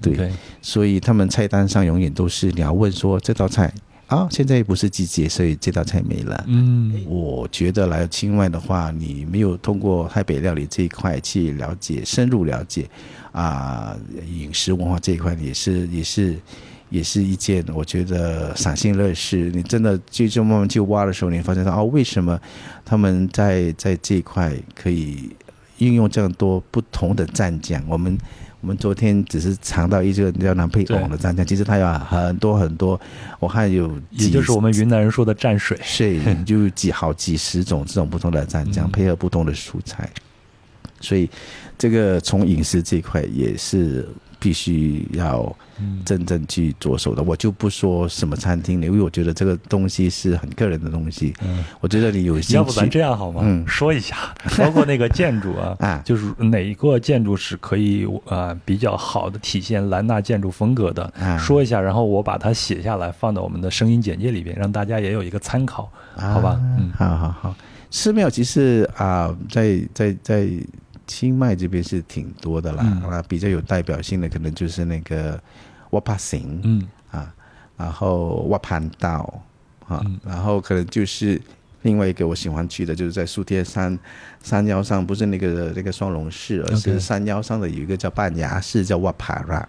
[0.00, 0.32] 对，对，
[0.62, 3.70] 所以他们菜单上永远都是你要问说这道菜。
[4.08, 6.44] 啊，现在不是季节，所以这道菜没了。
[6.48, 12.88] 嗯，我觉得来清迈的话，你没有通过台北料理这一块去了解、深入了解
[13.32, 13.94] 啊
[14.26, 16.36] 饮食文化这一块，也是也是
[16.88, 19.50] 也是一件我觉得赏心乐事。
[19.54, 22.40] 你真的就就慢慢去挖的时候，你发现到哦，为什么
[22.86, 25.28] 他们在在这一块可以
[25.76, 27.84] 运用这样多不同的蘸酱？
[27.86, 28.16] 我们。
[28.16, 33.00] 我们昨天只是尝到一个叫南配翁的蘸酱，其实它有很多很多，
[33.40, 40.08] 我看有，也就是我们云南人说的蘸水，是就几好几十种这种不同的蘸酱，配合不同的蔬菜，
[41.00, 41.28] 所以
[41.78, 44.06] 这个从饮食这一块也是。
[44.38, 45.54] 必须要
[46.04, 51.34] 真正去着手的，我就不说什么餐厅了，因为我觉得这个东西是很个人的东西。
[51.42, 53.40] 嗯，我觉得你有兴趣，要不咱这样好吗？
[53.44, 54.16] 嗯，说一下，
[54.56, 66.60] 包括那个建筑啊，啊， 就是哪一个建筑是可以啊比较好的体现兰纳建筑风格的，说一下，然后我把它写下来，放到我们的声音简介里边，让大家也有一个参考，好吧？
[66.78, 67.54] 嗯，好好好。
[67.90, 70.48] 寺庙其实啊，在在在。
[71.08, 75.42] 清迈这边是挺多的啦，啊，比较有代表性的可能就是那个
[75.90, 76.86] 瓦帕行，嗯。
[77.10, 77.34] 啊，
[77.78, 79.42] 然后瓦盘道，
[79.86, 81.40] 啊，然后可能就是
[81.80, 83.98] 另外一个我喜欢去的，就是在苏铁山
[84.42, 89.66] 山腰上，不是那个那个双龙寺，而是山腰上的有一个叫半崖寺，叫瓦帕拉。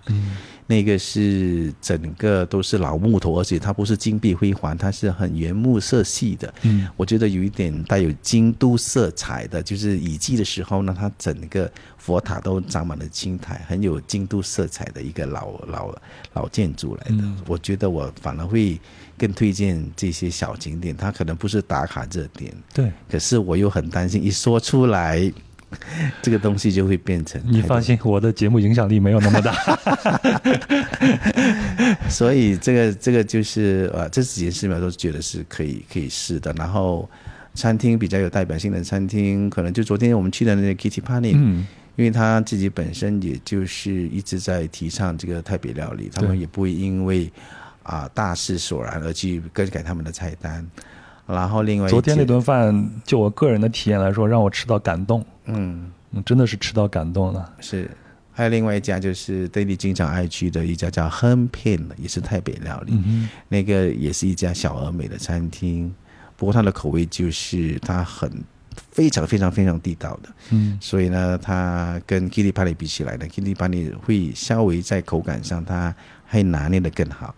[0.70, 6.54] 那个是整个都是老木头，而且它不是金碧辉煌，它是很原木色系的。
[6.62, 15.96] 嗯，我觉得有一点带有京都色彩的，就是雨季的时候呢，它整个佛塔都长满了青苔，很有京都色彩的一个老老
[16.34, 17.24] 老建筑来的。
[17.48, 18.80] 我觉得我反而会
[19.18, 22.54] 更推荐这些小景点，它可能不是打卡热点。
[22.72, 25.34] 对，可是我又很担心一说出来。
[26.22, 29.54] 这个东西就会变成你放心，我的节目影响力没有那么大，
[32.10, 36.52] 所以这个这个就是呃，这几件事情都觉得是可以可以试的。
[36.54, 37.10] 然后
[37.54, 47.32] 餐厅比较有代表性的餐厅，可能就昨天我们去的那个 Kitty Party，嗯，因为他自己本身也就是一直在提倡这个泰北料理，他们也不会因为
[47.84, 50.66] 啊大势所然而去更改他们的菜单。
[51.30, 55.23] 然后另外昨天那顿饭，就我个人的体验来说，让我吃到感动。
[55.45, 55.91] 嗯，
[56.26, 57.53] 真的是吃到感动了。
[57.60, 57.89] 是，
[58.31, 62.93] 还有另外一家就是邓丽经常爱去的一家叫亨片的，也是台北料理。
[63.06, 65.93] 嗯那个也是一家小而美的餐厅，
[66.35, 68.31] 不过它的口味就是它很
[68.91, 70.30] 非常非常非常地道的。
[70.49, 75.93] 嗯，所以呢，它跟 Kitty Party 比起来呢，Kitty Party 会稍微在口感上它
[76.26, 77.35] 还拿捏的更好，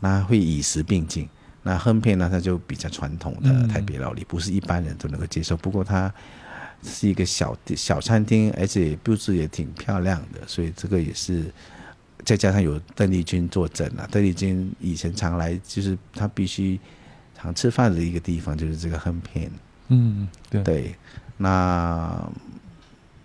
[0.00, 1.28] 那会与时并进。
[1.62, 5.56] 那亨片呢，它就比较传统的台北料理，不是一般人都能够接受。
[5.56, 6.12] 不过它。
[6.84, 11.44] 是一个小小餐厅，而且布置也挺漂亮的，所以这个也是
[12.24, 14.04] 再加上有邓丽君坐镇啊。
[14.10, 16.80] 邓丽君以前常来，就是她必须
[17.36, 19.48] 常吃饭的一个地方，就是这个亨片。
[19.90, 20.62] 嗯，对。
[20.64, 20.94] 对，
[21.36, 22.28] 那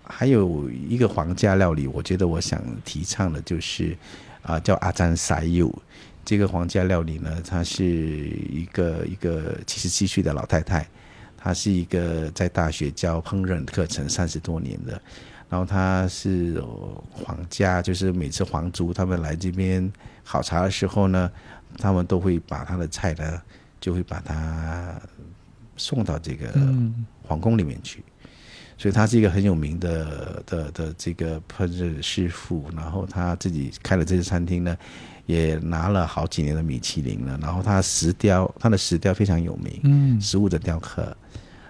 [0.03, 3.97] 还有一个皇家料理，我觉得我想提倡的就是
[4.43, 5.73] 啊，叫阿詹塞柚。
[6.27, 10.85] 这个皇家料理呢，她是一个一个七十七岁的老太太，
[11.37, 15.01] 她是一个在大学教烹饪课程三十多年的，
[15.49, 16.61] 然后她是
[17.13, 19.89] 皇家，就是每次皇族他们来这边
[20.25, 21.31] 考察的时候呢，
[21.77, 23.41] 他们都会把她的菜呢，
[23.79, 25.01] 就会把它
[25.77, 26.51] 送到这个
[27.23, 28.03] 皇宫里面去。
[28.77, 34.77] 所以他是一个很有名的的的这个烹饪师傅，然后他自己开了这些餐厅呢，
[35.27, 37.37] 也拿了好几年的米其林了。
[37.39, 41.15] 然后他石雕，他的石雕非常有名，嗯，食物的雕刻。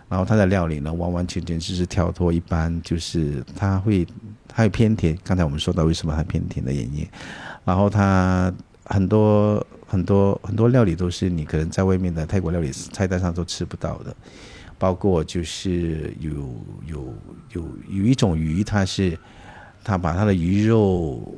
[0.07, 4.07] 然后他的料理呢，完完全全就是跳脱一般，就是他会，
[4.47, 5.17] 他会偏甜。
[5.21, 7.05] 刚才我们说到为什么他偏甜的原因。
[7.65, 8.49] 然后他
[8.85, 14.15] 很多很多很多料理都是你可能在外面的泰国料理菜单上都吃不到的。
[14.79, 16.31] 包括就是有
[16.85, 17.13] 有
[17.51, 19.17] 有有一种鱼，它是
[19.83, 21.35] 它把它的鱼肉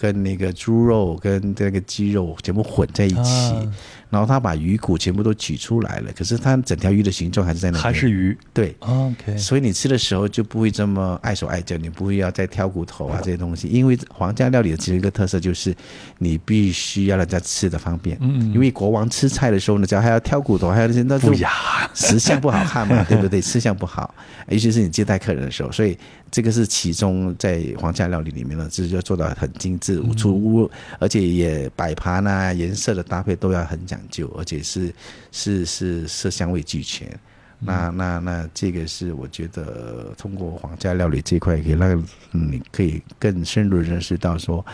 [0.00, 3.68] 跟那个猪肉跟这个鸡肉全部混在一起。
[4.10, 7.78] 然后他把鱼骨全部都取出来了，可是它整条鱼的形状还是在那。
[7.78, 8.36] 还是鱼。
[8.52, 8.74] 对。
[8.80, 9.36] OK。
[9.38, 13.68] 所以你吃的时候就不会这么碍手碍脚，你不会要再挑骨头啊这些东西。
[13.68, 15.72] 因为皇家料理的其中一个特色就是，
[16.18, 18.18] 你必须要让人家吃的方便。
[18.20, 18.52] 嗯。
[18.52, 21.48] 因为国王吃菜的时候呢，只要还要挑骨头，还要那些那不雅，
[21.94, 23.40] 食相不好看嘛， 对不对？
[23.40, 24.12] 吃相不好，
[24.48, 25.96] 尤其是你接待客人的时候，所以
[26.32, 30.68] 这个是其中在皇家料理里面呢，就是要做到很精致，出屋，
[30.98, 33.99] 而且也摆盘啊、颜色的搭配都要很讲。
[34.08, 34.94] 究，而且是
[35.32, 37.18] 是是色香味俱全，
[37.58, 44.64] 那那那这个是我觉得通过皇家料理这块，可以让你可以更深入认识到说，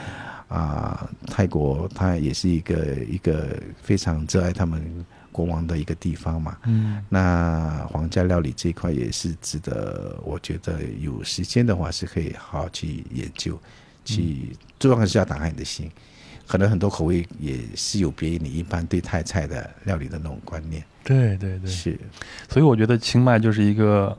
[0.48, 6.56] 啊，泰国它也是一个一个非常热爱他们国王的一个地方嘛。
[6.64, 13.58] 嗯，那皇家料理这一块也是值得，我觉得有时间的话是可以好好去研究，
[14.04, 15.90] 去最重要是要打开你的心。
[16.46, 20.82] 可能很多口味也是有别于你一般对泰菜的料理的那种观念。
[21.04, 21.98] 对对对，是。
[22.48, 24.16] 所以我觉得清迈就是一个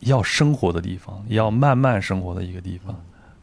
[0.00, 2.94] 要生活的地方，要慢慢生活的一个地方。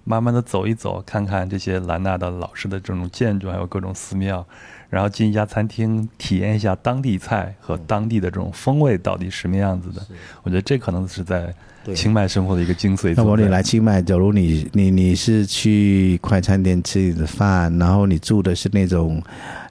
[0.03, 4.45] 慢慢的走一走，看看这些兰纳的老式的这种建筑，还有各种寺庙，
[4.89, 10.01] 然后进一家餐厅，体验一下当地菜和当地的这种风味到底什么样子的。
[10.43, 11.53] 我觉得这可能是在。
[11.95, 13.13] 清迈生活的一个精髓。
[13.15, 19.21] 那我你来清迈，假如你你你是去快餐店吃你的饭，然后你住的是那种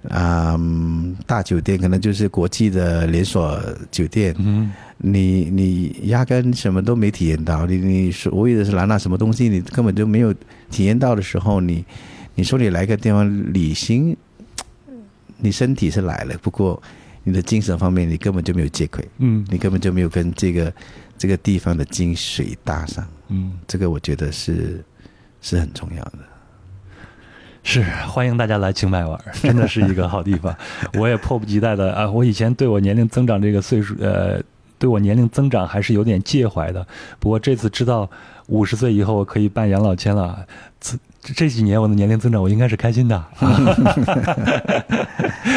[0.08, 0.58] 啊
[1.26, 7.64] 大酒店，可能就是国际的连锁酒店，嗯，你你压根什么都没体验到。
[7.66, 10.34] 你你所谓的是拿那什么东西，你根本就没有
[10.70, 11.84] 体验到的时候，你
[12.34, 14.16] 你说你来个地方旅行，
[15.38, 16.82] 你身体是来了，不过
[17.22, 20.72] 你的精神方面你根本就没有接轨，嗯，你根本就没有跟这个。
[21.20, 24.82] 这个地方的精髓搭上，嗯，这个我觉得是
[25.42, 26.18] 是很重要的。
[27.62, 30.56] 是欢迎大家来清迈玩， 真的是一个好地方。
[30.98, 32.10] 我也迫不及待的啊！
[32.10, 34.42] 我以前对我年龄增长这个岁数，呃，
[34.78, 36.86] 对我年龄增长还是有点介怀的。
[37.18, 38.08] 不过这次知道
[38.46, 40.46] 五十岁以后可以办养老签了，
[41.22, 43.24] 这这几年我的年龄增长，我应该是开心的。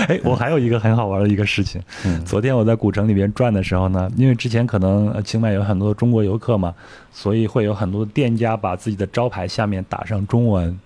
[0.07, 1.81] 哎，我还有一个很好玩的一个事情。
[2.25, 6.73] 昨天我在古城里边转的时候呢，因为之前可能清迈有很多中国游客嘛，
[7.11, 10.77] 所以会有很多店家把自己的招牌下面打上中文。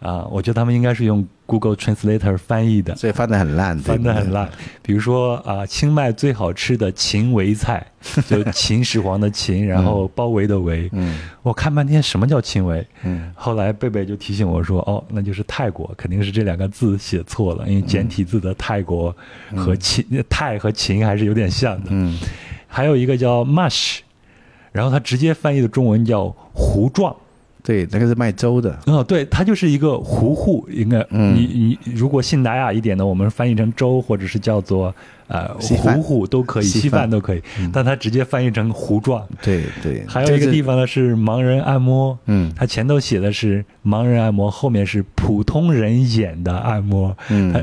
[0.00, 4.48] 啊，我觉得他们应该是用 Google Translator 翻译的，所以翻的很烂，翻的很烂。
[4.80, 7.86] 比如说啊，清迈最好吃的秦围菜，
[8.26, 10.88] 就秦始皇的秦，然后包围的围。
[10.92, 12.86] 嗯，我看半天什么叫秦围？
[13.02, 19.14] 嗯，后来贝贝就提醒我说，哦，那就是泰国，肯定是这两个字写错了，因为简体字的泰国
[19.54, 21.88] 和秦泰和秦还是有点像的。
[21.90, 22.18] 嗯，
[22.66, 23.98] 还有一个叫 Mush，
[24.72, 27.14] 然后它直接翻译的中文叫糊状。
[27.62, 28.76] 对，那个是卖粥的。
[28.86, 34.92] 哦，对，它就是一个糊糊，应该，你你如果信达雅一点的，我们翻译成粥，或者是叫做
[35.28, 39.24] 呃糊糊都可以，稀饭都可以，但它直接翻译成糊状。
[39.40, 40.04] 对对。
[40.08, 47.54] 还有一个地方呢是盲人按摩，嗯，它前头写的是盲人按摩，后面是普通人演的按摩，嗯，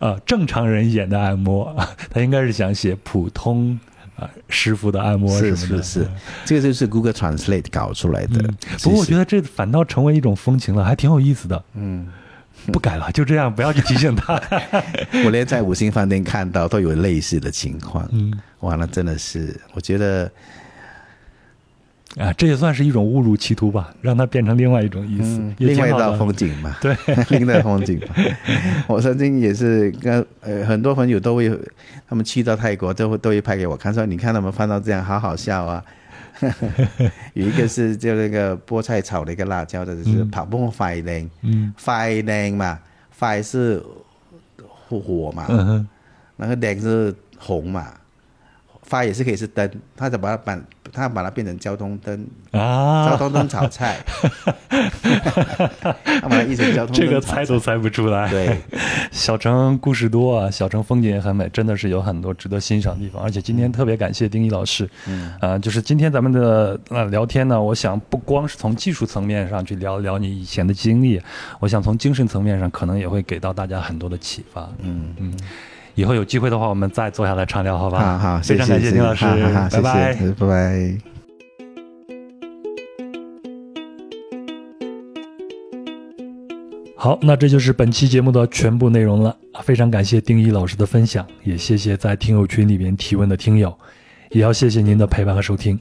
[0.00, 1.74] 啊， 正常人演的按摩，
[2.10, 3.78] 他应该是想写普通。
[4.18, 6.08] 啊，师傅的按摩是是是，
[6.44, 8.42] 这个就是 Google Translate 搞出来的。
[8.82, 11.62] 不过我觉得这反倒成为一种风情了，还挺有意思的。
[11.74, 12.08] 嗯，
[12.72, 14.40] 不改了， 就这样，不要去提醒他。
[15.24, 18.08] 我连在五星饭店看到都有类似的情况。
[18.12, 20.30] 嗯，完了真的是，我觉得。
[22.18, 26.76] 啊，这也算是一种误入歧途吧，让它变成另外一种意思， 另外一道风景嘛。
[26.80, 26.96] 对，
[27.30, 28.00] 另外风景。
[28.88, 31.48] 我曾经也是跟呃很多朋友都会，
[32.08, 35.84] 他们去到泰国都会都会拍给我看，说你看他们翻到这样，好好笑啊。
[37.34, 42.78] 有一个是就那个菠菜炒的一个辣椒的，就是跑步快靓，嗯，快靓嘛
[43.18, 43.82] ，，fire 是
[44.88, 45.88] 火嘛，嗯哼，
[46.36, 47.92] 那个 lang 是红嘛
[48.88, 50.58] ，fire 也是可以是灯，他就把它把
[50.92, 53.98] 他把它变成交通灯，啊，交通灯炒菜，
[54.68, 58.28] 他把它译成交通灯这个猜都猜不出来。
[58.30, 58.58] 对，
[59.10, 63.22] 小城故事多啊，小城风景也很美，真的是有很多值得欣赏的地方。
[63.22, 71.20] 而且今天特别感谢丁一老师，嗯啊、就是今天咱们的呃聊天呢，我想不光是从技术层面上去聊聊你以前的经历，
[71.60, 74.68] 我想从精神层面上可能也会给到大家很多的启发。
[74.80, 75.14] 嗯。
[75.18, 75.34] 嗯，
[75.98, 78.16] 以后有机会的话，我们再坐下来畅聊，好吧？
[78.16, 80.14] 好好，非常感谢丁老师，好好好拜拜。
[80.14, 80.96] 谢谢拜拜。
[86.96, 89.36] 好，那这就是本期节目的全部内容了。
[89.64, 93.76] 非常感谢丁一老师的分享，也谢谢在听友群里面提问的听友，
[94.30, 95.76] 也要谢谢您的陪伴和收听。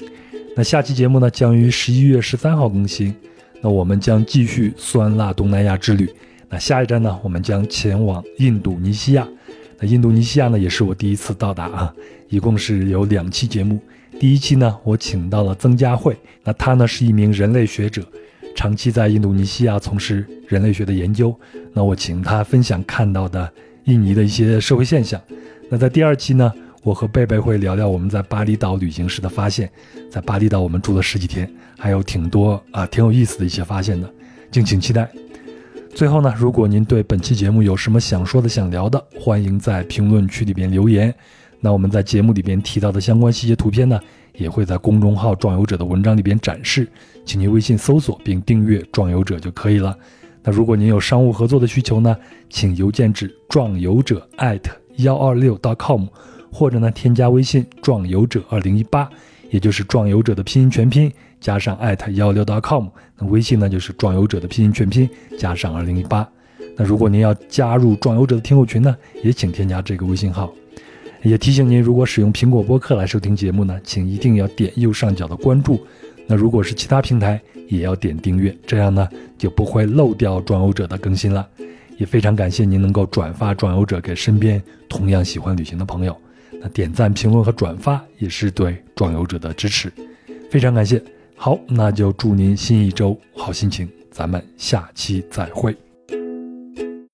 [0.55, 3.15] 那下期节目呢，将于十一月十三号更新。
[3.61, 6.11] 那我们将继续酸辣东南亚之旅。
[6.49, 9.27] 那下一站呢，我们将前往印度尼西亚。
[9.79, 11.93] 那印度尼西亚呢，也是我第一次到达啊，
[12.29, 13.79] 一共是有两期节目。
[14.19, 18.03] 第一期呢，我请到了曾佳慧，那她呢是一名人类学者，
[18.55, 21.37] 长期在印度尼西亚从事人类学的研究。
[21.73, 23.51] 那我请她分享看到的
[23.83, 25.21] 印尼的一些社会现象。
[25.69, 26.51] 那在第二期呢，
[26.81, 29.69] 我和贝贝会聊聊我们在巴厘岛旅行时的发现。
[30.09, 31.47] 在巴厘岛我们住了十几天，
[31.77, 34.11] 还有挺多啊挺有意思的一些发现的，
[34.49, 35.07] 敬请期待。
[35.97, 41.11] 最后呢，如果您对本期节目有什么想说的、想聊的，欢迎在评论区里边留言。
[41.59, 43.99] 那我们在节目里边提到的相关细节图片呢，
[44.35, 46.87] 也会在公众号“壮游者”的文章里边展示，
[47.25, 49.97] 请您微信搜索并订阅“壮游者”就可以了。
[50.43, 52.15] 那如果您有商务合作的需求呢，
[52.47, 56.05] 请邮件至壮游者艾特幺二六 .com，
[56.51, 59.09] 或者呢添加微信“壮游者二零一八”，
[59.49, 62.85] 也就是壮游者的拼音全拼加上艾特幺六 .com，
[63.17, 66.27] 那微信呢就是壮游者的拼音全拼加上二零一八。
[66.75, 70.53] 那如果您要加入壮游者的听友群呢，也请添加这个微信号。
[71.23, 75.83] 也提醒您，如果使用苹果播客来收听节目呢，请一定要点右上角的关注。
[76.27, 79.07] 那如果是其他平台，也要点订阅，这样呢
[79.37, 81.45] 就不会漏掉壮游者的更新了。
[81.97, 86.15] 也非常感谢您能够转发壮游者给身边同样喜欢旅行的朋友。
[86.61, 89.91] 那点赞、评论和转发也是对壮游者的支持，
[90.51, 91.01] 非常感谢。
[91.39, 95.77] 好，那就祝您新一周好心情，咱们下期再会。